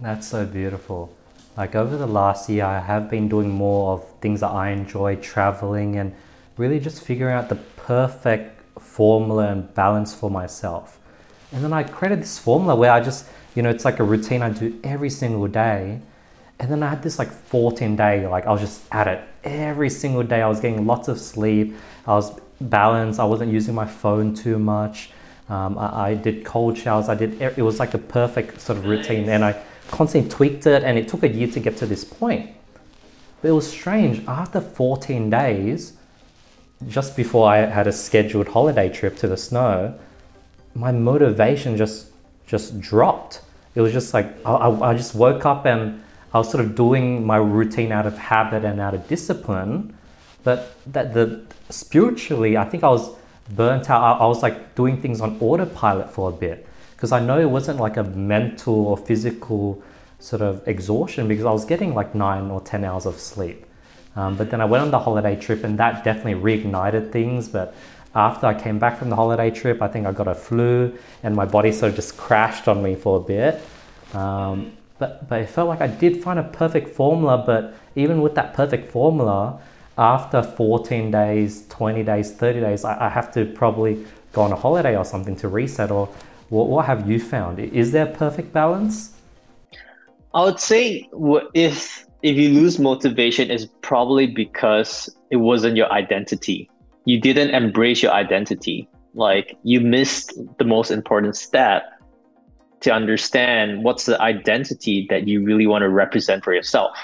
That's 0.00 0.26
so 0.26 0.44
beautiful. 0.44 1.14
Like 1.56 1.74
over 1.74 1.96
the 1.96 2.06
last 2.06 2.48
year, 2.48 2.64
I 2.64 2.80
have 2.80 3.10
been 3.10 3.28
doing 3.28 3.50
more 3.50 3.92
of 3.94 4.20
things 4.20 4.40
that 4.40 4.50
I 4.50 4.70
enjoy, 4.70 5.16
traveling, 5.16 5.96
and 5.96 6.14
really 6.56 6.80
just 6.80 7.02
figuring 7.04 7.34
out 7.34 7.48
the 7.48 7.56
perfect 7.56 8.80
formula 8.80 9.48
and 9.48 9.72
balance 9.74 10.14
for 10.14 10.30
myself. 10.30 10.98
And 11.52 11.62
then 11.62 11.72
I 11.72 11.82
created 11.82 12.20
this 12.20 12.38
formula 12.38 12.74
where 12.74 12.90
I 12.90 13.00
just, 13.00 13.26
you 13.54 13.62
know, 13.62 13.70
it's 13.70 13.84
like 13.84 13.98
a 13.98 14.04
routine 14.04 14.42
I 14.42 14.50
do 14.50 14.78
every 14.82 15.10
single 15.10 15.46
day. 15.46 16.00
And 16.58 16.70
then 16.70 16.82
I 16.82 16.88
had 16.88 17.02
this 17.02 17.18
like 17.18 17.30
14 17.30 17.96
day, 17.96 18.26
like 18.26 18.46
I 18.46 18.52
was 18.52 18.60
just 18.60 18.82
at 18.90 19.08
it 19.08 19.20
every 19.44 19.90
single 19.90 20.22
day. 20.22 20.40
I 20.40 20.48
was 20.48 20.60
getting 20.60 20.86
lots 20.86 21.08
of 21.08 21.18
sleep. 21.18 21.74
I 22.06 22.12
was 22.12 22.32
balanced. 22.68 23.20
I 23.20 23.24
wasn't 23.24 23.52
using 23.52 23.74
my 23.74 23.86
phone 23.86 24.34
too 24.34 24.58
much. 24.58 25.10
Um, 25.48 25.76
I, 25.78 26.10
I, 26.10 26.14
did 26.14 26.44
cold 26.44 26.78
showers. 26.78 27.08
I 27.08 27.14
did, 27.14 27.40
it 27.42 27.62
was 27.62 27.78
like 27.78 27.94
a 27.94 27.98
perfect 27.98 28.60
sort 28.60 28.78
of 28.78 28.86
routine. 28.86 29.28
And 29.28 29.44
I 29.44 29.60
constantly 29.88 30.30
tweaked 30.30 30.66
it. 30.66 30.82
And 30.82 30.98
it 30.98 31.08
took 31.08 31.22
a 31.22 31.28
year 31.28 31.48
to 31.48 31.60
get 31.60 31.76
to 31.78 31.86
this 31.86 32.04
point. 32.04 32.50
But 33.40 33.48
it 33.48 33.52
was 33.52 33.70
strange. 33.70 34.26
After 34.26 34.60
14 34.60 35.28
days, 35.28 35.94
just 36.88 37.16
before 37.16 37.48
I 37.48 37.58
had 37.58 37.86
a 37.86 37.92
scheduled 37.92 38.48
holiday 38.48 38.88
trip 38.88 39.16
to 39.18 39.28
the 39.28 39.36
snow, 39.36 39.98
my 40.74 40.92
motivation 40.92 41.76
just 41.76 42.08
just 42.46 42.80
dropped. 42.80 43.40
It 43.74 43.80
was 43.80 43.92
just 43.92 44.12
like 44.12 44.26
I, 44.44 44.68
I, 44.68 44.94
just 44.94 45.14
woke 45.14 45.46
up 45.46 45.64
and 45.64 46.02
I 46.34 46.38
was 46.38 46.50
sort 46.50 46.62
of 46.64 46.74
doing 46.74 47.24
my 47.24 47.36
routine 47.36 47.92
out 47.92 48.06
of 48.06 48.18
habit 48.18 48.64
and 48.64 48.80
out 48.80 48.94
of 48.94 49.08
discipline, 49.08 49.96
but 50.44 50.76
that 50.92 51.14
the 51.14 51.42
spiritually, 51.70 52.56
I 52.56 52.64
think 52.64 52.84
I 52.84 52.88
was 52.88 53.10
burnt 53.50 53.90
out. 53.90 54.02
I, 54.02 54.24
I 54.24 54.26
was 54.26 54.42
like 54.42 54.74
doing 54.74 55.00
things 55.00 55.20
on 55.20 55.38
autopilot 55.40 56.10
for 56.10 56.30
a 56.30 56.32
bit 56.32 56.66
because 56.94 57.12
I 57.12 57.20
know 57.20 57.40
it 57.40 57.50
wasn't 57.50 57.80
like 57.80 57.96
a 57.96 58.04
mental 58.04 58.86
or 58.86 58.96
physical 58.96 59.82
sort 60.18 60.42
of 60.42 60.66
exhaustion 60.68 61.26
because 61.26 61.44
I 61.44 61.50
was 61.50 61.64
getting 61.64 61.94
like 61.94 62.14
nine 62.14 62.50
or 62.50 62.60
ten 62.60 62.84
hours 62.84 63.06
of 63.06 63.18
sleep. 63.18 63.66
Um, 64.14 64.36
but 64.36 64.50
then 64.50 64.60
I 64.60 64.66
went 64.66 64.82
on 64.82 64.90
the 64.90 64.98
holiday 64.98 65.36
trip 65.36 65.64
and 65.64 65.78
that 65.78 66.04
definitely 66.04 66.34
reignited 66.34 67.10
things. 67.10 67.48
But 67.48 67.74
after 68.14 68.46
I 68.46 68.54
came 68.54 68.78
back 68.78 68.98
from 68.98 69.10
the 69.10 69.16
holiday 69.16 69.50
trip, 69.50 69.80
I 69.82 69.88
think 69.88 70.06
I 70.06 70.12
got 70.12 70.28
a 70.28 70.34
flu 70.34 70.96
and 71.22 71.34
my 71.34 71.44
body 71.44 71.72
sort 71.72 71.90
of 71.90 71.96
just 71.96 72.16
crashed 72.16 72.68
on 72.68 72.82
me 72.82 72.94
for 72.94 73.16
a 73.16 73.20
bit. 73.20 73.60
Um, 74.14 74.72
but, 74.98 75.28
but 75.28 75.40
it 75.40 75.48
felt 75.48 75.68
like 75.68 75.80
I 75.80 75.88
did 75.88 76.22
find 76.22 76.38
a 76.38 76.44
perfect 76.44 76.90
formula. 76.90 77.42
But 77.44 77.74
even 77.96 78.20
with 78.20 78.34
that 78.34 78.54
perfect 78.54 78.92
formula, 78.92 79.60
after 79.98 80.42
14 80.42 81.10
days, 81.10 81.66
20 81.68 82.02
days, 82.02 82.32
30 82.32 82.60
days, 82.60 82.84
I, 82.84 83.06
I 83.06 83.08
have 83.08 83.32
to 83.34 83.44
probably 83.44 84.04
go 84.32 84.42
on 84.42 84.52
a 84.52 84.56
holiday 84.56 84.96
or 84.96 85.04
something 85.04 85.36
to 85.36 85.48
reset. 85.48 85.90
Or 85.90 86.06
what, 86.48 86.68
what 86.68 86.86
have 86.86 87.08
you 87.08 87.20
found? 87.20 87.58
Is 87.58 87.92
there 87.92 88.06
perfect 88.06 88.52
balance? 88.52 89.14
I 90.34 90.44
would 90.44 90.60
say 90.60 91.08
if 91.54 92.06
if 92.22 92.36
you 92.36 92.50
lose 92.50 92.78
motivation, 92.78 93.50
it's 93.50 93.66
probably 93.82 94.26
because 94.26 95.14
it 95.30 95.36
wasn't 95.36 95.76
your 95.76 95.90
identity 95.92 96.70
you 97.04 97.20
didn't 97.20 97.50
embrace 97.50 98.02
your 98.02 98.12
identity. 98.12 98.88
Like 99.14 99.56
you 99.62 99.80
missed 99.80 100.38
the 100.58 100.64
most 100.64 100.90
important 100.90 101.36
step 101.36 101.82
to 102.80 102.92
understand 102.92 103.84
what's 103.84 104.06
the 104.06 104.20
identity 104.20 105.06
that 105.10 105.28
you 105.28 105.44
really 105.44 105.66
want 105.66 105.82
to 105.82 105.88
represent 105.88 106.42
for 106.42 106.54
yourself, 106.54 106.96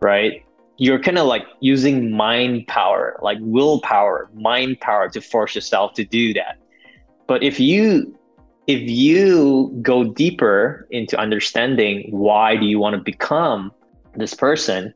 right? 0.00 0.44
You're 0.82 0.98
kind 0.98 1.18
of 1.18 1.26
like 1.26 1.46
using 1.60 2.10
mind 2.10 2.66
power, 2.66 3.18
like 3.22 3.38
willpower, 3.40 4.28
mind 4.34 4.80
power 4.80 5.08
to 5.10 5.20
force 5.20 5.54
yourself 5.54 5.94
to 5.94 6.04
do 6.04 6.34
that. 6.34 6.58
But 7.26 7.42
if 7.42 7.60
you 7.60 8.18
if 8.66 8.80
you 8.80 9.76
go 9.82 10.04
deeper 10.04 10.86
into 10.90 11.18
understanding 11.18 11.94
why 12.10 12.56
do 12.56 12.66
you 12.66 12.78
want 12.78 12.94
to 12.96 13.02
become 13.02 13.72
this 14.16 14.34
person, 14.34 14.92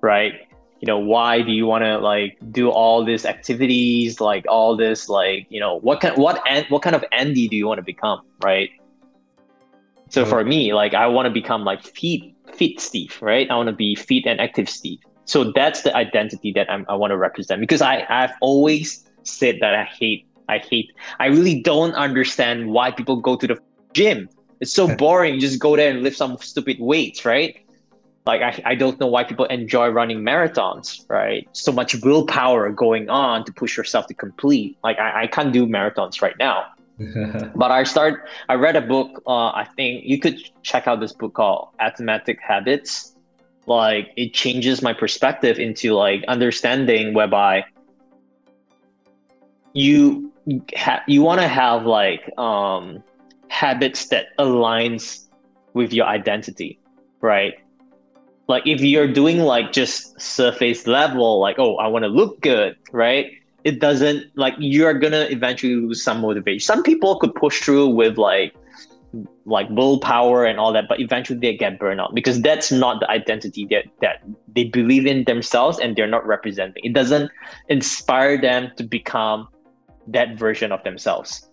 right? 0.00 0.34
you 0.80 0.86
know 0.86 0.98
why 0.98 1.42
do 1.42 1.52
you 1.52 1.66
want 1.66 1.84
to 1.84 1.98
like 1.98 2.38
do 2.50 2.70
all 2.70 3.04
these 3.04 3.24
activities 3.24 4.20
like 4.20 4.44
all 4.48 4.76
this 4.76 5.08
like 5.08 5.46
you 5.50 5.60
know 5.60 5.78
what 5.80 6.00
kind 6.00 6.16
what 6.16 6.42
and 6.48 6.66
what 6.70 6.82
kind 6.82 6.96
of 6.96 7.04
andy 7.12 7.46
do 7.48 7.56
you 7.56 7.66
want 7.66 7.78
to 7.78 7.84
become 7.84 8.20
right 8.42 8.70
so 10.08 10.22
mm-hmm. 10.22 10.30
for 10.30 10.44
me 10.44 10.72
like 10.72 10.94
i 10.94 11.06
want 11.06 11.26
to 11.26 11.30
become 11.30 11.64
like 11.64 11.82
fit 11.82 12.22
fit 12.54 12.80
steve 12.80 13.16
right 13.20 13.50
i 13.50 13.54
want 13.54 13.68
to 13.68 13.74
be 13.74 13.94
fit 13.94 14.26
and 14.26 14.40
active 14.40 14.68
steve 14.68 14.98
so 15.30 15.52
that's 15.52 15.82
the 15.82 15.92
identity 15.94 16.50
that 16.52 16.66
I'm, 16.72 16.84
i 16.88 16.94
want 16.94 17.12
to 17.12 17.16
represent 17.16 17.60
because 17.60 17.82
i 17.82 18.04
i've 18.08 18.34
always 18.40 19.04
said 19.22 19.58
that 19.60 19.74
i 19.74 19.84
hate 19.84 20.26
i 20.48 20.58
hate 20.58 20.88
i 21.20 21.26
really 21.26 21.60
don't 21.60 21.94
understand 21.94 22.70
why 22.70 22.90
people 22.90 23.16
go 23.16 23.36
to 23.36 23.46
the 23.46 23.56
gym. 23.92 24.28
It's 24.60 24.72
so 24.72 24.94
boring 24.96 25.34
you 25.34 25.40
just 25.40 25.58
go 25.58 25.76
there 25.76 25.90
and 25.90 26.02
lift 26.02 26.16
some 26.16 26.36
stupid 26.38 26.76
weights 26.80 27.24
right? 27.24 27.52
Like 28.26 28.42
I, 28.42 28.62
I 28.72 28.74
don't 28.74 29.00
know 29.00 29.06
why 29.06 29.24
people 29.24 29.46
enjoy 29.46 29.88
running 29.88 30.18
marathons 30.18 30.86
right? 31.08 31.48
So 31.52 31.72
much 31.72 31.94
willpower 32.02 32.70
going 32.70 33.08
on 33.08 33.44
to 33.46 33.52
push 33.52 33.76
yourself 33.76 34.06
to 34.08 34.14
complete. 34.14 34.76
Like 34.84 34.98
i, 34.98 35.22
I 35.22 35.26
can't 35.26 35.52
do 35.52 35.66
marathons 35.66 36.20
right 36.22 36.38
now. 36.38 36.66
But 37.62 37.70
i 37.70 37.82
start 37.84 38.28
i 38.50 38.54
read 38.54 38.76
a 38.76 38.82
book 38.94 39.22
uh, 39.26 39.50
i 39.62 39.66
think 39.76 40.04
you 40.04 40.18
could 40.24 40.36
check 40.62 40.86
out 40.88 41.00
this 41.00 41.14
book 41.20 41.32
called 41.40 41.68
atomic 41.80 42.38
habits 42.50 43.16
like 43.70 44.10
it 44.16 44.34
changes 44.34 44.82
my 44.82 44.92
perspective 44.92 45.60
into 45.60 45.94
like 45.94 46.24
understanding 46.26 47.14
whereby 47.14 47.64
you 49.74 50.32
ha- 50.76 51.04
you 51.06 51.22
want 51.22 51.40
to 51.40 51.46
have 51.46 51.86
like 51.86 52.36
um 52.36 53.00
habits 53.48 54.08
that 54.08 54.26
aligns 54.40 55.28
with 55.72 55.92
your 55.92 56.06
identity 56.06 56.80
right? 57.20 57.54
Like 58.48 58.66
if 58.66 58.80
you're 58.80 59.06
doing 59.06 59.38
like 59.38 59.70
just 59.72 60.20
surface 60.20 60.88
level 60.88 61.38
like 61.38 61.56
oh 61.60 61.76
i 61.76 61.86
want 61.86 62.02
to 62.02 62.08
look 62.08 62.40
good 62.40 62.74
right? 62.90 63.30
It 63.62 63.78
doesn't 63.78 64.24
like 64.34 64.54
you're 64.58 64.94
gonna 64.94 65.28
eventually 65.30 65.76
lose 65.76 66.02
some 66.02 66.22
motivation. 66.22 66.58
Some 66.58 66.82
people 66.82 67.20
could 67.20 67.36
push 67.36 67.60
through 67.60 67.90
with 67.90 68.18
like 68.18 68.52
like 69.44 69.68
willpower 69.70 70.44
and 70.44 70.58
all 70.58 70.72
that, 70.72 70.84
but 70.88 71.00
eventually 71.00 71.38
they 71.38 71.56
get 71.56 71.78
burned 71.78 72.00
out 72.00 72.14
because 72.14 72.40
that's 72.42 72.70
not 72.70 73.00
the 73.00 73.10
identity 73.10 73.66
that 73.70 73.84
that 74.00 74.22
they 74.54 74.64
believe 74.64 75.06
in 75.06 75.24
themselves 75.24 75.78
and 75.78 75.96
they're 75.96 76.06
not 76.06 76.26
representing. 76.26 76.82
It 76.84 76.92
doesn't 76.92 77.30
inspire 77.68 78.40
them 78.40 78.70
to 78.76 78.84
become 78.84 79.48
that 80.06 80.38
version 80.38 80.72
of 80.72 80.82
themselves. 80.84 81.48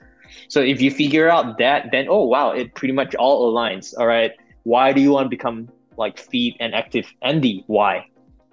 So 0.49 0.61
if 0.61 0.81
you 0.81 0.91
figure 0.91 1.29
out 1.29 1.57
that, 1.57 1.89
then 1.91 2.07
oh 2.09 2.25
wow, 2.25 2.51
it 2.51 2.75
pretty 2.75 2.93
much 2.93 3.15
all 3.15 3.51
aligns. 3.51 3.93
All 3.97 4.07
right, 4.07 4.31
why 4.63 4.93
do 4.93 5.01
you 5.01 5.11
want 5.11 5.25
to 5.25 5.29
become 5.29 5.69
like 5.97 6.19
fit 6.19 6.53
and 6.59 6.75
active 6.75 7.07
Andy? 7.23 7.63
Why? 7.67 8.07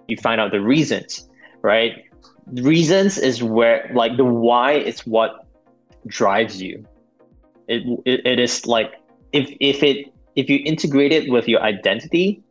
You 0.07 0.17
find 0.17 0.41
out 0.41 0.51
the 0.51 0.61
reasons, 0.61 1.29
right? 1.61 2.05
Reasons 2.53 3.17
is 3.17 3.43
where 3.43 3.89
like 3.93 4.17
the 4.17 4.25
why 4.25 4.73
is 4.73 5.05
what 5.05 5.45
drives 6.07 6.61
you 6.61 6.85
it, 7.67 7.83
it, 8.05 8.25
it 8.25 8.39
is 8.39 8.65
like 8.65 8.93
if 9.31 9.49
if 9.59 9.83
it 9.83 10.13
if 10.35 10.49
you 10.49 10.59
integrate 10.65 11.11
it 11.11 11.29
with 11.29 11.47
your 11.47 11.61
identity 11.61 12.41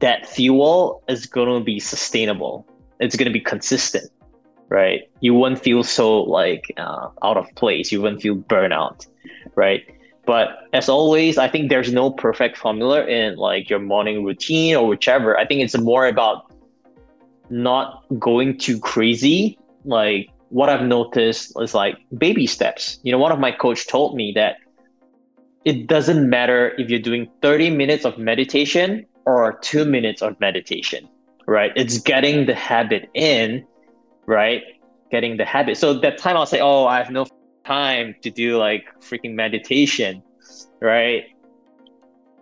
that 0.00 0.26
fuel 0.26 1.02
is 1.08 1.26
going 1.26 1.58
to 1.58 1.64
be 1.64 1.78
sustainable. 1.78 2.66
It's 3.00 3.14
going 3.16 3.26
to 3.26 3.32
be 3.32 3.40
consistent 3.40 4.10
right? 4.70 5.10
You 5.20 5.32
won't 5.32 5.58
feel 5.58 5.82
so 5.82 6.24
like 6.24 6.74
uh, 6.76 7.08
out 7.22 7.38
of 7.38 7.46
place. 7.54 7.90
You 7.90 8.02
won't 8.02 8.20
feel 8.20 8.36
burnout 8.36 9.06
right? 9.54 9.82
But 10.26 10.48
as 10.74 10.90
always 10.90 11.38
i 11.38 11.48
think 11.48 11.70
there's 11.70 11.90
no 11.90 12.10
perfect 12.10 12.58
formula 12.58 13.06
in 13.06 13.36
like 13.36 13.70
your 13.70 13.78
morning 13.78 14.24
routine 14.24 14.76
or 14.76 14.86
whichever. 14.86 15.38
I 15.38 15.46
think 15.46 15.62
it's 15.62 15.78
more 15.78 16.06
about 16.06 16.52
not 17.50 18.04
going 18.18 18.58
too 18.58 18.78
crazy 18.78 19.58
like 19.84 20.28
what 20.50 20.68
I've 20.68 20.82
noticed 20.82 21.52
is 21.60 21.74
like 21.74 21.96
baby 22.16 22.46
steps. 22.46 22.98
You 23.02 23.12
know, 23.12 23.18
one 23.18 23.32
of 23.32 23.38
my 23.38 23.52
coach 23.52 23.86
told 23.86 24.16
me 24.16 24.32
that 24.34 24.56
it 25.64 25.86
doesn't 25.86 26.28
matter 26.28 26.74
if 26.78 26.88
you're 26.88 27.00
doing 27.00 27.28
30 27.42 27.70
minutes 27.70 28.04
of 28.04 28.18
meditation 28.18 29.04
or 29.26 29.58
two 29.60 29.84
minutes 29.84 30.22
of 30.22 30.38
meditation, 30.40 31.08
right? 31.46 31.72
It's 31.76 31.98
getting 31.98 32.46
the 32.46 32.54
habit 32.54 33.10
in, 33.14 33.66
right? 34.26 34.62
Getting 35.10 35.36
the 35.36 35.44
habit. 35.44 35.76
So 35.76 35.94
that 35.94 36.18
time 36.18 36.36
I'll 36.36 36.46
say, 36.46 36.60
oh, 36.60 36.86
I 36.86 36.98
have 36.98 37.10
no 37.10 37.26
time 37.66 38.14
to 38.22 38.30
do 38.30 38.56
like 38.56 38.84
freaking 39.00 39.34
meditation, 39.34 40.22
right? 40.80 41.24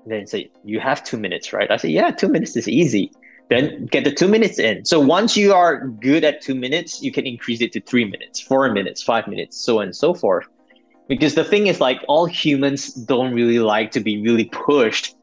And 0.05 0.13
then 0.13 0.27
say, 0.29 0.51
you 0.65 0.79
have 0.79 1.03
two 1.03 1.17
minutes, 1.17 1.53
right? 1.53 1.69
I 1.71 1.79
say, 1.79 1.89
yeah, 1.89 2.13
two 2.13 2.29
minutes 2.29 2.57
is 2.57 2.69
easy 2.69 3.11
then 3.49 3.86
get 3.86 4.05
the 4.05 4.12
two 4.12 4.28
minutes 4.28 4.59
in. 4.59 4.84
So 4.84 4.99
once 4.99 5.36
you 5.36 5.53
are 5.53 5.86
good 5.86 6.24
at 6.24 6.42
two 6.42 6.55
minutes, 6.55 7.03
you 7.03 7.12
can 7.12 7.26
increase 7.26 7.61
it 7.61 7.72
to 7.72 7.80
three 7.80 8.05
minutes, 8.05 8.40
four 8.40 8.70
minutes, 8.72 9.03
five 9.03 9.28
minutes, 9.28 9.57
so 9.57 9.78
on 9.78 9.84
and 9.84 9.97
so 9.97 10.14
forth. 10.14 10.47
Because 11.09 11.34
the 11.34 11.44
thing 11.44 11.68
is, 11.68 11.80
like, 11.80 12.03
all 12.09 12.26
humans 12.26 12.92
don't 12.92 13.32
really 13.32 13.61
like 13.61 13.92
to 13.92 14.01
be 14.01 14.20
really 14.20 14.47
pushed 14.47 15.14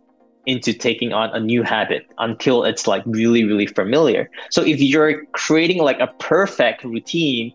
into 0.45 0.73
taking 0.73 1.13
on 1.13 1.29
a 1.31 1.39
new 1.39 1.63
habit 1.63 2.05
until 2.17 2.63
it's 2.63 2.87
like 2.87 3.03
really, 3.05 3.43
really 3.43 3.67
familiar. 3.67 4.29
So 4.49 4.61
if 4.61 4.81
you're 4.81 5.25
creating 5.27 5.79
like 5.79 5.99
a 5.99 6.07
perfect 6.19 6.83
routine, 6.83 7.53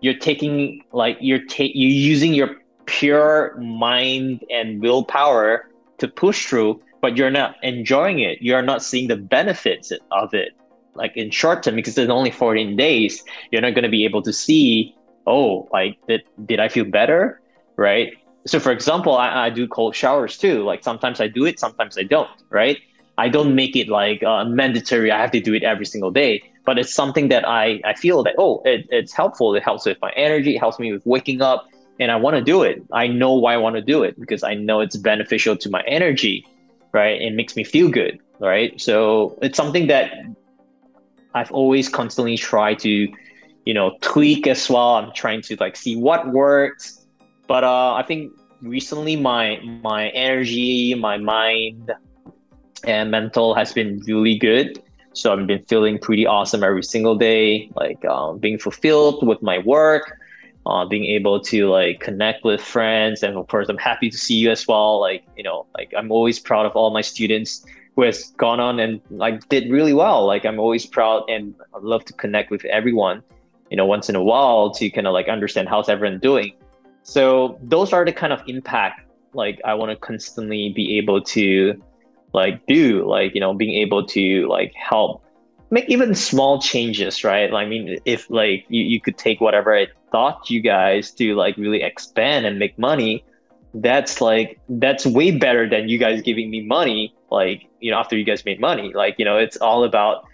you're 0.00 0.18
taking 0.18 0.82
like 0.92 1.16
you're 1.20 1.44
ta- 1.46 1.72
you're 1.74 1.90
using 1.90 2.34
your 2.34 2.56
pure 2.84 3.56
mind 3.58 4.44
and 4.50 4.82
willpower 4.82 5.70
to 5.98 6.08
push 6.08 6.46
through 6.46 6.80
but 7.04 7.18
you're 7.18 7.30
not 7.30 7.62
enjoying 7.62 8.20
it. 8.20 8.40
You're 8.40 8.62
not 8.62 8.82
seeing 8.82 9.08
the 9.08 9.16
benefits 9.16 9.92
of 10.10 10.32
it. 10.32 10.52
Like 10.94 11.14
in 11.18 11.30
short 11.30 11.62
term, 11.62 11.74
because 11.76 11.96
there's 11.96 12.08
only 12.08 12.30
14 12.30 12.78
days, 12.78 13.22
you're 13.50 13.60
not 13.60 13.74
going 13.74 13.82
to 13.82 13.90
be 13.90 14.06
able 14.06 14.22
to 14.22 14.32
see, 14.32 14.96
oh, 15.26 15.68
like 15.70 15.98
did, 16.08 16.22
did 16.46 16.60
I 16.60 16.68
feel 16.68 16.86
better? 16.86 17.42
Right. 17.76 18.14
So 18.46 18.58
for 18.58 18.72
example, 18.72 19.18
I, 19.18 19.48
I 19.48 19.50
do 19.50 19.68
cold 19.68 19.94
showers 19.94 20.38
too. 20.38 20.64
Like 20.64 20.82
sometimes 20.82 21.20
I 21.20 21.28
do 21.28 21.44
it, 21.44 21.60
sometimes 21.60 21.98
I 21.98 22.04
don't. 22.04 22.30
Right. 22.48 22.78
I 23.18 23.28
don't 23.28 23.54
make 23.54 23.76
it 23.76 23.88
like 23.90 24.22
uh, 24.22 24.46
mandatory. 24.46 25.10
I 25.10 25.20
have 25.20 25.32
to 25.32 25.40
do 25.40 25.52
it 25.52 25.62
every 25.62 25.84
single 25.84 26.10
day, 26.10 26.42
but 26.64 26.78
it's 26.78 26.94
something 26.94 27.28
that 27.28 27.46
I, 27.46 27.82
I 27.84 27.92
feel 27.92 28.22
that, 28.22 28.34
oh, 28.38 28.62
it, 28.64 28.86
it's 28.88 29.12
helpful. 29.12 29.54
It 29.54 29.62
helps 29.62 29.84
with 29.84 29.98
my 30.00 30.12
energy. 30.16 30.56
It 30.56 30.58
helps 30.58 30.78
me 30.78 30.90
with 30.90 31.04
waking 31.04 31.42
up 31.42 31.66
and 32.00 32.10
I 32.10 32.16
want 32.16 32.36
to 32.36 32.42
do 32.42 32.62
it. 32.62 32.82
I 32.92 33.08
know 33.08 33.34
why 33.34 33.52
I 33.52 33.58
want 33.58 33.76
to 33.76 33.82
do 33.82 34.04
it 34.04 34.18
because 34.18 34.42
I 34.42 34.54
know 34.54 34.80
it's 34.80 34.96
beneficial 34.96 35.54
to 35.58 35.68
my 35.68 35.82
energy 35.82 36.46
right? 36.94 37.20
It 37.20 37.34
makes 37.34 37.56
me 37.56 37.64
feel 37.64 37.90
good, 37.90 38.18
right? 38.40 38.80
So 38.80 39.36
it's 39.42 39.56
something 39.56 39.88
that 39.88 40.12
I've 41.34 41.50
always 41.52 41.88
constantly 41.88 42.38
tried 42.38 42.78
to, 42.80 43.08
you 43.66 43.74
know, 43.74 43.98
tweak 44.00 44.46
as 44.46 44.70
well. 44.70 44.94
I'm 44.94 45.12
trying 45.12 45.42
to 45.42 45.56
like 45.56 45.76
see 45.76 45.96
what 45.96 46.32
works. 46.32 47.04
But 47.46 47.64
uh, 47.64 47.94
I 47.94 48.04
think 48.04 48.32
recently 48.62 49.16
my 49.16 49.60
my 49.82 50.08
energy, 50.10 50.94
my 50.94 51.18
mind, 51.18 51.92
and 52.84 53.10
mental 53.10 53.54
has 53.54 53.72
been 53.72 54.00
really 54.06 54.38
good. 54.38 54.80
So 55.12 55.32
I've 55.32 55.46
been 55.46 55.62
feeling 55.64 55.98
pretty 55.98 56.26
awesome 56.26 56.64
every 56.64 56.82
single 56.82 57.16
day, 57.16 57.70
like 57.76 58.04
um, 58.04 58.38
being 58.38 58.58
fulfilled 58.58 59.26
with 59.26 59.40
my 59.42 59.58
work, 59.58 60.18
uh, 60.66 60.84
being 60.84 61.04
able 61.04 61.40
to 61.40 61.68
like 61.68 62.00
connect 62.00 62.44
with 62.44 62.60
friends. 62.60 63.22
And 63.22 63.36
of 63.36 63.46
course 63.48 63.68
i'm 63.68 63.78
happy 63.78 64.10
to 64.10 64.18
see 64.18 64.36
you 64.36 64.50
as 64.50 64.66
well. 64.66 65.00
Like 65.00 65.24
you 65.36 65.42
know 65.42 65.66
like 65.76 65.92
i'm 65.96 66.10
always 66.10 66.38
proud 66.38 66.66
of 66.66 66.72
all 66.72 66.90
my 66.90 67.02
students 67.02 67.64
who 67.96 68.02
has 68.02 68.24
gone 68.36 68.58
on 68.60 68.80
and 68.80 69.00
like 69.10 69.48
did 69.48 69.70
really 69.70 69.92
well. 69.94 70.26
Like 70.26 70.44
i'm 70.44 70.58
always 70.58 70.86
proud 70.86 71.24
and 71.28 71.54
i 71.74 71.78
love 71.80 72.04
to 72.06 72.12
connect 72.12 72.50
with 72.50 72.64
everyone 72.66 73.22
you 73.70 73.76
know 73.76 73.86
once 73.86 74.08
in 74.08 74.16
a 74.16 74.22
while 74.22 74.70
to 74.70 74.90
kind 74.90 75.06
of 75.06 75.12
like 75.12 75.28
understand 75.28 75.68
how's 75.68 75.88
everyone 75.88 76.18
doing. 76.20 76.52
So 77.02 77.58
those 77.62 77.92
are 77.92 78.04
the 78.04 78.12
kind 78.12 78.32
of 78.32 78.42
impact 78.46 79.04
like 79.34 79.60
i 79.64 79.74
want 79.74 79.90
to 79.90 79.96
constantly 79.96 80.70
be 80.70 80.96
able 80.98 81.20
to 81.20 81.80
like 82.32 82.64
do 82.66 83.06
like 83.08 83.34
you 83.34 83.40
know 83.40 83.54
being 83.54 83.74
able 83.74 84.04
to 84.06 84.46
like 84.48 84.72
help 84.74 85.23
make 85.74 85.90
even 85.90 86.14
small 86.14 86.60
changes, 86.60 87.24
right? 87.24 87.52
I 87.52 87.66
mean, 87.66 87.98
if 88.04 88.30
like 88.30 88.64
you, 88.68 88.82
you 88.82 89.00
could 89.00 89.18
take 89.18 89.40
whatever 89.40 89.76
I 89.76 89.88
thought 90.12 90.48
you 90.48 90.60
guys 90.60 91.10
to 91.18 91.34
like 91.34 91.56
really 91.56 91.82
expand 91.82 92.46
and 92.46 92.60
make 92.60 92.78
money, 92.78 93.24
that's 93.74 94.20
like 94.20 94.60
that's 94.68 95.04
way 95.04 95.32
better 95.32 95.68
than 95.68 95.88
you 95.88 95.98
guys 95.98 96.22
giving 96.22 96.48
me 96.48 96.64
money, 96.64 97.12
like, 97.28 97.66
you 97.80 97.90
know, 97.90 97.98
after 97.98 98.16
you 98.16 98.24
guys 98.24 98.44
made 98.44 98.60
money. 98.60 98.92
Like, 98.94 99.16
you 99.18 99.24
know, 99.24 99.36
it's 99.36 99.56
all 99.56 99.82
about 99.82 100.24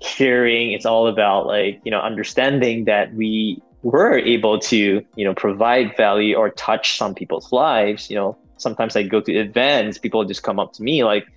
hearing, 0.00 0.72
it's 0.72 0.84
all 0.84 1.06
about 1.06 1.46
like, 1.46 1.80
you 1.84 1.92
know, 1.92 2.00
understanding 2.00 2.86
that 2.86 3.14
we 3.14 3.62
were 3.82 4.18
able 4.18 4.58
to, 4.58 5.00
you 5.14 5.24
know, 5.24 5.32
provide 5.32 5.96
value 5.96 6.34
or 6.34 6.50
touch 6.50 6.98
some 6.98 7.14
people's 7.14 7.52
lives. 7.52 8.10
You 8.10 8.16
know, 8.16 8.36
sometimes 8.56 8.96
I 8.96 9.04
go 9.04 9.20
to 9.20 9.32
events, 9.32 9.96
people 9.98 10.24
just 10.24 10.42
come 10.42 10.58
up 10.58 10.72
to 10.72 10.82
me 10.82 11.04
like, 11.04 11.28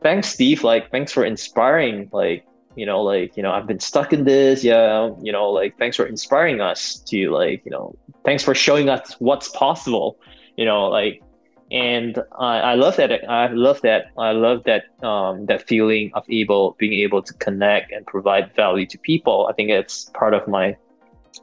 thanks, 0.00 0.28
Steve. 0.28 0.62
Like, 0.62 0.92
thanks 0.92 1.10
for 1.10 1.24
inspiring 1.24 2.08
like 2.12 2.46
you 2.76 2.86
know 2.86 3.02
like 3.02 3.36
you 3.36 3.42
know 3.42 3.52
i've 3.52 3.66
been 3.66 3.80
stuck 3.80 4.12
in 4.12 4.24
this 4.24 4.64
yeah 4.64 5.10
you 5.20 5.32
know 5.32 5.50
like 5.50 5.76
thanks 5.78 5.96
for 5.96 6.06
inspiring 6.06 6.60
us 6.60 6.98
to 7.00 7.30
like 7.30 7.62
you 7.64 7.70
know 7.70 7.94
thanks 8.24 8.42
for 8.42 8.54
showing 8.54 8.88
us 8.88 9.14
what's 9.18 9.48
possible 9.48 10.18
you 10.56 10.64
know 10.64 10.86
like 10.88 11.22
and 11.70 12.18
I, 12.38 12.58
I 12.58 12.74
love 12.74 12.96
that 12.96 13.10
i 13.28 13.48
love 13.48 13.80
that 13.80 14.06
i 14.18 14.32
love 14.32 14.64
that 14.64 14.84
um, 15.02 15.46
that 15.46 15.66
feeling 15.66 16.10
of 16.14 16.24
able 16.28 16.76
being 16.78 16.92
able 16.92 17.22
to 17.22 17.32
connect 17.34 17.92
and 17.92 18.06
provide 18.06 18.54
value 18.54 18.86
to 18.86 18.98
people. 18.98 19.46
I 19.50 19.54
think 19.54 19.70
it's 19.70 20.10
part 20.14 20.34
of 20.34 20.46
my 20.46 20.76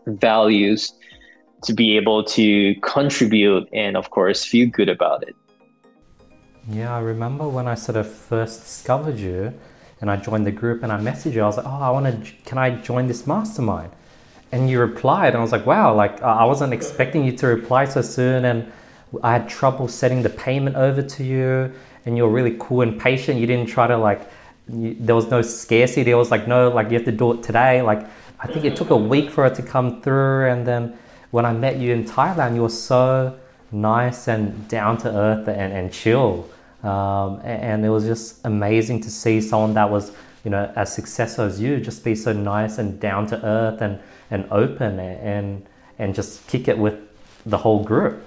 values 0.06 0.94
to 1.64 1.74
be 1.74 1.98
able 1.98 2.24
to 2.24 2.76
contribute 2.82 3.68
and 3.74 3.98
of 3.98 4.12
course 4.12 4.46
feel 4.46 4.70
good 4.70 4.88
about 4.88 5.28
it. 5.28 5.36
Yeah 6.70 6.96
i 6.96 7.00
remember 7.00 7.50
when 7.50 7.68
i 7.68 7.74
sort 7.74 7.98
of 7.98 8.08
first 8.08 8.62
discovered 8.62 9.18
you 9.18 9.54
and 10.02 10.10
I 10.10 10.16
joined 10.16 10.46
the 10.46 10.52
group 10.52 10.84
and 10.84 10.92
I 10.92 11.00
messaged 11.00 11.34
you. 11.34 11.42
I 11.42 11.46
was 11.46 11.58
like, 11.58 11.66
oh, 11.66 11.82
I 11.82 11.90
want 11.90 12.06
to, 12.26 12.32
can 12.46 12.58
I 12.58 12.70
join 12.72 13.08
this 13.08 13.28
mastermind? 13.28 13.92
And 14.52 14.70
you 14.70 14.80
replied, 14.80 15.30
and 15.30 15.38
I 15.38 15.42
was 15.42 15.52
like, 15.52 15.66
wow, 15.66 15.94
like 15.94 16.22
I 16.22 16.46
wasn't 16.46 16.74
expecting 16.74 17.24
you 17.24 17.32
to 17.38 17.48
reply 17.48 17.86
so 17.86 18.02
soon. 18.02 18.46
And 18.46 18.72
I 19.24 19.34
had 19.34 19.50
trouble 19.50 19.88
setting 19.88 20.24
the 20.24 20.30
payment 20.30 20.76
over 20.76 21.02
to 21.02 21.24
you, 21.24 21.72
and 22.06 22.18
you're 22.18 22.30
really 22.30 22.56
cool 22.60 22.82
and 22.82 23.00
patient. 23.00 23.40
You 23.40 23.48
didn't 23.48 23.68
try 23.70 23.88
to 23.88 23.98
like, 23.98 24.22
you, 24.72 24.96
there 25.00 25.16
was 25.16 25.30
no 25.30 25.42
scarcity. 25.42 26.04
There 26.04 26.18
was 26.18 26.32
like, 26.32 26.48
no, 26.48 26.70
like 26.70 26.90
you 26.90 26.94
have 26.94 27.06
to 27.06 27.12
do 27.12 27.34
it 27.34 27.44
today. 27.44 27.82
Like, 27.82 28.08
I 28.40 28.48
think 28.48 28.66
it 28.66 28.76
took 28.76 28.90
a 28.90 28.98
week 28.98 29.30
for 29.30 29.46
it 29.46 29.56
to 29.56 29.62
come 29.62 30.02
through. 30.02 30.50
And 30.50 30.66
then 30.66 30.98
when 31.32 31.46
I 31.46 31.54
met 31.54 31.78
you 31.78 31.94
in 31.94 32.06
Thailand, 32.06 32.56
you 32.56 32.62
were 32.64 32.70
so 32.70 33.38
nice 33.72 34.28
and 34.28 34.68
down 34.68 34.98
to 35.00 35.10
earth 35.10 35.48
and, 35.48 35.74
and 35.74 35.92
chill. 35.92 36.50
Um, 36.84 37.42
and 37.44 37.86
it 37.86 37.90
was 37.90 38.06
just 38.06 38.46
amazing 38.46 39.02
to 39.02 39.12
see 39.12 39.42
someone 39.42 39.74
that 39.74 39.90
was, 39.90 40.14
you 40.46 40.52
know, 40.52 40.72
as 40.76 40.94
successful 40.94 41.46
as 41.46 41.60
you, 41.60 41.80
just 41.80 42.04
be 42.04 42.16
so 42.16 42.32
nice 42.32 42.78
and 42.78 43.00
down 43.00 43.28
to 43.28 43.46
earth 43.46 43.82
and, 43.82 44.00
and 44.32 44.48
open 44.52 45.00
and, 45.00 45.66
and 45.98 46.16
just 46.16 46.48
kick 46.48 46.68
it 46.68 46.78
with 46.78 46.98
the 47.46 47.58
whole 47.58 47.84
group. 47.84 48.24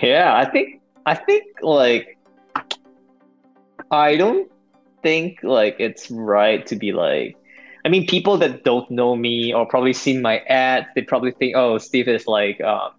Yeah, 0.00 0.36
I 0.36 0.48
think, 0.48 0.80
I 1.06 1.14
think 1.16 1.44
like, 1.62 2.16
I 3.90 4.16
don't 4.16 4.50
think 5.02 5.42
like 5.42 5.76
it's 5.80 6.10
right 6.10 6.64
to 6.66 6.76
be 6.76 6.92
like, 6.92 7.36
I 7.84 7.88
mean, 7.88 8.06
people 8.06 8.36
that 8.38 8.62
don't 8.62 8.88
know 8.90 9.16
me 9.16 9.52
or 9.52 9.66
probably 9.66 9.94
seen 9.94 10.22
my 10.22 10.38
ads, 10.40 10.86
they 10.94 11.02
probably 11.02 11.32
think, 11.32 11.56
oh, 11.56 11.78
Steve 11.78 12.06
is 12.08 12.26
like, 12.26 12.60
um, 12.60 12.90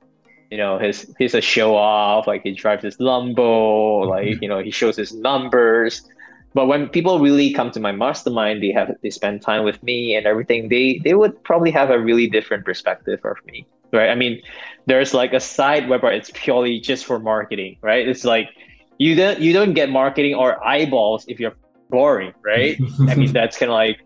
you 0.52 0.58
know, 0.58 0.78
his 0.78 1.12
he's 1.18 1.34
a 1.34 1.42
show 1.42 1.76
off, 1.76 2.28
like 2.28 2.44
he 2.44 2.52
drives 2.52 2.84
his 2.84 2.98
Lambo, 2.98 3.36
mm-hmm. 3.38 4.10
like 4.10 4.42
you 4.42 4.50
know, 4.50 4.60
he 4.60 4.70
shows 4.70 4.98
his 4.98 5.14
numbers. 5.14 6.08
But 6.54 6.68
when 6.68 6.90
people 6.90 7.20
really 7.20 7.54
come 7.54 7.72
to 7.72 7.80
my 7.80 7.94
mastermind, 7.94 8.62
they 8.62 8.72
have 8.72 8.94
they 9.02 9.10
spend 9.10 9.42
time 9.42 9.64
with 9.64 9.82
me 9.82 10.14
and 10.16 10.28
everything. 10.28 10.68
They 10.68 11.00
they 11.04 11.14
would 11.14 11.42
probably 11.44 11.72
have 11.72 11.90
a 11.90 11.98
really 11.98 12.28
different 12.28 12.66
perspective 12.66 13.22
of 13.24 13.38
me, 13.46 13.66
right? 13.94 14.10
I 14.10 14.16
mean, 14.16 14.42
there's 14.88 15.14
like 15.14 15.32
a 15.32 15.40
side 15.40 15.88
where 15.88 16.04
it's 16.12 16.32
purely 16.34 16.82
just 16.82 17.06
for 17.06 17.18
marketing, 17.18 17.78
right? 17.82 18.06
It's 18.06 18.26
like 18.26 18.50
you 18.98 19.16
don't 19.16 19.40
you 19.40 19.54
don't 19.54 19.74
get 19.74 19.90
marketing 19.90 20.36
or 20.36 20.62
eyeballs 20.68 21.24
if 21.30 21.40
you're 21.40 21.56
boring, 21.90 22.34
right? 22.44 22.78
I 23.08 23.16
mean, 23.16 23.32
that's 23.40 23.58
kind 23.58 23.72
of 23.72 23.76
like 23.76 24.02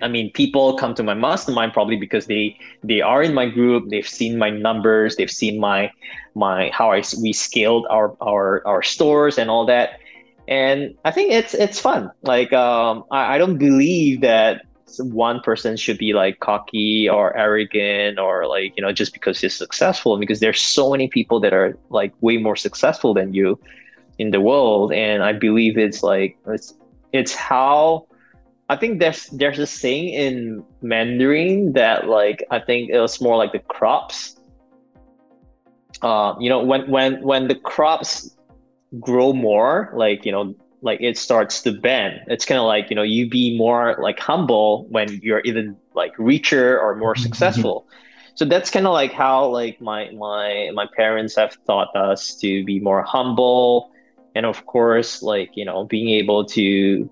I 0.00 0.08
mean, 0.08 0.30
people 0.32 0.76
come 0.76 0.94
to 0.94 1.02
my 1.02 1.14
mastermind 1.14 1.72
probably 1.72 1.96
because 1.96 2.26
they 2.26 2.56
they 2.84 3.00
are 3.00 3.22
in 3.22 3.34
my 3.34 3.48
group. 3.48 3.88
They've 3.90 4.08
seen 4.08 4.38
my 4.38 4.50
numbers. 4.50 5.16
They've 5.16 5.30
seen 5.30 5.58
my 5.58 5.90
my 6.34 6.70
how 6.72 6.92
I 6.92 7.02
we 7.20 7.32
scaled 7.32 7.86
our 7.90 8.16
our 8.20 8.66
our 8.66 8.82
stores 8.82 9.38
and 9.38 9.50
all 9.50 9.66
that. 9.66 9.98
And 10.46 10.94
I 11.04 11.10
think 11.10 11.32
it's 11.32 11.54
it's 11.54 11.80
fun. 11.80 12.10
Like 12.22 12.52
um, 12.52 13.04
I, 13.10 13.34
I 13.34 13.38
don't 13.38 13.58
believe 13.58 14.20
that 14.22 14.62
one 14.98 15.40
person 15.40 15.76
should 15.76 15.98
be 15.98 16.14
like 16.14 16.40
cocky 16.40 17.08
or 17.08 17.36
arrogant 17.36 18.18
or 18.18 18.46
like 18.46 18.72
you 18.76 18.82
know 18.82 18.92
just 18.92 19.12
because 19.12 19.40
he's 19.40 19.54
successful. 19.54 20.16
Because 20.16 20.40
there's 20.40 20.60
so 20.60 20.90
many 20.90 21.08
people 21.08 21.40
that 21.40 21.52
are 21.52 21.76
like 21.90 22.14
way 22.20 22.38
more 22.38 22.56
successful 22.56 23.14
than 23.14 23.34
you 23.34 23.58
in 24.18 24.30
the 24.30 24.40
world. 24.40 24.92
And 24.92 25.22
I 25.22 25.32
believe 25.32 25.76
it's 25.76 26.02
like 26.02 26.38
it's 26.46 26.74
it's 27.12 27.34
how 27.34 28.07
I 28.68 28.76
think 28.76 29.00
there's 29.00 29.26
there's 29.26 29.58
a 29.58 29.66
saying 29.66 30.10
in 30.10 30.64
Mandarin 30.82 31.72
that 31.72 32.06
like 32.06 32.44
I 32.50 32.58
think 32.58 32.90
it 32.90 33.00
was 33.00 33.20
more 33.20 33.36
like 33.36 33.52
the 33.52 33.60
crops. 33.60 34.36
Uh, 36.02 36.34
you 36.38 36.50
know, 36.50 36.62
when 36.62 36.90
when 36.90 37.22
when 37.22 37.48
the 37.48 37.54
crops 37.54 38.36
grow 39.00 39.32
more, 39.32 39.90
like 39.94 40.26
you 40.26 40.32
know, 40.32 40.54
like 40.82 41.00
it 41.00 41.16
starts 41.16 41.62
to 41.62 41.72
bend. 41.72 42.20
It's 42.26 42.44
kind 42.44 42.58
of 42.58 42.66
like 42.66 42.90
you 42.90 42.96
know, 42.96 43.02
you 43.02 43.28
be 43.28 43.56
more 43.56 43.96
like 44.00 44.18
humble 44.18 44.86
when 44.90 45.18
you're 45.22 45.40
even 45.40 45.76
like 45.94 46.12
richer 46.18 46.78
or 46.78 46.94
more 46.94 47.14
mm-hmm. 47.14 47.22
successful. 47.22 47.86
so 48.34 48.44
that's 48.44 48.70
kind 48.70 48.86
of 48.86 48.92
like 48.92 49.12
how 49.12 49.46
like 49.46 49.80
my 49.80 50.10
my 50.10 50.70
my 50.74 50.86
parents 50.94 51.36
have 51.36 51.56
taught 51.64 51.94
us 51.96 52.34
to 52.36 52.64
be 52.64 52.80
more 52.80 53.02
humble, 53.02 53.90
and 54.34 54.44
of 54.44 54.66
course, 54.66 55.22
like 55.22 55.52
you 55.54 55.64
know, 55.64 55.84
being 55.84 56.10
able 56.10 56.44
to 56.44 57.10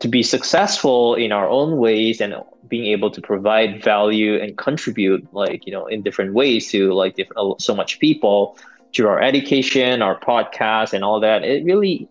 to 0.00 0.08
be 0.08 0.22
successful 0.22 1.14
in 1.14 1.32
our 1.32 1.48
own 1.48 1.78
ways 1.78 2.20
and 2.20 2.34
being 2.68 2.86
able 2.86 3.10
to 3.10 3.20
provide 3.20 3.82
value 3.82 4.36
and 4.40 4.58
contribute 4.58 5.26
like 5.32 5.66
you 5.66 5.72
know 5.72 5.86
in 5.86 6.02
different 6.02 6.34
ways 6.34 6.70
to 6.70 6.92
like 6.92 7.14
different, 7.14 7.60
so 7.62 7.74
much 7.74 7.98
people 7.98 8.58
through 8.94 9.08
our 9.08 9.20
education 9.22 10.02
our 10.02 10.18
podcast 10.20 10.92
and 10.92 11.02
all 11.02 11.20
that 11.20 11.44
it 11.44 11.64
really 11.64 12.08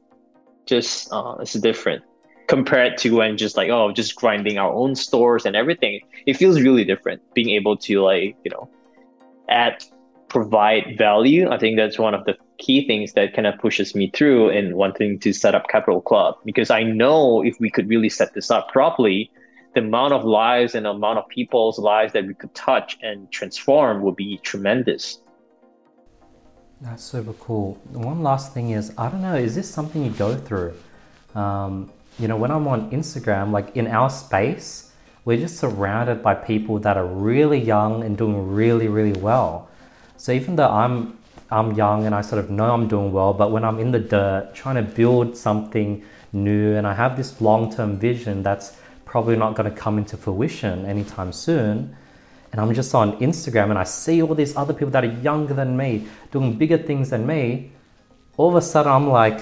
just 0.65 1.11
uh, 1.11 1.36
it's 1.39 1.53
different 1.53 2.03
compared 2.47 2.97
to 2.97 3.15
when 3.15 3.38
just 3.38 3.57
like 3.57 3.69
oh 3.69 3.91
just 3.91 4.15
grinding 4.15 4.57
our 4.57 4.71
own 4.71 4.95
stores 4.95 5.45
and 5.45 5.55
everything. 5.55 5.99
It 6.25 6.36
feels 6.38 6.61
really 6.61 6.83
different 6.83 7.21
being 7.33 7.49
able 7.51 7.77
to 7.77 8.01
like 8.01 8.36
you 8.43 8.51
know 8.51 8.69
add 9.49 9.83
provide 10.29 10.95
value. 10.97 11.49
I 11.49 11.57
think 11.57 11.77
that's 11.77 11.97
one 11.99 12.13
of 12.13 12.25
the 12.25 12.36
key 12.57 12.85
things 12.87 13.13
that 13.13 13.33
kind 13.33 13.47
of 13.47 13.57
pushes 13.59 13.95
me 13.95 14.09
through 14.11 14.49
in 14.49 14.75
wanting 14.75 15.19
to 15.19 15.33
set 15.33 15.55
up 15.55 15.67
Capital 15.67 16.01
Club 16.01 16.35
because 16.45 16.69
I 16.69 16.83
know 16.83 17.43
if 17.43 17.59
we 17.59 17.69
could 17.69 17.89
really 17.89 18.09
set 18.09 18.33
this 18.33 18.51
up 18.51 18.69
properly, 18.69 19.31
the 19.73 19.81
amount 19.81 20.13
of 20.13 20.23
lives 20.23 20.73
and 20.75 20.85
the 20.85 20.91
amount 20.91 21.19
of 21.19 21.27
people's 21.27 21.77
lives 21.77 22.13
that 22.13 22.25
we 22.25 22.33
could 22.33 22.53
touch 22.55 22.97
and 23.01 23.29
transform 23.31 24.01
would 24.03 24.15
be 24.15 24.37
tremendous. 24.37 25.19
That's 26.81 27.03
super 27.03 27.33
cool. 27.33 27.79
One 27.91 28.21
last 28.23 28.53
thing 28.53 28.71
is, 28.71 28.93
I 28.97 29.09
don't 29.09 29.21
know, 29.21 29.35
is 29.35 29.55
this 29.55 29.69
something 29.69 30.03
you 30.03 30.11
go 30.11 30.35
through? 30.35 30.75
Um, 31.33 31.91
you 32.19 32.27
know, 32.27 32.37
when 32.37 32.51
I'm 32.51 32.67
on 32.67 32.91
Instagram, 32.91 33.51
like 33.51 33.75
in 33.75 33.87
our 33.87 34.09
space, 34.09 34.91
we're 35.25 35.37
just 35.37 35.57
surrounded 35.57 36.21
by 36.21 36.35
people 36.35 36.79
that 36.79 36.97
are 36.97 37.05
really 37.05 37.59
young 37.59 38.03
and 38.03 38.17
doing 38.17 38.53
really, 38.53 38.87
really 38.87 39.19
well. 39.19 39.69
So 40.17 40.31
even 40.31 40.55
though 40.55 40.69
I'm 40.69 41.17
I'm 41.51 41.73
young 41.73 42.05
and 42.05 42.15
I 42.15 42.21
sort 42.21 42.43
of 42.43 42.49
know 42.49 42.73
I'm 42.73 42.87
doing 42.87 43.11
well, 43.11 43.33
but 43.33 43.51
when 43.51 43.63
I'm 43.63 43.79
in 43.79 43.91
the 43.91 43.99
dirt 43.99 44.51
trying 44.53 44.75
to 44.75 44.81
build 44.81 45.37
something 45.37 46.03
new 46.33 46.75
and 46.75 46.87
I 46.87 46.93
have 46.93 47.15
this 47.15 47.39
long 47.39 47.73
term 47.73 47.97
vision 47.97 48.43
that's 48.43 48.77
probably 49.05 49.35
not 49.35 49.55
going 49.55 49.69
to 49.69 49.75
come 49.75 49.97
into 49.97 50.17
fruition 50.17 50.85
anytime 50.85 51.31
soon, 51.31 51.95
and 52.51 52.61
I'm 52.61 52.73
just 52.73 52.95
on 52.95 53.17
Instagram 53.19 53.69
and 53.69 53.77
I 53.77 53.83
see 53.83 54.21
all 54.21 54.33
these 54.33 54.55
other 54.55 54.73
people 54.73 54.91
that 54.91 55.03
are 55.03 55.21
younger 55.21 55.53
than 55.53 55.75
me 55.75 56.07
doing 56.31 56.57
bigger 56.57 56.77
things 56.77 57.09
than 57.09 57.27
me, 57.27 57.71
all 58.37 58.49
of 58.49 58.55
a 58.55 58.61
sudden 58.61 58.91
I'm 58.91 59.09
like 59.09 59.41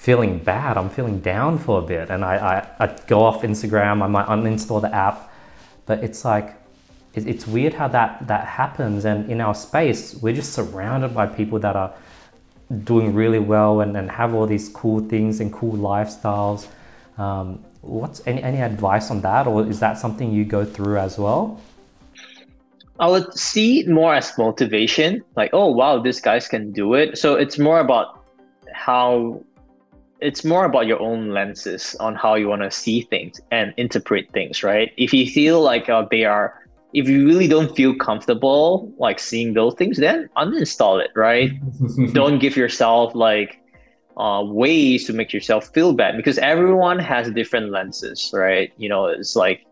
feeling 0.00 0.38
bad. 0.38 0.78
I'm 0.78 0.88
feeling 0.88 1.20
down 1.20 1.58
for 1.58 1.78
a 1.78 1.82
bit. 1.82 2.08
And 2.08 2.24
I, 2.24 2.66
I, 2.78 2.84
I 2.84 2.98
go 3.06 3.22
off 3.22 3.42
Instagram, 3.42 4.02
I 4.02 4.06
might 4.06 4.26
uninstall 4.26 4.80
the 4.80 4.94
app, 4.94 5.30
but 5.84 6.02
it's 6.02 6.24
like, 6.24 6.54
it's 7.14 7.46
weird 7.46 7.74
how 7.74 7.88
that 7.88 8.26
that 8.28 8.46
happens. 8.46 9.04
And 9.04 9.30
in 9.30 9.40
our 9.40 9.54
space 9.54 10.14
we're 10.22 10.34
just 10.34 10.52
surrounded 10.52 11.14
by 11.14 11.26
people 11.26 11.58
that 11.60 11.76
are 11.76 11.92
doing 12.84 13.14
really 13.14 13.40
well 13.40 13.80
and, 13.80 13.96
and 13.96 14.10
have 14.10 14.34
all 14.34 14.46
these 14.46 14.68
cool 14.68 15.00
things 15.00 15.40
and 15.40 15.52
cool 15.52 15.74
lifestyles. 15.74 16.68
Um, 17.18 17.64
what's 17.80 18.22
any, 18.26 18.42
any 18.42 18.60
advice 18.60 19.10
on 19.10 19.20
that? 19.22 19.46
Or 19.46 19.66
is 19.66 19.80
that 19.80 19.98
something 19.98 20.30
you 20.30 20.44
go 20.44 20.64
through 20.64 20.98
as 20.98 21.18
well? 21.18 21.60
I 23.00 23.08
would 23.08 23.32
see 23.36 23.80
it 23.80 23.88
more 23.88 24.14
as 24.14 24.36
motivation 24.36 25.24
like 25.34 25.50
oh 25.54 25.70
wow 25.72 25.98
these 25.98 26.20
guys 26.20 26.46
can 26.46 26.70
do 26.70 26.94
it. 26.94 27.16
So 27.18 27.34
it's 27.34 27.58
more 27.58 27.80
about 27.80 28.24
how 28.72 29.42
it's 30.20 30.44
more 30.44 30.66
about 30.66 30.86
your 30.86 31.00
own 31.00 31.30
lenses 31.30 31.96
on 31.98 32.14
how 32.14 32.34
you 32.34 32.46
want 32.46 32.60
to 32.60 32.70
see 32.70 33.00
things 33.00 33.40
and 33.50 33.72
interpret 33.78 34.30
things 34.32 34.62
right? 34.62 34.92
If 34.98 35.14
you 35.14 35.26
feel 35.26 35.62
like 35.62 35.88
uh, 35.88 36.06
they 36.10 36.24
are 36.24 36.60
if 36.92 37.08
you 37.08 37.26
really 37.26 37.46
don't 37.46 37.74
feel 37.76 37.94
comfortable 37.94 38.92
like 38.98 39.18
seeing 39.18 39.54
those 39.54 39.74
things, 39.74 39.98
then 39.98 40.28
uninstall 40.36 41.02
it, 41.02 41.10
right? 41.14 41.52
don't 42.12 42.38
give 42.38 42.56
yourself 42.56 43.14
like 43.14 43.60
uh, 44.16 44.42
ways 44.44 45.06
to 45.06 45.12
make 45.12 45.32
yourself 45.32 45.72
feel 45.72 45.92
bad 45.92 46.16
because 46.16 46.38
everyone 46.38 46.98
has 46.98 47.30
different 47.30 47.70
lenses, 47.70 48.30
right? 48.34 48.72
You 48.76 48.88
know, 48.88 49.06
it's 49.06 49.36
like, 49.36 49.66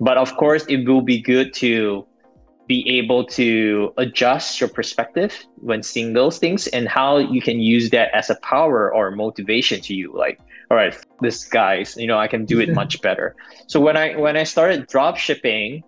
but 0.00 0.16
of 0.16 0.36
course, 0.36 0.64
it 0.66 0.86
will 0.86 1.02
be 1.02 1.20
good 1.20 1.52
to 1.54 2.06
be 2.66 2.88
able 2.98 3.26
to 3.26 3.92
adjust 3.98 4.60
your 4.60 4.68
perspective 4.68 5.44
when 5.56 5.82
seeing 5.82 6.14
those 6.14 6.38
things 6.38 6.66
and 6.68 6.88
how 6.88 7.18
you 7.18 7.42
can 7.42 7.60
use 7.60 7.90
that 7.90 8.14
as 8.14 8.30
a 8.30 8.36
power 8.36 8.92
or 8.94 9.10
motivation 9.10 9.80
to 9.82 9.94
you. 9.94 10.12
Like, 10.16 10.40
all 10.70 10.76
right, 10.76 10.96
this 11.20 11.44
guys, 11.44 11.94
you 11.96 12.06
know, 12.06 12.18
I 12.18 12.26
can 12.26 12.46
do 12.46 12.60
it 12.60 12.72
much 12.80 13.02
better. 13.02 13.36
So 13.66 13.80
when 13.80 13.96
I 13.96 14.16
when 14.16 14.36
I 14.36 14.44
started 14.44 14.86
drop 14.86 15.18
shipping, 15.18 15.84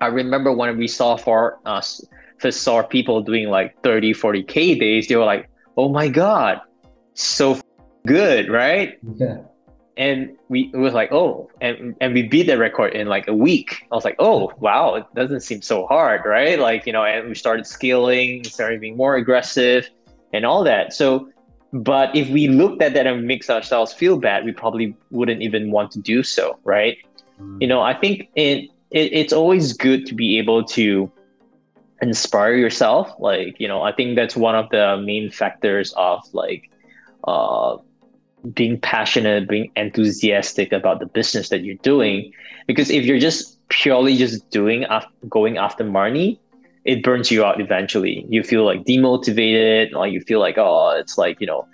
I 0.00 0.06
remember 0.06 0.52
when 0.52 0.76
we 0.76 0.88
saw 0.88 1.16
for 1.16 1.58
us 1.64 2.04
first 2.38 2.62
saw 2.62 2.82
people 2.82 3.22
doing 3.22 3.48
like 3.48 3.80
30, 3.82 4.12
40k 4.12 4.78
days, 4.78 5.08
they 5.08 5.16
were 5.16 5.24
like, 5.24 5.48
"Oh 5.76 5.88
my 5.88 6.08
god, 6.08 6.60
so 7.14 7.58
good, 8.06 8.50
right?" 8.50 8.98
Yeah. 9.16 9.38
And 9.96 10.36
we 10.48 10.70
it 10.74 10.76
was 10.76 10.92
like, 10.92 11.10
"Oh," 11.12 11.50
and 11.60 11.96
and 12.00 12.12
we 12.12 12.22
beat 12.22 12.46
the 12.46 12.58
record 12.58 12.92
in 12.92 13.08
like 13.08 13.26
a 13.28 13.34
week. 13.34 13.86
I 13.90 13.94
was 13.94 14.04
like, 14.04 14.16
"Oh, 14.18 14.52
wow, 14.58 14.94
it 14.96 15.06
doesn't 15.14 15.40
seem 15.40 15.62
so 15.62 15.86
hard, 15.86 16.22
right?" 16.26 16.58
Like 16.58 16.86
you 16.86 16.92
know, 16.92 17.04
and 17.04 17.28
we 17.28 17.34
started 17.34 17.66
scaling, 17.66 18.44
started 18.44 18.80
being 18.80 18.96
more 18.96 19.16
aggressive, 19.16 19.88
and 20.32 20.44
all 20.44 20.64
that. 20.64 20.92
So. 20.92 21.28
But 21.72 22.14
if 22.14 22.30
we 22.30 22.48
looked 22.48 22.80
at 22.80 22.94
that 22.94 23.06
and 23.06 23.26
makes 23.26 23.50
ourselves 23.50 23.92
feel 23.92 24.16
bad, 24.16 24.44
we 24.44 24.52
probably 24.52 24.96
wouldn't 25.10 25.42
even 25.42 25.72
want 25.72 25.90
to 25.92 25.98
do 25.98 26.22
so, 26.22 26.58
right? 26.64 26.96
Mm. 27.38 27.60
You 27.60 27.66
know, 27.66 27.82
I 27.82 27.92
think 27.92 28.30
in 28.34 28.68
it, 28.90 29.12
it's 29.12 29.32
always 29.32 29.72
good 29.72 30.06
to 30.06 30.14
be 30.14 30.38
able 30.38 30.64
to 30.64 31.10
inspire 32.00 32.54
yourself. 32.54 33.12
Like 33.18 33.56
you 33.58 33.68
know 33.68 33.82
i 33.82 33.92
think 33.92 34.16
that's 34.16 34.36
one 34.36 34.54
of 34.54 34.68
the 34.70 34.96
main 35.04 35.30
factors 35.30 35.92
of 35.96 36.22
like 36.32 36.70
uh 37.26 37.76
being 38.54 38.80
passionate 38.80 39.48
being 39.48 39.70
enthusiastic 39.76 40.72
about 40.72 41.00
the 41.00 41.06
business 41.06 41.48
that 41.48 41.62
you're 41.64 41.82
doing. 41.82 42.30
Because 42.66 42.90
if 42.90 43.04
you're 43.04 43.18
just 43.18 43.58
purely 43.68 44.16
just 44.16 44.48
doing 44.50 44.84
af- 44.88 45.06
going 45.28 45.56
after 45.58 45.84
money 45.84 46.40
it 46.86 47.02
burns 47.02 47.30
you 47.30 47.44
out 47.44 47.60
eventually. 47.60 48.24
You 48.28 48.44
feel 48.44 48.64
like 48.64 48.84
demotivated 48.84 49.92
or 49.94 50.06
you 50.06 50.20
feel 50.20 50.38
like 50.40 50.56
oh 50.56 50.90
it's 50.96 51.18
like 51.18 51.40
you 51.40 51.46
know 51.46 51.66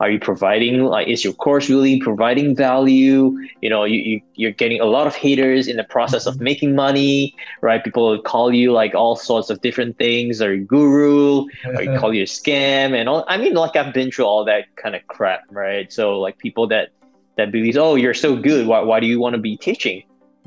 are 0.00 0.10
you 0.10 0.20
providing 0.20 0.84
like 0.84 1.08
is 1.08 1.24
your 1.24 1.32
course 1.32 1.68
really 1.68 2.00
providing 2.00 2.54
value? 2.54 3.36
You 3.60 3.70
know 3.70 3.84
you, 3.84 3.98
you 3.98 4.20
you're 4.34 4.52
getting 4.52 4.80
a 4.80 4.84
lot 4.84 5.06
of 5.06 5.14
haters 5.14 5.66
in 5.66 5.76
the 5.76 5.84
process 5.84 6.26
of 6.26 6.34
mm-hmm. 6.34 6.44
making 6.44 6.74
money 6.74 7.34
right? 7.60 7.82
People 7.82 8.20
call 8.22 8.54
you 8.54 8.72
like 8.72 8.94
all 8.94 9.16
sorts 9.16 9.50
of 9.50 9.60
different 9.60 9.98
things. 9.98 10.40
Or 10.40 10.56
guru? 10.56 11.46
Or 11.66 11.82
you 11.82 11.98
call 11.98 12.14
you 12.16 12.22
a 12.22 12.26
scam? 12.26 12.94
And 12.98 13.08
all 13.08 13.24
i 13.28 13.36
mean 13.36 13.54
like 13.54 13.74
i've 13.76 13.92
been 13.92 14.10
through 14.10 14.26
all 14.26 14.44
that 14.44 14.64
kind 14.76 14.94
of 14.94 15.06
crap 15.08 15.42
right? 15.50 15.92
So 15.92 16.20
like 16.20 16.38
people 16.38 16.68
that 16.68 16.90
that 17.36 17.50
believe 17.50 17.76
oh 17.76 17.96
you're 17.96 18.14
so 18.14 18.36
good. 18.36 18.66
Why, 18.66 18.80
why 18.80 19.00
do 19.00 19.06
you 19.06 19.20
want 19.20 19.34
to 19.34 19.40
be 19.40 19.56
teaching? 19.56 20.04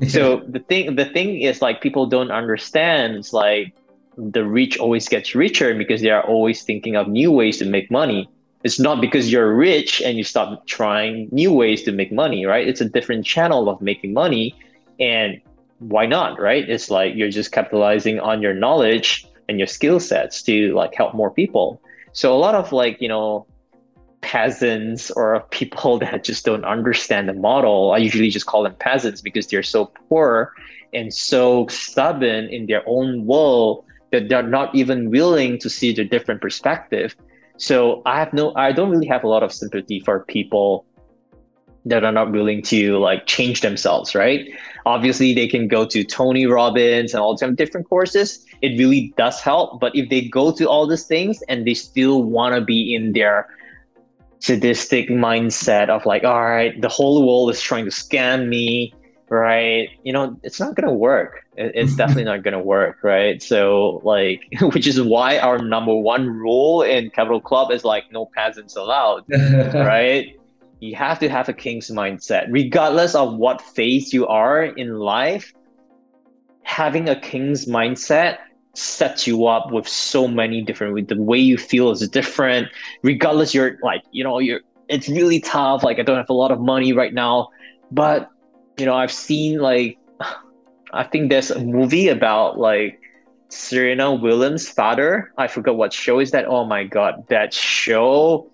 So 0.08 0.42
the 0.48 0.58
thing 0.58 0.96
the 0.96 1.04
thing 1.04 1.42
is 1.42 1.62
like 1.62 1.80
people 1.80 2.06
don't 2.06 2.32
understand 2.32 3.16
it's 3.16 3.32
like 3.32 3.72
the 4.16 4.44
rich 4.44 4.78
always 4.78 5.08
gets 5.08 5.34
richer 5.34 5.74
because 5.74 6.00
they 6.02 6.10
are 6.10 6.22
always 6.22 6.62
thinking 6.62 6.96
of 6.96 7.08
new 7.08 7.30
ways 7.30 7.58
to 7.58 7.64
make 7.64 7.90
money. 7.90 8.28
It's 8.64 8.78
not 8.78 9.00
because 9.00 9.32
you're 9.32 9.54
rich 9.54 10.00
and 10.02 10.16
you 10.16 10.24
stop 10.24 10.66
trying 10.66 11.28
new 11.32 11.52
ways 11.52 11.82
to 11.84 11.92
make 11.92 12.12
money, 12.12 12.46
right? 12.46 12.66
It's 12.66 12.80
a 12.80 12.88
different 12.88 13.26
channel 13.26 13.68
of 13.68 13.80
making 13.80 14.12
money. 14.12 14.54
And 15.00 15.40
why 15.80 16.06
not, 16.06 16.40
right? 16.40 16.68
It's 16.68 16.90
like 16.90 17.14
you're 17.14 17.30
just 17.30 17.50
capitalizing 17.50 18.20
on 18.20 18.40
your 18.40 18.54
knowledge 18.54 19.26
and 19.48 19.58
your 19.58 19.66
skill 19.66 19.98
sets 19.98 20.42
to 20.42 20.72
like 20.74 20.94
help 20.94 21.14
more 21.14 21.30
people. 21.30 21.82
So 22.12 22.34
a 22.34 22.38
lot 22.38 22.54
of 22.54 22.72
like, 22.72 23.00
you 23.00 23.08
know, 23.08 23.46
peasants 24.20 25.10
or 25.10 25.40
people 25.50 25.98
that 25.98 26.24
just 26.24 26.44
don't 26.44 26.64
understand 26.64 27.28
the 27.28 27.34
model, 27.34 27.92
I 27.92 27.98
usually 27.98 28.30
just 28.30 28.46
call 28.46 28.62
them 28.62 28.76
peasants 28.78 29.20
because 29.20 29.46
they're 29.48 29.62
so 29.62 29.86
poor 30.08 30.52
and 30.94 31.12
so 31.12 31.66
stubborn 31.68 32.44
in 32.46 32.66
their 32.66 32.82
own 32.86 33.26
world 33.26 33.84
that 34.12 34.28
they're 34.28 34.42
not 34.42 34.74
even 34.74 35.10
willing 35.10 35.58
to 35.58 35.70
see 35.70 35.92
the 35.92 36.04
different 36.04 36.40
perspective. 36.40 37.16
So 37.56 38.02
I 38.06 38.18
have 38.18 38.32
no, 38.32 38.52
I 38.56 38.72
don't 38.72 38.90
really 38.90 39.06
have 39.06 39.24
a 39.24 39.28
lot 39.28 39.42
of 39.42 39.52
sympathy 39.52 40.00
for 40.00 40.24
people 40.24 40.84
that 41.84 42.04
are 42.04 42.12
not 42.12 42.30
willing 42.30 42.62
to 42.62 42.98
like 42.98 43.26
change 43.26 43.60
themselves, 43.60 44.14
right? 44.14 44.48
Obviously, 44.86 45.34
they 45.34 45.48
can 45.48 45.68
go 45.68 45.84
to 45.86 46.04
Tony 46.04 46.46
Robbins 46.46 47.12
and 47.12 47.20
all 47.20 47.36
these 47.36 47.56
different 47.56 47.88
courses. 47.88 48.44
It 48.62 48.78
really 48.78 49.12
does 49.16 49.40
help. 49.40 49.80
But 49.80 49.94
if 49.96 50.08
they 50.08 50.22
go 50.22 50.52
to 50.52 50.68
all 50.68 50.86
these 50.86 51.04
things 51.04 51.42
and 51.48 51.66
they 51.66 51.74
still 51.74 52.22
want 52.22 52.54
to 52.54 52.60
be 52.60 52.94
in 52.94 53.12
their 53.12 53.48
sadistic 54.38 55.08
mindset 55.08 55.88
of 55.88 56.06
like, 56.06 56.24
all 56.24 56.42
right, 56.42 56.80
the 56.80 56.88
whole 56.88 57.26
world 57.26 57.50
is 57.50 57.60
trying 57.60 57.84
to 57.84 57.90
scam 57.90 58.48
me, 58.48 58.94
right? 59.40 59.88
You 60.02 60.12
know, 60.12 60.38
it's 60.42 60.60
not 60.60 60.74
gonna 60.74 60.92
work. 60.92 61.44
It's 61.56 61.96
definitely 61.96 62.24
not 62.24 62.42
gonna 62.42 62.62
work, 62.62 63.02
right? 63.02 63.42
So 63.42 64.00
like, 64.04 64.42
which 64.60 64.86
is 64.86 65.00
why 65.00 65.38
our 65.38 65.58
number 65.58 65.94
one 65.94 66.28
rule 66.28 66.82
in 66.82 67.10
Capital 67.10 67.40
Club 67.40 67.70
is 67.72 67.84
like 67.84 68.04
no 68.12 68.26
peasants 68.26 68.76
allowed, 68.76 69.24
right? 69.28 70.36
you 70.82 70.96
have 70.96 71.20
to 71.20 71.28
have 71.28 71.48
a 71.48 71.52
king's 71.52 71.90
mindset 71.90 72.46
regardless 72.50 73.14
of 73.14 73.36
what 73.36 73.62
phase 73.62 74.12
you 74.12 74.26
are 74.26 74.64
in 74.64 74.98
life 74.98 75.54
having 76.64 77.08
a 77.08 77.18
king's 77.20 77.66
mindset 77.66 78.38
sets 78.74 79.26
you 79.26 79.46
up 79.46 79.70
with 79.70 79.86
so 79.86 80.26
many 80.26 80.60
different 80.62 81.08
the 81.08 81.22
way 81.22 81.38
you 81.38 81.56
feel 81.56 81.90
is 81.92 82.06
different 82.08 82.66
regardless 83.02 83.54
you're 83.54 83.78
like 83.82 84.02
you 84.10 84.24
know 84.24 84.40
you're 84.40 84.60
it's 84.88 85.08
really 85.08 85.40
tough 85.40 85.84
like 85.84 86.00
i 86.00 86.02
don't 86.02 86.16
have 86.16 86.30
a 86.30 86.34
lot 86.34 86.50
of 86.50 86.58
money 86.58 86.92
right 86.92 87.14
now 87.14 87.48
but 87.92 88.28
you 88.78 88.86
know 88.86 88.94
i've 88.94 89.12
seen 89.12 89.58
like 89.58 89.98
i 90.92 91.04
think 91.04 91.30
there's 91.30 91.50
a 91.50 91.60
movie 91.60 92.08
about 92.08 92.58
like 92.58 93.00
serena 93.48 94.14
williams 94.14 94.68
father 94.68 95.32
i 95.36 95.46
forgot 95.46 95.76
what 95.76 95.92
show 95.92 96.18
is 96.18 96.30
that 96.30 96.46
oh 96.46 96.64
my 96.64 96.84
god 96.84 97.22
that 97.28 97.52
show 97.52 98.50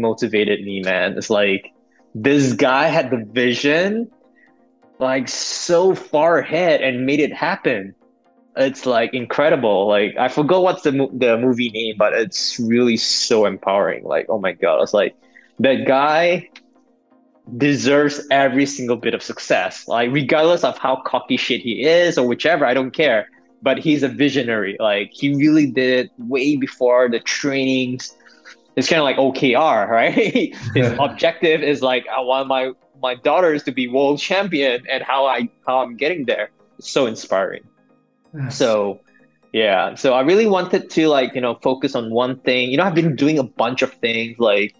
motivated 0.00 0.64
me, 0.64 0.80
man. 0.82 1.16
It's 1.16 1.30
like 1.30 1.72
this 2.14 2.54
guy 2.54 2.86
had 2.86 3.10
the 3.10 3.24
vision 3.32 4.10
like 4.98 5.28
so 5.28 5.94
far 5.94 6.38
ahead 6.38 6.80
and 6.80 7.06
made 7.06 7.20
it 7.20 7.32
happen. 7.32 7.94
It's 8.56 8.84
like 8.84 9.14
incredible. 9.14 9.86
Like 9.86 10.16
I 10.18 10.28
forgot 10.28 10.62
what's 10.62 10.82
the 10.82 10.92
the 11.12 11.38
movie 11.38 11.70
name, 11.70 11.94
but 11.98 12.12
it's 12.12 12.58
really 12.58 12.96
so 12.96 13.46
empowering. 13.46 14.04
Like 14.04 14.26
oh 14.28 14.40
my 14.40 14.52
god, 14.52 14.82
it's 14.82 14.94
like 14.94 15.14
that 15.60 15.86
guy 15.86 16.48
deserves 17.56 18.20
every 18.30 18.66
single 18.66 18.96
bit 18.96 19.14
of 19.14 19.22
success. 19.22 19.88
Like 19.88 20.10
regardless 20.12 20.64
of 20.64 20.78
how 20.78 20.96
cocky 20.96 21.36
shit 21.36 21.60
he 21.60 21.84
is 21.84 22.18
or 22.18 22.26
whichever, 22.26 22.64
I 22.64 22.74
don't 22.74 22.92
care. 22.92 23.28
But 23.62 23.78
he's 23.78 24.02
a 24.02 24.08
visionary. 24.08 24.76
Like 24.80 25.10
he 25.12 25.34
really 25.34 25.70
did 25.70 26.06
it 26.06 26.10
way 26.18 26.56
before 26.56 27.08
the 27.08 27.20
trainings 27.20 28.14
it's 28.76 28.88
kind 28.88 29.00
of 29.00 29.04
like 29.04 29.16
OKR, 29.16 29.88
right? 30.00 30.54
His 30.74 30.94
objective 30.98 31.62
is 31.62 31.82
like 31.82 32.06
I 32.08 32.20
want 32.20 32.48
my 32.48 32.72
my 33.02 33.14
daughters 33.14 33.62
to 33.64 33.72
be 33.72 33.88
world 33.88 34.18
champion, 34.18 34.84
and 34.90 35.02
how 35.02 35.26
I 35.26 35.48
how 35.66 35.80
I'm 35.82 35.96
getting 35.96 36.24
there. 36.26 36.50
It's 36.78 36.90
so 36.90 37.06
inspiring. 37.06 37.62
Yes. 38.34 38.56
So 38.56 39.00
yeah, 39.52 39.94
so 39.94 40.14
I 40.14 40.20
really 40.20 40.46
wanted 40.46 40.90
to 40.90 41.08
like 41.08 41.34
you 41.34 41.40
know 41.40 41.56
focus 41.62 41.94
on 41.94 42.10
one 42.10 42.38
thing. 42.40 42.70
You 42.70 42.76
know, 42.76 42.84
I've 42.84 42.94
been 42.94 43.16
doing 43.16 43.38
a 43.38 43.42
bunch 43.42 43.82
of 43.82 43.92
things 43.94 44.38
like 44.38 44.74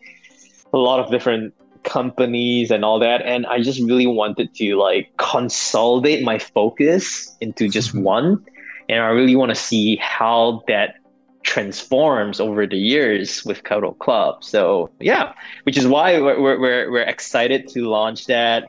a 0.73 0.79
lot 0.79 1.01
of 1.01 1.11
different 1.11 1.53
companies 1.83 2.71
and 2.71 2.85
all 2.85 2.99
that 2.99 3.23
and 3.23 3.47
i 3.47 3.61
just 3.61 3.81
really 3.81 4.07
wanted 4.07 4.53
to 4.55 4.77
like 4.77 5.11
consolidate 5.17 6.23
my 6.23 6.39
focus 6.39 7.37
into 7.41 7.69
just 7.69 7.95
one 8.13 8.45
and 8.89 9.03
i 9.03 9.09
really 9.09 9.37
want 9.37 9.51
to 9.51 9.55
see 9.55 9.97
how 9.97 10.63
that 10.69 10.95
transforms 11.43 12.41
over 12.41 12.67
the 12.67 12.77
years 12.77 13.45
with 13.45 13.65
Capital 13.65 13.95
Club. 13.95 14.45
So 14.45 14.91
yeah, 15.01 15.33
which 15.65 15.77
is 15.77 15.87
why 15.87 16.21
we're, 16.21 16.41
we're, 16.41 16.91
we're 16.91 17.03
excited 17.03 17.69
to 17.69 17.89
launch 17.89 18.27
that. 18.27 18.69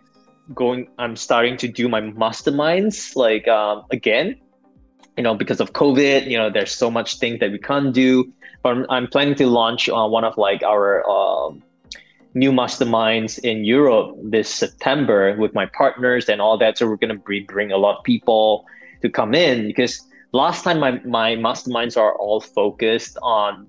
Going, 0.55 0.88
I'm 0.97 1.16
starting 1.16 1.57
to 1.57 1.68
do 1.68 1.88
my 1.88 2.01
masterminds 2.01 3.16
like 3.16 3.47
um, 3.47 3.84
again, 3.91 4.36
you 5.16 5.24
know, 5.24 5.36
because 5.36 5.59
of 5.62 5.74
COVID. 5.74 6.28
You 6.28 6.38
know, 6.38 6.49
there's 6.49 6.72
so 6.72 6.89
much 6.89 7.20
things 7.20 7.39
that 7.39 7.51
we 7.51 7.59
can't 7.59 7.93
do. 7.93 8.32
But 8.64 8.70
I'm, 8.70 8.86
I'm 8.89 9.07
planning 9.07 9.36
to 9.36 9.47
launch 9.47 9.88
uh, 9.88 10.07
one 10.07 10.24
of 10.24 10.38
like 10.38 10.62
our 10.64 11.07
um, 11.09 11.64
new 12.34 12.51
masterminds 12.51 13.39
in 13.39 13.65
Europe 13.65 14.15
this 14.23 14.49
September 14.49 15.36
with 15.38 15.53
my 15.53 15.65
partners 15.65 16.29
and 16.29 16.41
all 16.41 16.57
that. 16.57 16.77
So 16.77 16.88
we're 16.88 16.97
gonna 16.97 17.15
bring 17.15 17.45
bring 17.45 17.71
a 17.71 17.77
lot 17.77 17.97
of 17.97 18.03
people 18.03 18.65
to 19.01 19.09
come 19.09 19.34
in 19.34 19.67
because 19.67 20.01
last 20.32 20.63
time 20.63 20.79
my, 20.79 20.99
my 21.05 21.36
masterminds 21.36 21.97
are 21.97 22.15
all 22.15 22.39
focused 22.39 23.17
on 23.21 23.67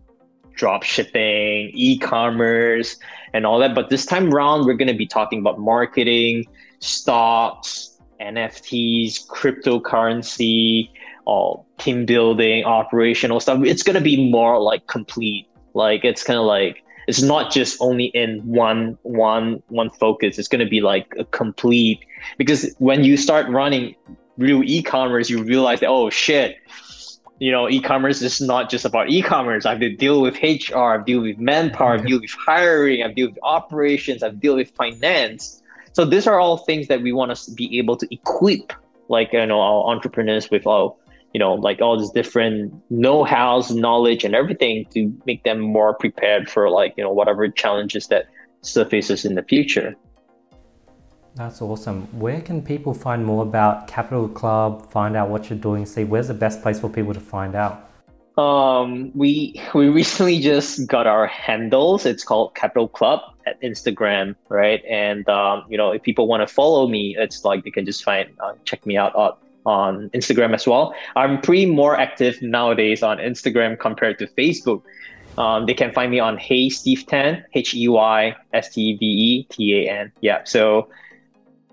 drop 0.54 0.82
shipping, 0.82 1.70
e-commerce, 1.72 2.96
and 3.32 3.46
all 3.46 3.58
that. 3.58 3.74
But 3.74 3.90
this 3.90 4.06
time 4.06 4.32
around, 4.32 4.66
we're 4.66 4.74
going 4.74 4.88
to 4.88 4.94
be 4.94 5.06
talking 5.06 5.40
about 5.40 5.58
marketing, 5.58 6.44
stocks, 6.80 7.98
NFTs, 8.20 9.26
cryptocurrency, 9.26 10.90
all 11.24 11.66
team 11.78 12.04
building, 12.04 12.64
operational 12.64 13.40
stuff. 13.40 13.64
It's 13.64 13.82
going 13.82 13.94
to 13.94 14.02
be 14.02 14.30
more 14.30 14.60
like 14.60 14.86
complete. 14.86 15.48
Like 15.74 16.04
it's 16.04 16.22
kind 16.22 16.38
of 16.38 16.44
like 16.44 16.84
it's 17.06 17.22
not 17.22 17.52
just 17.52 17.76
only 17.80 18.06
in 18.06 18.40
one 18.40 18.98
one 19.02 19.62
one 19.68 19.90
focus. 19.90 20.38
It's 20.38 20.48
going 20.48 20.64
to 20.64 20.70
be 20.70 20.80
like 20.80 21.14
a 21.18 21.24
complete 21.24 22.04
because 22.38 22.74
when 22.78 23.04
you 23.04 23.16
start 23.16 23.48
running 23.48 23.94
real 24.38 24.62
e-commerce, 24.64 25.28
you 25.28 25.42
realize 25.42 25.80
that 25.80 25.88
oh 25.88 26.10
shit, 26.10 26.56
you 27.38 27.50
know, 27.50 27.68
e-commerce 27.68 28.22
is 28.22 28.40
not 28.40 28.70
just 28.70 28.84
about 28.84 29.10
e-commerce. 29.10 29.66
I 29.66 29.70
have 29.70 29.80
to 29.80 29.94
deal 29.94 30.20
with 30.20 30.36
HR, 30.42 30.76
I 30.76 30.92
have 30.92 31.06
deal 31.06 31.20
with 31.22 31.38
manpower, 31.38 31.94
I 31.94 31.96
have 31.96 32.06
deal 32.06 32.20
with 32.20 32.30
hiring, 32.30 33.02
I 33.02 33.08
have 33.08 33.16
deal 33.16 33.28
with 33.28 33.38
operations, 33.42 34.22
I 34.22 34.26
have 34.26 34.40
deal 34.40 34.56
with 34.56 34.70
finance. 34.70 35.60
So 35.92 36.04
these 36.04 36.26
are 36.26 36.38
all 36.40 36.58
things 36.58 36.88
that 36.88 37.02
we 37.02 37.12
want 37.12 37.34
to 37.34 37.50
be 37.52 37.78
able 37.78 37.96
to 37.96 38.14
equip, 38.14 38.72
like 39.08 39.32
you 39.32 39.44
know, 39.44 39.60
our 39.60 39.92
entrepreneurs 39.92 40.50
with 40.50 40.66
all, 40.66 40.98
you 41.32 41.38
know, 41.38 41.54
like 41.54 41.80
all 41.80 41.98
these 41.98 42.10
different 42.10 42.74
know-hows, 42.90 43.70
knowledge, 43.70 44.24
and 44.24 44.34
everything 44.34 44.86
to 44.94 45.12
make 45.26 45.44
them 45.44 45.60
more 45.60 45.94
prepared 45.94 46.50
for 46.50 46.68
like 46.70 46.94
you 46.96 47.04
know 47.04 47.12
whatever 47.12 47.48
challenges 47.48 48.06
that 48.08 48.26
surfaces 48.60 49.24
in 49.24 49.34
the 49.34 49.42
future. 49.42 49.96
That's 51.34 51.62
awesome. 51.62 52.02
Where 52.18 52.42
can 52.42 52.60
people 52.60 52.92
find 52.92 53.24
more 53.24 53.42
about 53.42 53.88
Capital 53.88 54.28
Club, 54.28 54.90
find 54.90 55.16
out 55.16 55.30
what 55.30 55.48
you're 55.48 55.58
doing? 55.58 55.86
See, 55.86 56.04
where's 56.04 56.28
the 56.28 56.34
best 56.34 56.60
place 56.60 56.78
for 56.78 56.90
people 56.90 57.14
to 57.14 57.20
find 57.20 57.54
out? 57.54 57.88
Um, 58.36 59.10
we 59.14 59.60
we 59.74 59.88
recently 59.88 60.40
just 60.40 60.86
got 60.86 61.06
our 61.06 61.26
handles. 61.26 62.06
It's 62.06 62.24
called 62.24 62.54
Capital 62.54 62.88
Club 62.88 63.20
at 63.46 63.60
Instagram, 63.60 64.36
right? 64.48 64.82
And 64.88 65.28
um, 65.28 65.64
you 65.68 65.76
know, 65.76 65.92
if 65.92 66.02
people 66.02 66.26
want 66.26 66.46
to 66.46 66.52
follow 66.52 66.86
me, 66.86 67.16
it's 67.18 67.44
like 67.44 67.64
they 67.64 67.70
can 67.70 67.84
just 67.84 68.04
find 68.04 68.30
uh, 68.40 68.52
check 68.64 68.86
me 68.86 68.96
out 68.96 69.14
on, 69.14 69.36
on 69.66 70.10
Instagram 70.10 70.54
as 70.54 70.66
well. 70.66 70.94
I'm 71.16 71.40
pretty 71.40 71.66
more 71.66 71.98
active 71.98 72.40
nowadays 72.42 73.02
on 73.02 73.18
Instagram 73.18 73.78
compared 73.78 74.18
to 74.18 74.26
Facebook. 74.28 74.82
Um, 75.38 75.66
they 75.66 75.74
can 75.74 75.92
find 75.92 76.10
me 76.10 76.20
on 76.20 76.36
Hey 76.36 76.68
Steve 76.68 77.06
Tan, 77.06 77.44
H 77.54 77.74
E 77.74 77.88
Y 77.88 78.36
S 78.52 78.74
T 78.74 78.96
V 78.96 79.06
E 79.06 79.44
T 79.44 79.86
A 79.86 79.90
N. 79.90 80.12
Yeah, 80.20 80.42
so 80.44 80.88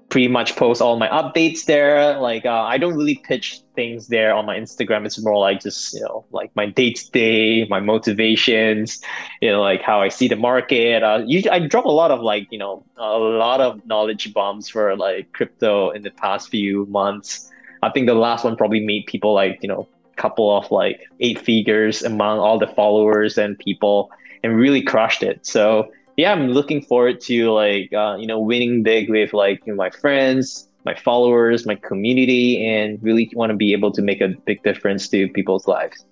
pretty 0.09 0.27
much 0.27 0.55
post 0.55 0.81
all 0.81 0.97
my 0.97 1.07
updates 1.09 1.65
there. 1.65 2.19
Like 2.19 2.45
uh, 2.45 2.63
I 2.63 2.77
don't 2.77 2.95
really 2.95 3.21
pitch 3.23 3.61
things 3.75 4.07
there 4.07 4.33
on 4.33 4.45
my 4.45 4.57
Instagram. 4.57 5.05
It's 5.05 5.21
more 5.21 5.37
like 5.37 5.61
just 5.61 5.93
you 5.93 6.01
know 6.01 6.25
like 6.31 6.51
my 6.55 6.65
day 6.65 6.91
to 6.91 7.11
day, 7.11 7.65
my 7.67 7.79
motivations, 7.79 9.01
you 9.41 9.51
know 9.51 9.61
like 9.61 9.81
how 9.81 10.01
I 10.01 10.09
see 10.09 10.27
the 10.27 10.35
market. 10.35 11.03
Uh, 11.03 11.23
I 11.51 11.59
drop 11.59 11.85
a 11.85 11.89
lot 11.89 12.11
of 12.11 12.21
like 12.21 12.47
you 12.51 12.57
know 12.57 12.83
a 12.97 13.17
lot 13.17 13.61
of 13.61 13.85
knowledge 13.85 14.33
bombs 14.33 14.67
for 14.69 14.95
like 14.95 15.31
crypto 15.33 15.91
in 15.91 16.01
the 16.01 16.11
past 16.11 16.49
few 16.49 16.85
months. 16.87 17.49
I 17.81 17.89
think 17.89 18.07
the 18.07 18.15
last 18.15 18.43
one 18.43 18.55
probably 18.55 18.81
made 18.81 19.05
people 19.05 19.33
like 19.33 19.59
you 19.61 19.69
know 19.69 19.87
couple 20.19 20.55
of 20.55 20.69
like 20.69 20.99
eight 21.21 21.39
figures 21.39 22.03
among 22.03 22.39
all 22.39 22.59
the 22.59 22.67
followers 22.67 23.37
and 23.37 23.57
people 23.57 24.11
and 24.43 24.55
really 24.57 24.81
crushed 24.81 25.23
it. 25.23 25.45
So 25.45 25.91
yeah, 26.17 26.33
I'm 26.33 26.49
looking 26.49 26.81
forward 26.81 27.21
to 27.21 27.51
like 27.51 27.91
uh, 27.93 28.17
you 28.19 28.27
know 28.27 28.39
winning 28.39 28.83
big 28.83 29.09
with 29.09 29.33
like 29.33 29.65
you 29.65 29.73
know, 29.73 29.77
my 29.77 29.89
friends, 29.89 30.67
my 30.85 30.93
followers, 30.93 31.65
my 31.65 31.75
community, 31.75 32.67
and 32.67 33.01
really 33.01 33.31
want 33.33 33.51
to 33.51 33.55
be 33.55 33.71
able 33.73 33.91
to 33.93 34.01
make 34.01 34.21
a 34.21 34.29
big 34.45 34.61
difference 34.63 35.07
to 35.09 35.27
people's 35.29 35.67
lives. 35.67 36.05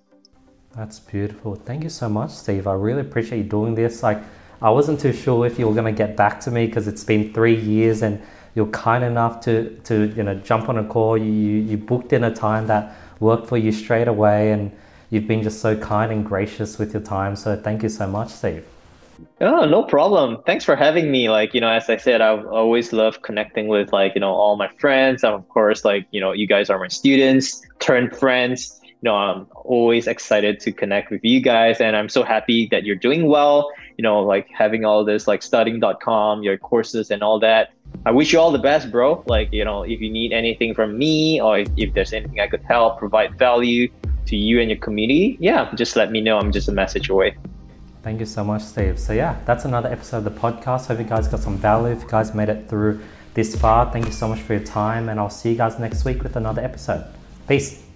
That's 0.74 0.98
beautiful. 0.98 1.56
Thank 1.56 1.84
you 1.84 1.90
so 1.90 2.08
much, 2.08 2.30
Steve. 2.30 2.66
I 2.66 2.74
really 2.74 3.00
appreciate 3.00 3.38
you 3.38 3.44
doing 3.44 3.74
this. 3.74 4.02
Like, 4.02 4.22
I 4.62 4.70
wasn't 4.70 5.00
too 5.00 5.12
sure 5.12 5.46
if 5.46 5.58
you 5.58 5.66
were 5.66 5.74
going 5.74 5.92
to 5.92 5.98
get 6.04 6.16
back 6.16 6.40
to 6.40 6.50
me 6.50 6.66
because 6.66 6.86
it's 6.86 7.04
been 7.04 7.32
three 7.32 7.56
years 7.56 8.02
and 8.02 8.22
you're 8.58 8.66
kind 8.66 9.04
enough 9.04 9.40
to, 9.42 9.70
to 9.84 10.12
you 10.16 10.24
know 10.24 10.34
jump 10.34 10.68
on 10.68 10.76
a 10.78 10.84
call. 10.84 11.16
You, 11.16 11.30
you 11.70 11.76
booked 11.76 12.12
in 12.12 12.24
a 12.24 12.34
time 12.34 12.66
that 12.66 12.92
worked 13.20 13.46
for 13.46 13.56
you 13.56 13.70
straight 13.70 14.08
away, 14.08 14.50
and 14.50 14.72
you've 15.10 15.28
been 15.28 15.44
just 15.44 15.60
so 15.60 15.76
kind 15.76 16.10
and 16.10 16.26
gracious 16.26 16.76
with 16.76 16.92
your 16.92 17.02
time. 17.02 17.36
So 17.36 17.56
thank 17.56 17.84
you 17.84 17.88
so 17.88 18.08
much, 18.08 18.30
Steve. 18.30 18.64
Oh, 19.40 19.64
no 19.64 19.84
problem. 19.84 20.38
Thanks 20.44 20.64
for 20.64 20.74
having 20.74 21.12
me. 21.12 21.30
Like, 21.30 21.54
you 21.54 21.60
know, 21.60 21.70
as 21.70 21.88
I 21.88 21.98
said, 21.98 22.20
I've 22.20 22.46
always 22.46 22.92
loved 22.92 23.22
connecting 23.22 23.68
with 23.68 23.92
like, 23.92 24.16
you 24.16 24.20
know, 24.20 24.32
all 24.32 24.56
my 24.56 24.68
friends. 24.80 25.22
And 25.22 25.34
of 25.34 25.48
course, 25.48 25.84
like, 25.84 26.06
you 26.10 26.20
know, 26.20 26.32
you 26.32 26.48
guys 26.48 26.68
are 26.68 26.78
my 26.80 26.88
students, 26.88 27.62
turned 27.78 28.16
friends. 28.16 28.80
You 28.82 28.94
know, 29.02 29.14
I'm 29.14 29.46
always 29.54 30.08
excited 30.08 30.58
to 30.60 30.72
connect 30.72 31.12
with 31.12 31.24
you 31.24 31.40
guys. 31.40 31.80
And 31.80 31.96
I'm 31.96 32.08
so 32.08 32.24
happy 32.24 32.66
that 32.72 32.84
you're 32.84 32.96
doing 32.96 33.28
well, 33.28 33.70
you 33.96 34.02
know, 34.02 34.20
like 34.20 34.48
having 34.52 34.84
all 34.84 35.04
this 35.04 35.28
like 35.28 35.42
studying.com, 35.42 36.42
your 36.42 36.58
courses 36.58 37.12
and 37.12 37.22
all 37.22 37.38
that. 37.38 37.70
I 38.06 38.10
wish 38.10 38.32
you 38.32 38.40
all 38.40 38.50
the 38.52 38.58
best, 38.58 38.90
bro. 38.90 39.22
Like, 39.26 39.52
you 39.52 39.64
know, 39.64 39.82
if 39.82 40.00
you 40.00 40.10
need 40.10 40.32
anything 40.32 40.74
from 40.74 40.96
me 40.96 41.40
or 41.40 41.58
if, 41.58 41.68
if 41.76 41.94
there's 41.94 42.12
anything 42.12 42.40
I 42.40 42.46
could 42.46 42.62
help, 42.62 42.98
provide 42.98 43.38
value 43.38 43.90
to 44.26 44.36
you 44.36 44.60
and 44.60 44.70
your 44.70 44.78
community, 44.78 45.36
yeah, 45.40 45.72
just 45.74 45.96
let 45.96 46.10
me 46.10 46.20
know. 46.20 46.38
I'm 46.38 46.52
just 46.52 46.68
a 46.68 46.72
message 46.72 47.08
away. 47.10 47.36
Thank 48.02 48.20
you 48.20 48.26
so 48.26 48.44
much, 48.44 48.62
Steve. 48.62 48.98
So, 48.98 49.12
yeah, 49.12 49.36
that's 49.44 49.64
another 49.64 49.90
episode 49.90 50.18
of 50.18 50.24
the 50.24 50.30
podcast. 50.30 50.86
Hope 50.86 50.98
you 50.98 51.04
guys 51.04 51.28
got 51.28 51.40
some 51.40 51.58
value. 51.58 51.92
If 51.92 52.02
you 52.02 52.08
guys 52.08 52.34
made 52.34 52.48
it 52.48 52.68
through 52.68 53.00
this 53.34 53.54
far, 53.54 53.92
thank 53.92 54.06
you 54.06 54.12
so 54.12 54.28
much 54.28 54.40
for 54.40 54.54
your 54.54 54.64
time. 54.64 55.08
And 55.08 55.18
I'll 55.18 55.28
see 55.28 55.50
you 55.50 55.56
guys 55.56 55.78
next 55.78 56.04
week 56.04 56.22
with 56.22 56.36
another 56.36 56.62
episode. 56.62 57.04
Peace. 57.46 57.87